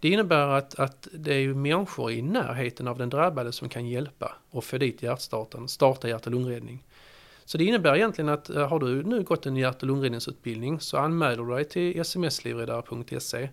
[0.00, 3.88] Det innebär att, att det är ju människor i närheten av den drabbade som kan
[3.88, 6.84] hjälpa och få dit hjärtstarten, starta hjärt och lungräddning.
[7.44, 10.96] Så det innebär egentligen att eh, har du nu gått en hjärt och lungräddningsutbildning så
[10.96, 13.48] anmäler du dig till smslivräddare.se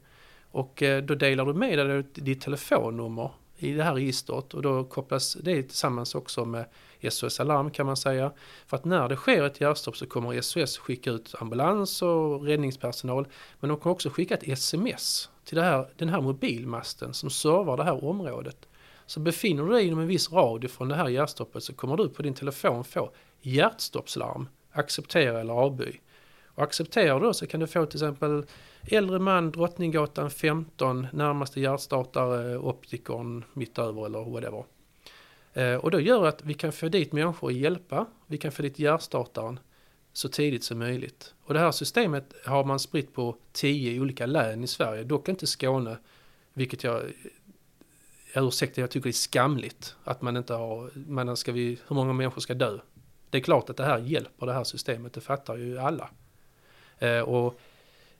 [0.52, 4.84] och eh, då delar du med dig ditt telefonnummer i det här registret och då
[4.84, 6.66] kopplas det tillsammans också med
[7.10, 8.32] SOS Alarm kan man säga.
[8.68, 13.28] För att när det sker ett hjärtstopp så kommer SOS skicka ut ambulans och räddningspersonal
[13.60, 17.84] men de kommer också skicka ett sms till här, den här mobilmasten som servar det
[17.84, 18.68] här området.
[19.06, 22.10] Så befinner du dig inom en viss radie från det här hjärtstoppet så kommer du
[22.10, 23.12] på din telefon få
[23.42, 26.02] hjärtstoppslarm, acceptera eller avböj.
[26.60, 28.46] Och accepterar du det så kan du få till exempel
[28.92, 34.66] äldre man Drottninggatan 15, närmaste hjärtstartare, optikern mitt över eller whatever.
[35.54, 38.62] Eh, och då gör att vi kan få dit människor och hjälpa, vi kan få
[38.62, 39.60] dit hjärtstartaren
[40.14, 41.34] så tidigt som möjligt.
[41.44, 45.48] Och det här systemet har man spritt på tio olika län i Sverige, dock inte
[45.48, 45.98] Skåne,
[46.54, 47.02] vilket jag
[48.36, 52.14] ursäkta, jag tycker det är skamligt att man inte har, man ska vi, hur många
[52.14, 52.80] människor ska dö?
[53.30, 56.10] Det är klart att det här hjälper det här systemet, det fattar ju alla.
[57.00, 57.60] Eh, och,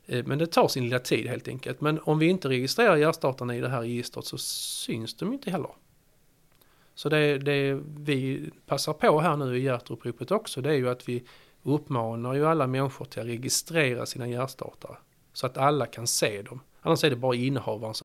[0.06, 1.80] eh, men det tar sin lilla tid helt enkelt.
[1.80, 5.70] Men om vi inte registrerar hjärtstartarna i det här registret så syns de inte heller.
[6.94, 11.08] Så det, det vi passar på här nu i hjärtuppropet också, det är ju att
[11.08, 11.24] vi
[11.62, 14.96] uppmanar ju alla människor till att registrera sina hjärtstartare.
[15.32, 16.60] Så att alla kan se dem.
[16.80, 18.04] Annars är det bara innehavaren som...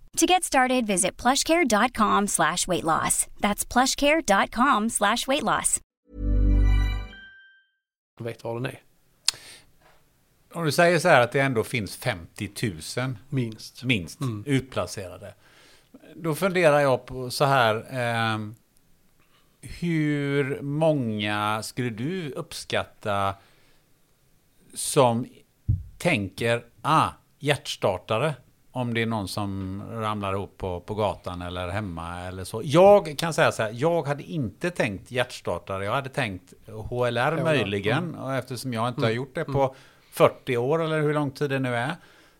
[0.17, 3.27] To get started, visit plushcare.com slash weight loss.
[3.39, 5.79] That's plushcare.com slash weight loss.
[8.19, 8.79] vet var den är.
[10.53, 12.49] Om du säger så här att det ändå finns 50
[12.97, 14.43] 000 minst, minst mm.
[14.47, 15.33] utplacerade.
[16.15, 17.75] Då funderar jag på så här.
[17.75, 18.39] Eh,
[19.61, 23.35] hur många skulle du uppskatta
[24.73, 25.25] som
[25.97, 27.09] tänker, ah,
[27.39, 28.35] hjärtstartare,
[28.71, 32.61] om det är någon som ramlar ihop på, på gatan eller hemma eller så.
[32.65, 37.97] Jag kan säga så här, jag hade inte tänkt hjärtstartare, jag hade tänkt HLR möjligen.
[38.03, 38.15] mm.
[38.21, 39.07] Och eftersom jag inte Mm.
[39.07, 39.75] har gjort det på
[40.11, 41.95] 40 år eller hur lång tid det nu är.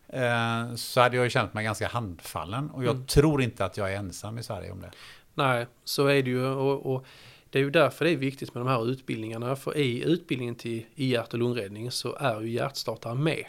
[0.08, 2.70] eh, Så hade jag känt mig ganska handfallen.
[2.70, 3.06] Och jag Mm.
[3.06, 4.90] tror inte att jag är ensam i Sverige om det.
[5.34, 7.06] Nej, så är det ju och, och
[7.50, 9.56] det är ju därför det är viktigt med de här utbildningarna.
[9.56, 13.44] För i utbildningen till i hjärt och lungräddning så är ju hjärtstartare med.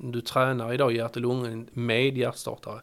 [0.00, 2.80] Du tränar idag hjärt och lungräddning med hjärtstartare.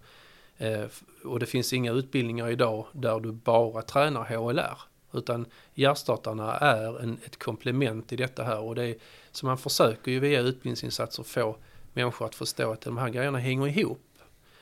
[0.58, 0.86] Eh,
[1.24, 4.78] och det finns inga utbildningar idag där du bara tränar HLR.
[5.14, 8.60] Utan hjärtstartarna är en, ett komplement i detta här.
[8.60, 8.96] Och det är,
[9.32, 11.56] så man försöker ju via utbildningsinsatser få
[11.94, 14.08] människor att förstå att de här grejerna hänger ihop.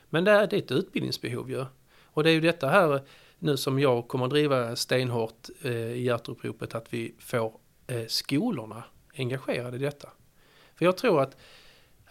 [0.10, 1.65] Men det är, det är ett utbildningsbehov ju.
[2.06, 3.02] Och det är ju detta här
[3.40, 7.53] nu som jag kommer att driva stenhårt eh, i hjärtuppropet att vi får
[7.88, 8.84] eh, skolorna
[9.18, 10.10] engagerade i detta.
[10.76, 11.38] För jag tror att,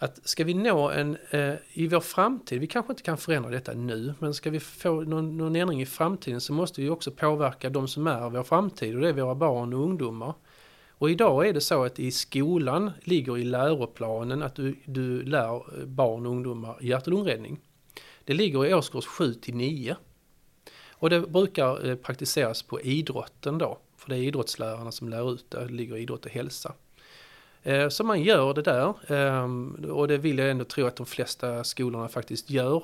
[0.01, 3.73] att ska vi nå en, eh, i vår framtid, vi kanske inte kan förändra detta
[3.73, 7.69] nu, men ska vi få någon, någon ändring i framtiden så måste vi också påverka
[7.69, 10.33] de som är vår framtid och det är våra barn och ungdomar.
[10.89, 15.85] Och idag är det så att i skolan ligger i läroplanen att du, du lär
[15.85, 17.59] barn och ungdomar hjärt och lungräddning.
[18.23, 19.95] Det ligger i årskurs 7 till 9.
[20.89, 23.77] Och det brukar eh, praktiseras på idrotten då.
[23.97, 25.65] För det är idrottslärarna som lär ut det.
[25.65, 26.73] Det ligger i idrott och hälsa.
[27.63, 28.93] Eh, Så man gör det där.
[29.13, 32.83] Ehm, och det vill jag ändå tro att de flesta skolorna faktiskt gör.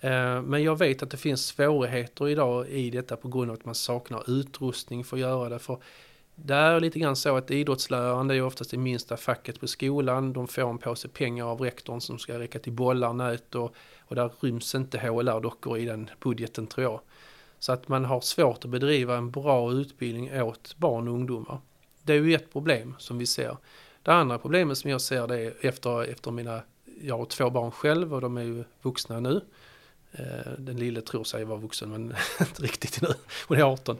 [0.00, 3.64] Eh, men jag vet att det finns svårigheter idag i detta på grund av att
[3.64, 5.58] man saknar utrustning för att göra det.
[5.58, 5.78] För
[6.34, 10.32] det är lite grann så att idrottsläraren, är oftast det minsta facket på skolan.
[10.32, 14.16] De får en påse pengar av rektorn som ska räcka till bollar, nät och, och
[14.16, 17.00] där ryms inte HLR-dockor i den budgeten tror jag.
[17.58, 21.58] Så att man har svårt att bedriva en bra utbildning åt barn och ungdomar.
[22.02, 23.56] Det är ju ett problem som vi ser.
[24.06, 26.62] Det andra problemet som jag ser det är efter, efter mina,
[27.00, 29.40] jag har två barn själv och de är ju vuxna nu.
[30.12, 33.08] Eh, den lille tror sig vara vuxen men inte riktigt nu,
[33.48, 33.98] hon är 18.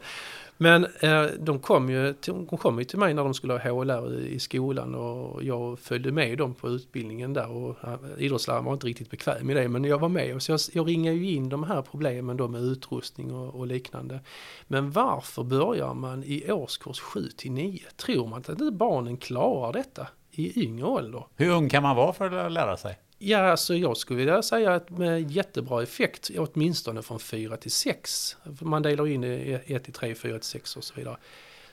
[0.57, 3.59] Men eh, de kom ju till, de kom ju till mig när de skulle ha
[3.59, 8.65] HLR i, i skolan och jag följde med dem på utbildningen där och eh, idrottsläraren
[8.65, 11.11] var inte riktigt bekväm i det men jag var med och så jag, jag ringar
[11.11, 14.19] ju in de här problemen då med utrustning och, och liknande.
[14.67, 17.79] Men varför börjar man i årskurs 7 till 9?
[17.95, 21.23] Tror man att inte barnen klarar detta i yngre ålder?
[21.35, 22.97] Hur ung kan man vara för att lära sig?
[23.19, 28.37] Ja, alltså jag skulle vilja säga att med jättebra effekt, åtminstone från 4 till 6.
[28.61, 31.17] Man delar in i 1 till 3, 4 till 6 och så vidare.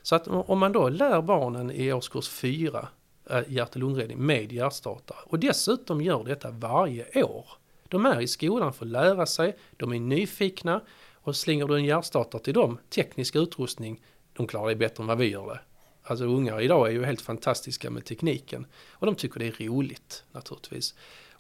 [0.03, 2.89] Så att om man då lär barnen i årskurs 4
[3.31, 7.47] eh, hjärt och lungräddning med hjärtstartare och dessutom gör detta varje år.
[7.89, 10.81] De är i skolan för att lära sig, de är nyfikna
[11.15, 14.03] och slänger du en hjärtstartare till dem, teknisk utrustning,
[14.33, 15.61] de klarar det bättre än vad vi gör det.
[16.07, 20.25] Alltså ungar idag är ju helt fantastiska med tekniken och de tycker det är roligt
[20.33, 20.95] naturligtvis.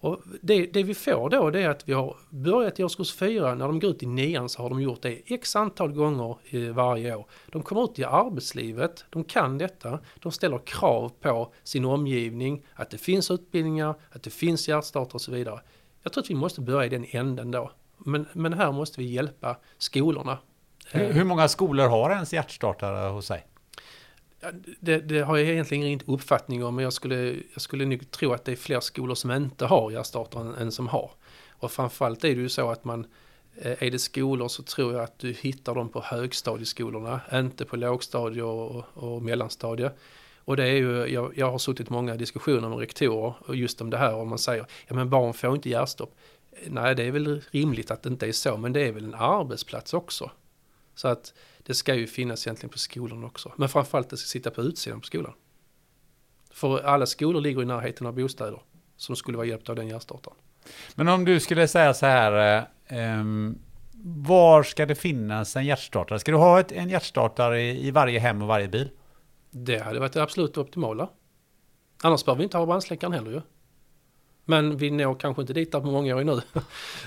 [0.05, 3.55] Och det, det vi får då det är att vi har börjat i årskurs 4,
[3.55, 6.61] när de går ut i nian så har de gjort det x antal gånger eh,
[6.61, 7.27] varje år.
[7.47, 12.91] De kommer ut i arbetslivet, de kan detta, de ställer krav på sin omgivning, att
[12.91, 15.61] det finns utbildningar, att det finns hjärtstarter och så vidare.
[16.03, 17.71] Jag tror att vi måste börja i den änden då.
[17.99, 20.39] Men, men här måste vi hjälpa skolorna.
[20.87, 23.47] Hur, hur många skolor har ens hjärtstartare hos sig?
[24.81, 28.33] Det, det har jag egentligen ingen uppfattning om, men jag skulle, jag skulle nog tro
[28.33, 31.11] att det är fler skolor som inte har hjärtstartare än, än som har.
[31.51, 33.07] Och framförallt är det ju så att man,
[33.57, 37.77] eh, är det skolor så tror jag att du hittar dem på högstadieskolorna, inte på
[37.77, 39.91] lågstadie och, och mellanstadie.
[40.45, 43.91] Och det är ju, jag, jag har suttit många diskussioner med rektorer och just om
[43.91, 46.15] det här om man säger, ja men barn får inte hjärtstopp.
[46.67, 49.15] Nej, det är väl rimligt att det inte är så, men det är väl en
[49.15, 50.31] arbetsplats också.
[50.95, 51.35] Så att
[51.67, 53.53] det ska ju finnas egentligen på skolan också.
[53.57, 55.33] Men framförallt det ska sitta på utsidan på skolan.
[56.51, 58.63] För alla skolor ligger i närheten av bostäder
[58.97, 60.37] som skulle vara hjälpta av den hjärtstartaren.
[60.95, 62.65] Men om du skulle säga så här, eh,
[62.99, 63.59] ehm,
[64.05, 66.19] var ska det finnas en hjärtstartare?
[66.19, 68.91] Ska du ha ett, en hjärtstartare i, i varje hem och varje bil?
[69.51, 71.09] Det hade varit det absolut optimala.
[72.03, 73.41] Annars behöver vi inte ha brandsläckaren heller ju.
[74.45, 76.41] Men vi når kanske inte dit där på många år nu.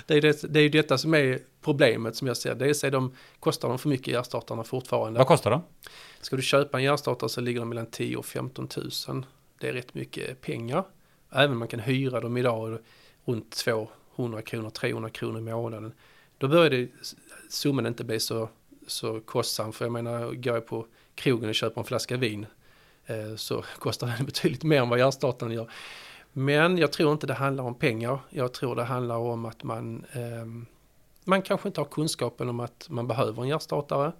[0.06, 2.54] Det är, det, det är ju detta som är problemet som jag ser.
[2.54, 5.18] Dels är de, kostar de för mycket hjärtstartarna fortfarande.
[5.18, 5.62] Vad kostar de?
[6.20, 8.68] Ska du köpa en hjärtstartare så ligger de mellan 10 och 15
[9.08, 9.26] 000.
[9.58, 10.84] Det är rätt mycket pengar.
[11.32, 12.78] Även man kan hyra dem idag
[13.24, 15.92] runt 200 kronor, 300 kronor i månaden.
[16.38, 16.88] Då börjar det,
[17.48, 18.48] summan inte bli så,
[18.86, 19.72] så kostsam.
[19.72, 22.46] För jag menar, går jag på krogen och köper en flaska vin
[23.06, 25.70] eh, så kostar den betydligt mer än vad hjärtstartaren gör.
[26.38, 28.18] Men jag tror inte det handlar om pengar.
[28.30, 30.68] Jag tror det handlar om att man, eh,
[31.24, 34.12] man kanske inte har kunskapen om att man behöver en hjärtstartare.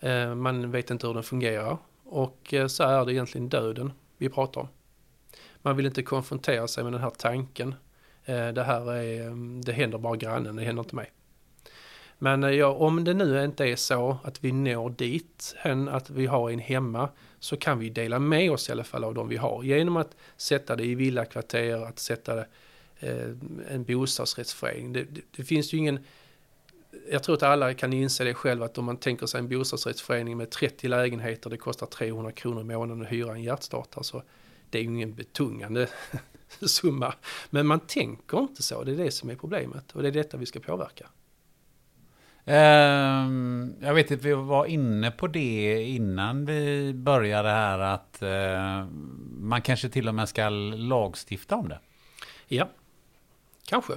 [0.00, 1.76] Eh, man vet inte hur den fungerar.
[2.04, 4.68] Och eh, så är det egentligen döden vi pratar om.
[5.62, 7.74] Man vill inte konfrontera sig med den här tanken.
[8.24, 11.10] Eh, det här är, ehm, det händer bara grannen, det händer inte mig.
[12.18, 16.10] Men eh, ja, om det nu inte är så att vi når dit än att
[16.10, 17.08] vi har en hemma
[17.42, 20.16] så kan vi dela med oss i alla fall av de vi har genom att
[20.36, 22.46] sätta det i villakvarter, att sätta det
[23.00, 23.28] eh,
[23.68, 24.92] en bostadsrättsförening.
[24.92, 25.98] Det, det, det, finns ju ingen
[27.10, 30.36] jag tror att alla kan inse det själv att om man tänker sig en bostadsrättsförening
[30.36, 34.04] med 30 lägenheter, det kostar 300 kronor i månaden att hyra en hjärtstartare.
[34.04, 34.22] Så
[34.70, 35.88] det är ju ingen betungande
[36.66, 37.14] summa.
[37.50, 40.36] Men man tänker inte så, det är det som är problemet och det är detta
[40.36, 41.08] vi ska påverka.
[42.44, 48.86] Um, jag vet att vi var inne på det innan vi började här att uh,
[49.38, 51.78] man kanske till och med ska lagstifta om det.
[52.48, 52.68] Ja,
[53.66, 53.92] kanske.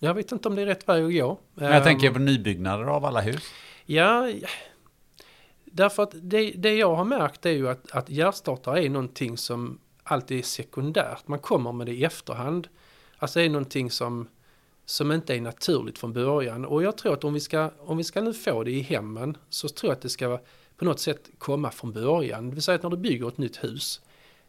[0.00, 1.40] Jag vet inte om det är rätt väg att gå.
[1.54, 3.52] Men jag tänker ehm, på nybyggnader av alla hus.
[3.86, 4.32] Ja,
[5.64, 9.78] därför att det, det jag har märkt är ju att, att hjärtstartare är någonting som
[10.02, 11.28] alltid är sekundärt.
[11.28, 12.68] Man kommer med det i efterhand.
[13.18, 14.28] Alltså det är någonting som,
[14.90, 16.64] som inte är naturligt från början.
[16.64, 19.36] Och jag tror att om vi, ska, om vi ska nu få det i hemmen
[19.48, 20.40] så tror jag att det ska
[20.76, 22.48] på något sätt komma från början.
[22.48, 24.00] Det vill säga att när du bygger ett nytt hus.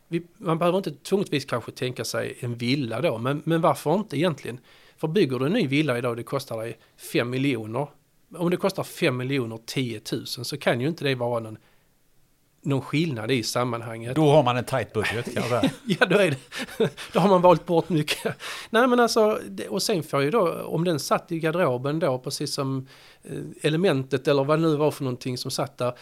[0.07, 4.17] Vi, man behöver inte tvungetvis kanske tänka sig en villa då, men, men varför inte
[4.17, 4.59] egentligen?
[4.97, 6.77] För bygger du en ny villa idag, det kostar dig
[7.11, 7.87] 5 miljoner.
[8.35, 11.57] Om det kostar 5 miljoner 10 000 så kan ju inte det vara någon,
[12.61, 14.15] någon skillnad i sammanhanget.
[14.15, 15.71] Då har man en tight budget kan jag säga.
[15.99, 18.35] ja, då, är det, då har man valt bort mycket.
[18.69, 19.39] Nej, men alltså,
[19.69, 22.87] och sen får ju då, om den satt i garderoben då, precis som
[23.23, 25.93] eh, elementet eller vad det nu var för någonting som satt där,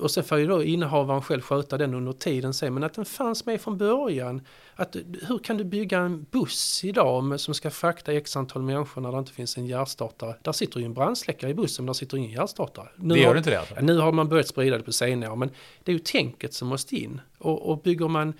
[0.00, 2.74] och sen får ju då innehavaren själv sköta den under tiden sen.
[2.74, 4.42] Men att den fanns med från början.
[4.74, 4.96] Att,
[5.28, 9.12] hur kan du bygga en buss idag med, som ska frakta x antal människor när
[9.12, 10.34] det inte finns en hjärtstartare?
[10.42, 12.88] Där sitter ju en brandsläckare i bussen, men där sitter ingen hjärtstartare.
[12.96, 13.74] Nu det gör har, inte det alltså?
[13.80, 15.50] Nu har man börjat sprida det på senare, men
[15.84, 17.20] det är ju tänket som måste in.
[17.38, 18.34] Och, och bygger man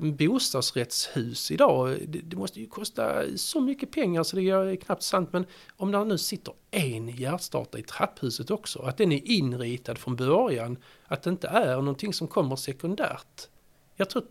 [0.00, 5.32] bostadsrättshus idag, det, det, måste ju kosta så mycket pengar så det är knappt sant.
[5.32, 5.46] Men
[5.76, 10.78] om det nu sitter en hjärtstartare i trapphuset också, att den är inritad från början,
[11.06, 13.48] att det inte är någonting som kommer sekundärt.
[13.96, 14.24] Jag tror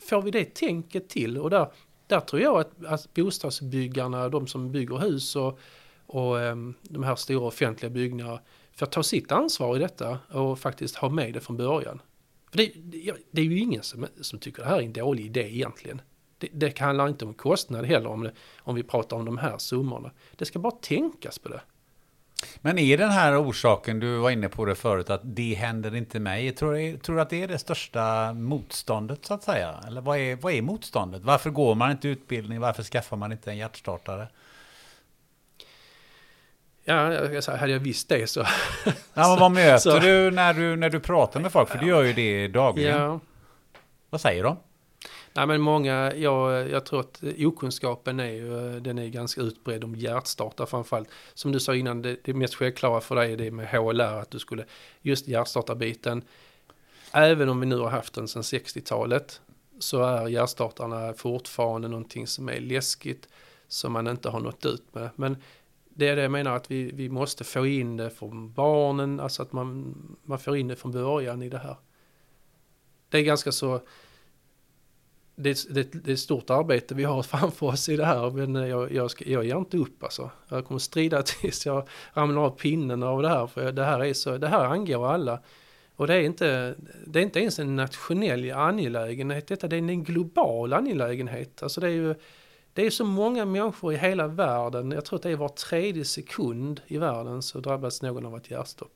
[0.00, 1.72] får vi det tänket till och där,
[2.06, 5.58] där tror jag att, att bostadsbyggarna, de som bygger hus och,
[6.06, 8.40] och ehm, de här stora offentliga byggnaderna,
[8.76, 12.00] får ta sitt ansvar i detta och faktiskt ha med det från början.
[12.52, 15.26] För det, det, det, är ju ingen som, som tycker det här är en dålig
[15.26, 16.00] idé egentligen.
[16.38, 19.58] Det, det handlar inte om kostnad heller om, det, om vi pratar om de här
[19.58, 20.10] summorna.
[20.36, 21.60] Det ska bara tänkas på det.
[22.60, 26.20] Men är den här orsaken, du var inne på det förut, att det händer inte
[26.20, 26.52] mig.
[26.52, 29.80] Tror, tror du att det är det största motståndet så att säga?
[29.86, 31.22] Eller vad är, vad är motståndet?
[31.22, 32.60] Varför går man inte utbildning?
[32.60, 34.28] Varför skaffar man inte en hjärtstartare?
[36.84, 38.40] Ja, jag sa, hade jag visst det så...
[39.14, 41.68] Ja, men vad möter så, du när, du när du pratar med folk?
[41.68, 42.98] För du gör ju det dagligen.
[42.98, 43.20] Ja.
[44.10, 44.56] Vad säger de?
[45.34, 49.94] Nej men många, jag, jag tror att okunskapen är ju, den är ganska utbredd om
[49.94, 51.08] hjärtstartare framförallt.
[51.34, 54.30] Som du sa innan, det, det mest självklara för dig är det med HLR, att
[54.30, 54.64] du skulle,
[55.02, 56.22] just hjärtstartarbiten,
[57.12, 59.40] även om vi nu har haft den sedan 60-talet,
[59.78, 63.28] så är hjärtstartarna fortfarande någonting som är läskigt,
[63.68, 65.10] som man inte har nått ut med.
[65.16, 65.36] Men
[65.94, 69.42] det är det jag menar att vi, vi måste få in det från barnen, alltså
[69.42, 71.76] att man, man får in det från början i det här.
[73.08, 73.80] Det är ganska så,
[75.36, 78.68] det, det, det är ett stort arbete vi har framför oss i det här, men
[78.68, 80.30] jag, jag, ska, jag ger inte upp alltså.
[80.48, 84.12] Jag kommer strida tills jag ramlar av pinnen av det här, för det här, är
[84.12, 85.40] så, det här angår alla.
[85.96, 86.74] Och det är inte,
[87.06, 91.62] det är inte ens en nationell angelägenhet, detta det är en global angelägenhet.
[91.62, 92.14] Alltså det är ju
[92.74, 96.04] det är så många människor i hela världen, jag tror att det är var tredje
[96.04, 98.92] sekund i världen så drabbas någon av ett hjärtstopp.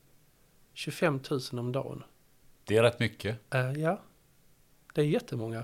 [0.73, 2.03] 25 000 om dagen.
[2.63, 3.39] Det är rätt mycket.
[3.55, 4.01] Uh, ja,
[4.93, 5.63] det är jättemånga.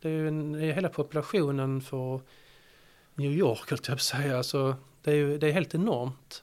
[0.00, 2.20] Det är ju en, det är hela populationen för
[3.14, 4.36] New York, höll jag på att säga.
[4.36, 6.42] Alltså, det, är ju, det är helt enormt.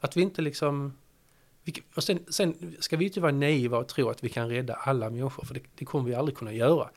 [0.00, 0.98] Att vi inte liksom...
[1.62, 4.74] Vi, och sen, sen ska vi inte vara naiva och tro att vi kan rädda
[4.74, 6.90] alla människor, för det, det kommer vi aldrig kunna göra.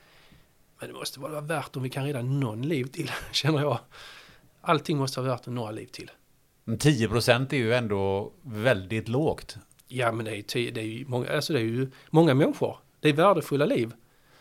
[0.79, 3.79] Men det måste vara värt om vi kan rädda någon liv till, känner jag.
[4.61, 6.11] Allting måste vara värt några liv till.
[6.63, 9.57] Men 10 procent är ju ändå väldigt lågt.
[9.87, 12.77] Ja, men det är, tio, det är, ju, många, alltså det är ju många människor.
[12.99, 13.93] Det är värdefulla liv.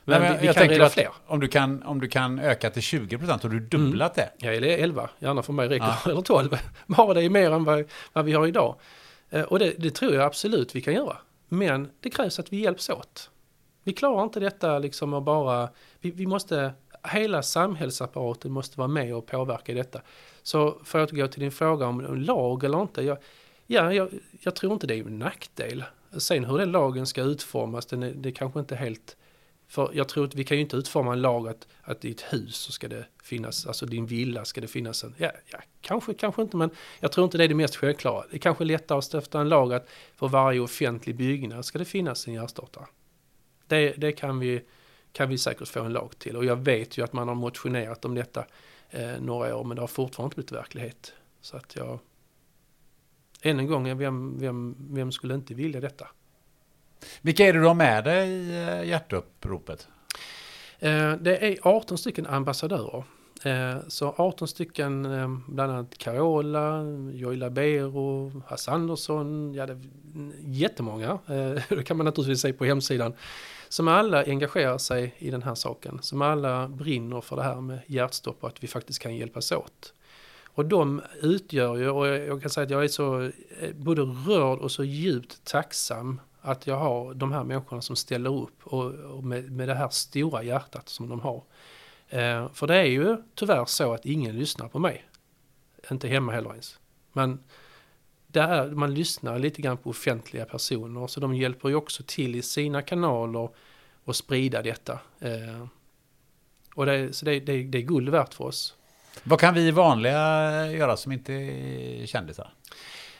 [0.04, 1.08] Men, men vi, vi jag kan rädda fler.
[1.26, 4.30] Om du kan, om du kan öka till 20 procent, har du dubblat mm.
[4.38, 4.46] det?
[4.46, 5.10] Ja, eller 11.
[5.18, 5.98] Gärna för mig räcker ja.
[6.10, 6.58] eller 12.
[6.86, 8.76] Bara det är mer än vad, vad vi har idag.
[9.30, 11.16] Eh, och det, det tror jag absolut vi kan göra.
[11.48, 13.30] Men det krävs att vi hjälps åt.
[13.84, 15.68] Vi klarar inte detta liksom att bara,
[16.00, 16.72] vi, vi måste,
[17.12, 20.00] hela samhällsapparaten måste vara med och påverka detta.
[20.42, 23.18] Så för att gå till din fråga om en lag eller inte, jag,
[23.66, 24.08] ja, jag,
[24.40, 25.84] jag, tror inte det är en nackdel.
[26.18, 29.16] Sen hur den lagen ska utformas, den är, det är kanske inte helt
[29.68, 32.20] För jag tror att vi kan ju inte utforma en lag att, att i ett
[32.20, 36.14] hus så ska det finnas, alltså din villa ska det finnas en, ja, ja kanske,
[36.14, 36.70] kanske inte, men
[37.00, 38.24] jag tror inte det är det mest självklara.
[38.30, 41.84] Det är kanske lättare att stifta en lag att för varje offentlig byggnad ska det
[41.84, 42.86] finnas en hjärtstartare.
[43.66, 44.62] Det, det kan, vi,
[45.12, 48.04] kan vi säkert få en lag till och jag vet ju att man har motionerat
[48.04, 48.44] om detta
[48.90, 51.12] eh, några år men det har fortfarande inte blivit verklighet.
[51.40, 51.98] Så att jag,
[53.42, 56.06] än en gång, vem, vem, vem skulle inte vilja detta?
[57.20, 59.88] Vilka är det du har med dig i eh, hjärtuppropet?
[60.78, 63.04] Eh, det är 18 stycken ambassadörer.
[63.44, 65.02] Eh, så 18 stycken,
[65.48, 66.82] bland annat Carola,
[67.12, 69.80] Joy Labero, Hasse Andersson, ja det är
[70.40, 71.18] jättemånga.
[71.68, 73.14] Det kan man naturligtvis se på hemsidan.
[73.68, 75.98] Som alla engagerar sig i den här saken.
[76.02, 79.94] Som alla brinner för det här med hjärtstopp och att vi faktiskt kan hjälpas åt.
[80.44, 83.30] Och de utgör ju, och jag kan säga att jag är så eh,
[83.74, 88.66] både rörd och så djupt tacksam att jag har de här människorna som ställer upp
[88.66, 91.42] och, och med, med det här stora hjärtat som de har.
[92.08, 95.04] Eh, för det är ju tyvärr så att ingen lyssnar på mig.
[95.90, 96.78] Inte hemma heller ens.
[97.12, 97.38] Men
[98.28, 102.42] där man lyssnar lite grann på offentliga personer så de hjälper ju också till i
[102.42, 103.48] sina kanaler
[104.04, 104.98] och sprida detta.
[105.20, 105.66] Eh,
[106.74, 108.74] och det, så det, det, det är guld värt för oss.
[109.24, 112.52] Vad kan vi vanliga göra som inte är kändisar?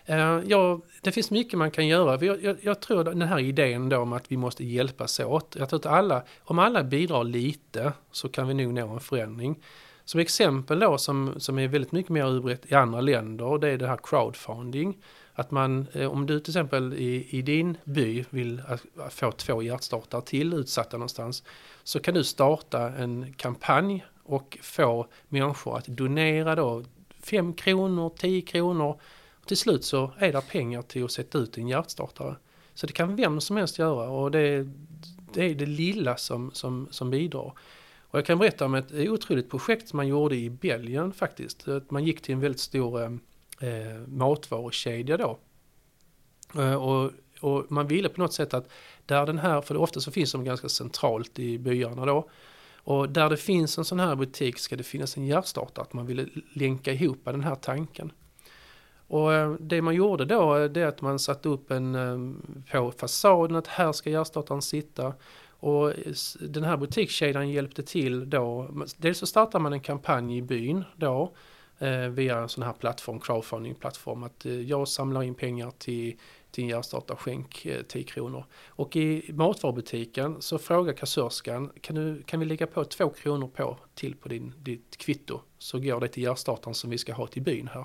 [0.04, 2.24] Eh, ja, det finns mycket man kan göra.
[2.24, 5.56] Jag, jag, jag, tror den här idén då om att vi måste hjälpas åt.
[5.58, 9.62] Jag tror att alla, om alla bidrar lite så kan vi nog nå en förändring.
[10.08, 13.78] Som exempel då som, som är väldigt mycket mer utbrett i andra länder, det är
[13.78, 14.98] det här crowdfunding.
[15.34, 18.62] Att man, eh, om du till exempel i, i din by vill
[19.10, 21.42] få två hjärtstartare till utsatta någonstans,
[21.82, 26.82] så kan du starta en kampanj och få människor att donera då
[27.22, 29.00] 5 kronor, 10 kronor
[29.46, 32.36] till slut så är det pengar till att sätta ut en hjärtstartare.
[32.74, 34.68] Så det kan vem som helst göra och det,
[35.32, 37.52] det är det lilla som, som, som bidrar.
[38.10, 41.66] Och jag kan berätta om ett otroligt projekt som man gjorde i Belgien faktiskt.
[41.88, 43.10] Man gick till en väldigt stor eh,
[43.60, 45.38] eh, matvarukedja då.
[46.56, 47.10] Eh, och,
[47.40, 48.68] och, man ville på något sätt att
[49.06, 52.30] där den här, för ofta så finns de ganska centralt i byarna då.
[52.76, 56.06] Och där det finns en sån här butik ska det finnas en hjärtstartare, att man
[56.06, 58.12] ville länka ihop den här tanken.
[59.06, 62.92] Och eh, det man gjorde då eh, det är att man satte upp en på
[62.92, 65.14] fasaden att här ska hjärtstartaren sitta.
[65.60, 65.92] Och
[66.40, 68.70] den här butikskedjan hjälpte till då.
[68.96, 71.32] Dels så startade man en kampanj i byn då
[71.78, 74.22] eh, via en sån här plattform, crowdfunding-plattform.
[74.22, 76.16] Att eh, jag samlar in pengar till,
[76.50, 78.44] till en hjärtstartare, skänk eh, 10 kronor.
[78.66, 83.78] Och i matvarubutiken så frågar kassörskan, kan, du, kan vi lägga på 2 kronor på
[83.94, 85.40] till på din, ditt kvitto?
[85.58, 87.84] Så går det till hjärtstartaren som vi ska ha till byn här.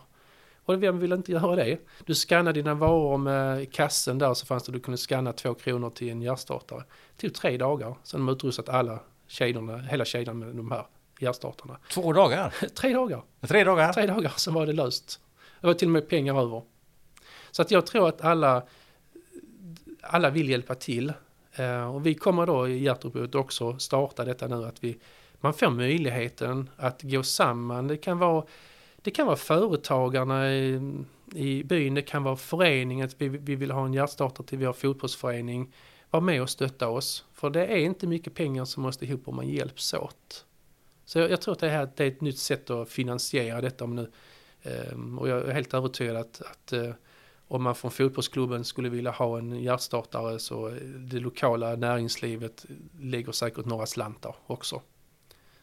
[0.65, 1.77] Och vem vill inte göra det?
[2.05, 5.89] Du skannar dina varor med kassen där så fanns det du kunde skanna två kronor
[5.89, 6.83] till en hjärtstartare.
[7.15, 10.85] Det tog tre dagar, sen de utrustat alla kedjorna, hela kedjan med de här
[11.19, 11.77] hjärtstartarna.
[11.91, 12.53] Två dagar?
[12.75, 13.23] tre dagar.
[13.47, 13.93] Tre dagar?
[13.93, 15.19] Tre dagar, sen var det löst.
[15.61, 16.61] Det var till och med pengar över.
[17.51, 18.63] Så att jag tror att alla,
[20.01, 21.13] alla vill hjälpa till.
[21.55, 24.97] Eh, och vi kommer då i hjärtuppropet också starta detta nu att vi,
[25.39, 27.87] man får möjligheten att gå samman.
[27.87, 28.43] Det kan vara
[29.03, 30.81] det kan vara företagarna i,
[31.33, 35.73] i byn, det kan vara föreningen, vi, vi vill ha en hjärtstartare till vår fotbollsförening.
[36.09, 37.25] Var med och stötta oss.
[37.33, 40.45] För det är inte mycket pengar som måste ihop om man hjälps åt.
[41.05, 43.83] Så jag, jag tror att det, här, det är ett nytt sätt att finansiera detta
[43.83, 44.11] om nu.
[44.93, 46.93] Um, och jag är helt övertygad att, att uh,
[47.47, 52.65] om man från fotbollsklubben skulle vilja ha en hjärtstartare så eh, det lokala näringslivet
[52.99, 54.81] lägger säkert några slantar också.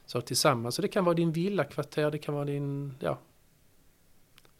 [0.06, 3.18] Så tillsammans, så det kan vara din villakvarter, det kan vara din, ja,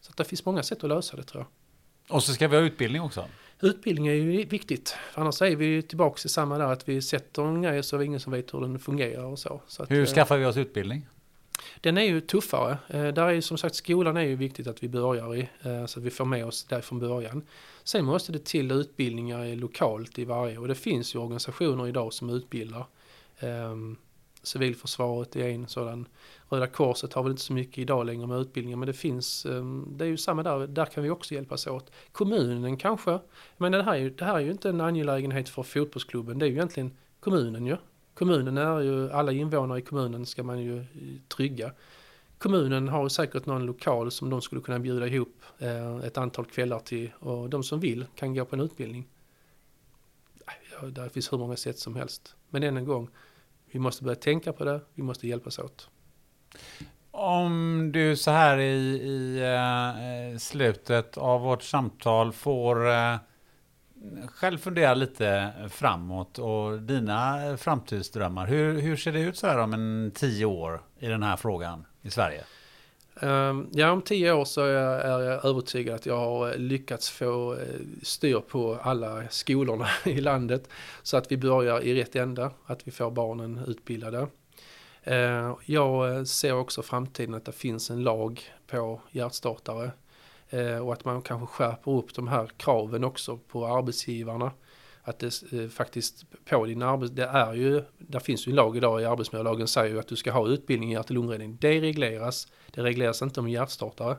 [0.01, 2.15] så det finns många sätt att lösa det tror jag.
[2.15, 3.25] Och så ska vi ha utbildning också?
[3.61, 4.95] Utbildning är ju viktigt.
[5.13, 8.05] Annars är vi tillbaka i samma där att vi sätter en grej så är det
[8.05, 9.61] ingen som vet hur den fungerar och så.
[9.67, 11.07] så att, hur eh, skaffar vi oss utbildning?
[11.81, 12.77] Den är ju tuffare.
[12.87, 15.49] Eh, där är ju som sagt skolan är ju viktigt att vi börjar i.
[15.61, 17.43] Eh, så att vi får med oss där från början.
[17.83, 22.29] Sen måste det till utbildningar lokalt i varje och det finns ju organisationer idag som
[22.29, 22.85] utbildar.
[24.43, 26.07] Civilförsvaret är en sådan.
[26.49, 29.93] Röda Korset har väl inte så mycket idag längre med utbildningar men det finns, ehm,
[29.97, 31.91] det är ju samma där, där kan vi också hjälpas åt.
[32.11, 33.19] Kommunen kanske,
[33.57, 36.45] men det här, är ju, det här är ju inte en angelägenhet för fotbollsklubben, det
[36.45, 37.77] är ju egentligen kommunen ju.
[38.13, 40.85] Kommunen är ju, alla invånare i kommunen ska man ju eh,
[41.35, 41.71] trygga.
[42.37, 46.79] Kommunen har säkert någon lokal som de skulle kunna bjuda ihop eh, ett antal kvällar
[46.79, 49.07] till och de som vill kan gå på en utbildning.
[50.95, 52.35] Ja, finns hur många sätt som helst.
[52.49, 53.09] Men än en gång,
[53.71, 55.89] vi måste börja tänka på det, vi måste hjälpas åt.
[57.11, 59.43] Om du så här i, i
[60.33, 63.17] uh, slutet av vårt samtal får uh,
[64.27, 68.47] själv fundera lite framåt och dina framtidsdrömmar.
[68.47, 71.85] Hur, hur ser det ut så här om en tio år i den här frågan
[72.01, 72.43] i Sverige?
[73.19, 77.53] Ehm, ja, om tio år så är jag, övertygad att jag har eh, lyckats få
[77.53, 77.59] eh,
[78.01, 80.69] styr på alla skolorna i landet.
[81.03, 84.27] Så att vi börjar i rätt ända, att vi får barnen utbildade.
[85.03, 89.91] Ehm, jag eh, ser också framtiden att det finns en lag på hjärtstartare.
[90.49, 94.51] Ehm, och att man kanske skärper upp de här kraven också på arbetsgivarna
[95.03, 97.11] att det eh, faktiskt på din arbets...
[97.11, 100.15] Det är ju, där finns ju en lag idag i arbetsmiljölagen säger ju att du
[100.15, 101.57] ska ha utbildning i hjärt och lungräddning.
[101.61, 104.17] Det regleras, det regleras inte om hjärtstartare.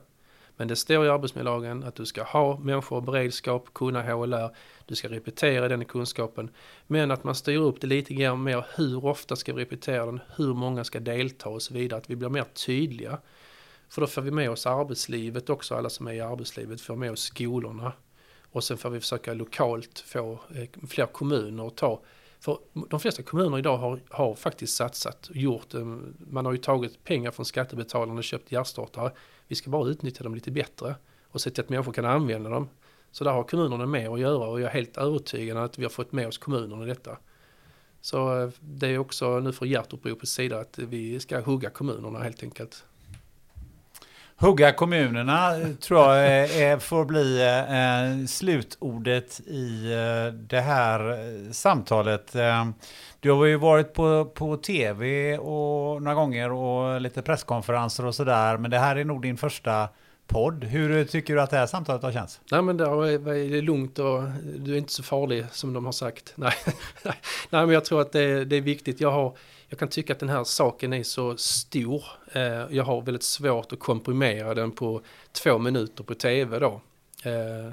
[0.57, 4.57] Men det står i arbetsmiljölagen att du ska ha människor beredskap, kunna HLR,
[4.87, 6.51] du ska repetera den kunskapen.
[6.87, 10.21] Men att man styr upp det lite grann mer, hur ofta ska vi repetera den,
[10.37, 13.19] hur många ska delta och så vidare, att vi blir mer tydliga.
[13.89, 17.13] För då får vi med oss arbetslivet också, alla som är i arbetslivet får med
[17.13, 17.93] oss skolorna.
[18.53, 22.01] Och sen får vi försöka lokalt få eh, fler kommuner att ta.
[22.41, 22.59] För
[22.89, 25.97] de flesta kommuner idag har, har faktiskt satsat och gjort, eh,
[26.31, 29.13] man har ju tagit pengar från skattebetalarna och köpt hjärtstartare.
[29.49, 30.95] Vi ska bara utnyttja dem lite bättre
[31.29, 32.69] och se till att människor kan använda dem.
[33.11, 35.91] Så där har kommunerna mer att göra och jag är helt övertygad att vi har
[35.91, 37.19] fått med oss kommunerna i detta.
[38.01, 42.43] Så eh, det är också nu för hjärtuppropets sida att vi ska hugga kommunerna helt
[42.43, 42.85] enkelt.
[44.43, 51.51] Hugga kommunerna tror jag är, får bli eh, eh, slutordet i eh, det här eh,
[51.53, 52.35] samtalet.
[52.35, 52.69] Eh,
[53.21, 58.57] du har ju varit på, på tv och några gånger och lite presskonferenser och sådär.
[58.59, 59.89] Men det här är nog din första
[60.27, 60.65] podd.
[60.65, 62.41] Hur tycker du att det här samtalet har känts?
[62.51, 64.23] Nej men det är lugnt och
[64.59, 66.33] du är inte så farlig som de har sagt.
[66.35, 66.55] Nej,
[67.05, 69.01] Nej men jag tror att det, det är viktigt.
[69.01, 69.37] Jag har
[69.73, 72.05] jag kan tycka att den här saken är så stor.
[72.33, 75.01] Eh, jag har väldigt svårt att komprimera den på
[75.33, 76.81] två minuter på tv då.
[77.25, 77.73] Eh,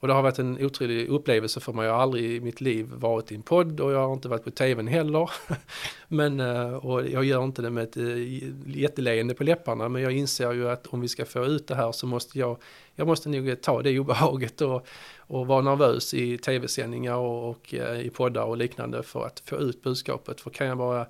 [0.00, 1.86] och det har varit en otrolig upplevelse för mig.
[1.86, 4.44] Jag har aldrig i mitt liv varit i en podd och jag har inte varit
[4.44, 5.30] på tvn heller.
[6.08, 9.88] men, eh, och jag gör inte det med ett eh, jätteleende på läpparna.
[9.88, 12.58] Men jag inser ju att om vi ska få ut det här så måste jag,
[12.94, 14.86] jag måste nog ta det obehaget och,
[15.18, 19.56] och vara nervös i tv-sändningar och, och eh, i poddar och liknande för att få
[19.56, 20.40] ut budskapet.
[20.40, 21.06] För kan jag bara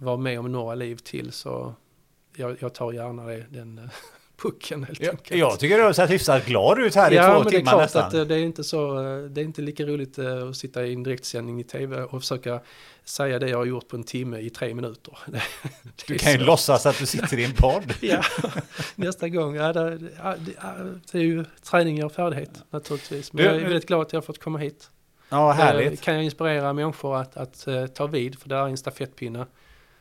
[0.00, 1.74] vara med om några liv till så
[2.36, 3.84] jag, jag tar gärna det, den eh,
[4.42, 5.40] pucken helt ja, enkelt.
[5.40, 7.82] Jag tycker du har sett hyfsat glad ut här ja, i två men timmar det
[7.82, 8.06] är klart.
[8.06, 10.92] Att eh, det är inte så, eh, det är inte lika roligt att sitta i
[10.92, 12.60] en direktsändning i tv och försöka
[13.04, 15.18] säga det jag har gjort på en timme i tre minuter.
[15.26, 15.42] Det,
[16.06, 16.44] du kan ju så.
[16.44, 17.94] låtsas att du sitter i en podd.
[18.00, 18.22] ja,
[18.94, 19.54] nästa gång.
[19.54, 19.98] Ja, det,
[21.12, 23.32] det, är ju träning och färdighet naturligtvis.
[23.32, 24.90] Men du, jag är väldigt glad att jag har fått komma hit.
[25.28, 26.00] Ja, härligt.
[26.00, 29.46] Kan jag inspirera människor att, att ta vid, för det är en stafettpinne.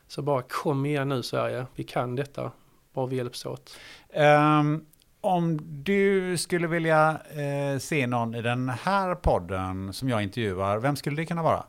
[0.10, 2.52] Så bara kom igen nu Sverige, vi kan detta,
[2.94, 3.77] bara vi hjälps åt.
[4.14, 4.86] Um,
[5.22, 10.95] om du skulle vilja eh, se någon i den här podden som jag intervjuar, vem
[10.95, 11.64] skulle det kunna vara?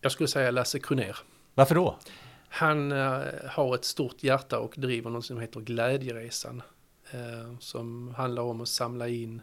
[0.00, 1.16] Jag skulle säga Lasse Kroner.
[1.54, 1.98] Varför då?
[2.48, 6.62] Han eh, har ett stort hjärta och driver något som heter Glädjeresan.
[7.10, 9.42] Eh, som handlar om att samla in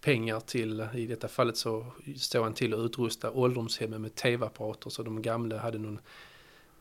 [0.00, 1.86] pengar till, i detta fallet så
[2.16, 5.98] står han till att utrusta ålderdomshemmen med tv-apparater så de gamla hade någon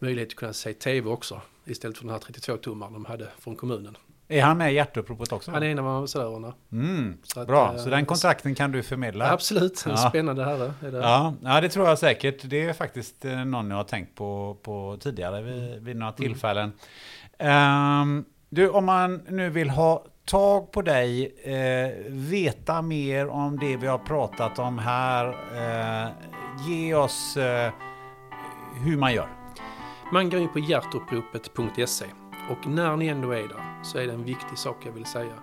[0.02, 3.98] möjlighet att kunna se tv också istället för den här 32-tummaren de hade från kommunen.
[4.28, 5.52] Är han med i hjärtuppropet också?
[5.52, 6.54] Han är en av ambassadörerna.
[6.72, 9.32] Mm, så bra, så den eh, kontrakten kan du förmedla?
[9.32, 9.98] Absolut, ja.
[9.98, 10.74] spännande herre.
[10.82, 10.98] Är det.
[10.98, 12.42] Ja, ja, det tror jag säkert.
[12.44, 16.22] Det är faktiskt eh, någon jag har tänkt på, på tidigare vid, vid några mm.
[16.22, 16.74] tillfällen.
[17.38, 18.02] Mm.
[18.02, 23.78] Um, du, om man nu vill ha tag på dig, eh, veta mer om det
[23.78, 26.10] vi har pratat om här, eh,
[26.68, 27.72] ge oss eh,
[28.84, 29.41] hur man gör.
[30.14, 32.06] Man går in på hjärtuppropet.se
[32.50, 35.34] och när ni ändå är där så är det en viktig sak jag vill säga.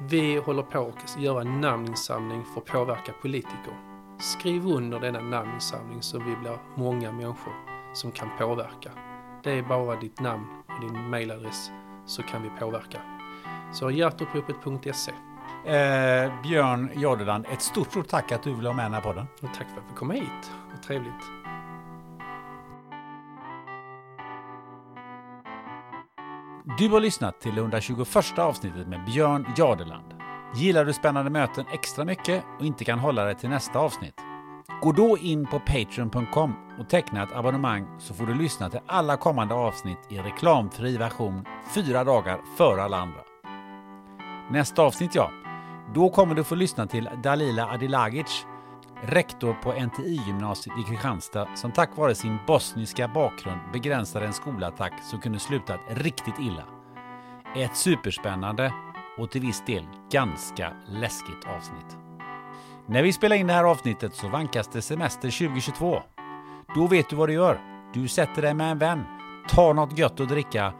[0.00, 3.72] Vi håller på att göra en namninsamling för att påverka politiker.
[4.18, 7.52] Skriv under denna namninsamling så vi blir många människor
[7.94, 8.90] som kan påverka.
[9.42, 11.70] Det är bara ditt namn och din mailadress
[12.06, 13.00] så kan vi påverka.
[13.72, 15.12] Så hjärtuppropet.se
[15.64, 19.26] eh, Björn Jordeland, ett stort, stort tack att du ville ha med den här podden.
[19.42, 20.52] Och tack för att fick komma hit.
[20.72, 21.47] Vad trevligt.
[26.76, 30.14] Du har lyssnat till det 121 avsnittet med Björn Jardeland.
[30.56, 34.14] Gillar du spännande möten extra mycket och inte kan hålla dig till nästa avsnitt?
[34.82, 39.16] Gå då in på Patreon.com och teckna ett abonnemang så får du lyssna till alla
[39.16, 43.20] kommande avsnitt i reklamfri version fyra dagar före alla andra.
[44.50, 45.30] Nästa avsnitt ja,
[45.94, 48.46] då kommer du få lyssna till Dalila Adilagic
[49.02, 55.20] rektor på NTI-gymnasiet i Kristianstad som tack vare sin bosniska bakgrund begränsade en skolattack som
[55.20, 56.64] kunde slutat riktigt illa.
[57.56, 58.72] Ett superspännande
[59.18, 61.96] och till viss del ganska läskigt avsnitt.
[62.86, 66.02] När vi spelar in det här avsnittet så vankas det semester 2022.
[66.74, 67.60] Då vet du vad du gör.
[67.94, 69.04] Du sätter dig med en vän,
[69.48, 70.72] tar något gött att dricka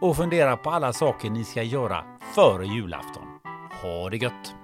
[0.00, 3.24] och funderar på alla saker ni ska göra före julafton.
[3.82, 4.63] Ha det gött!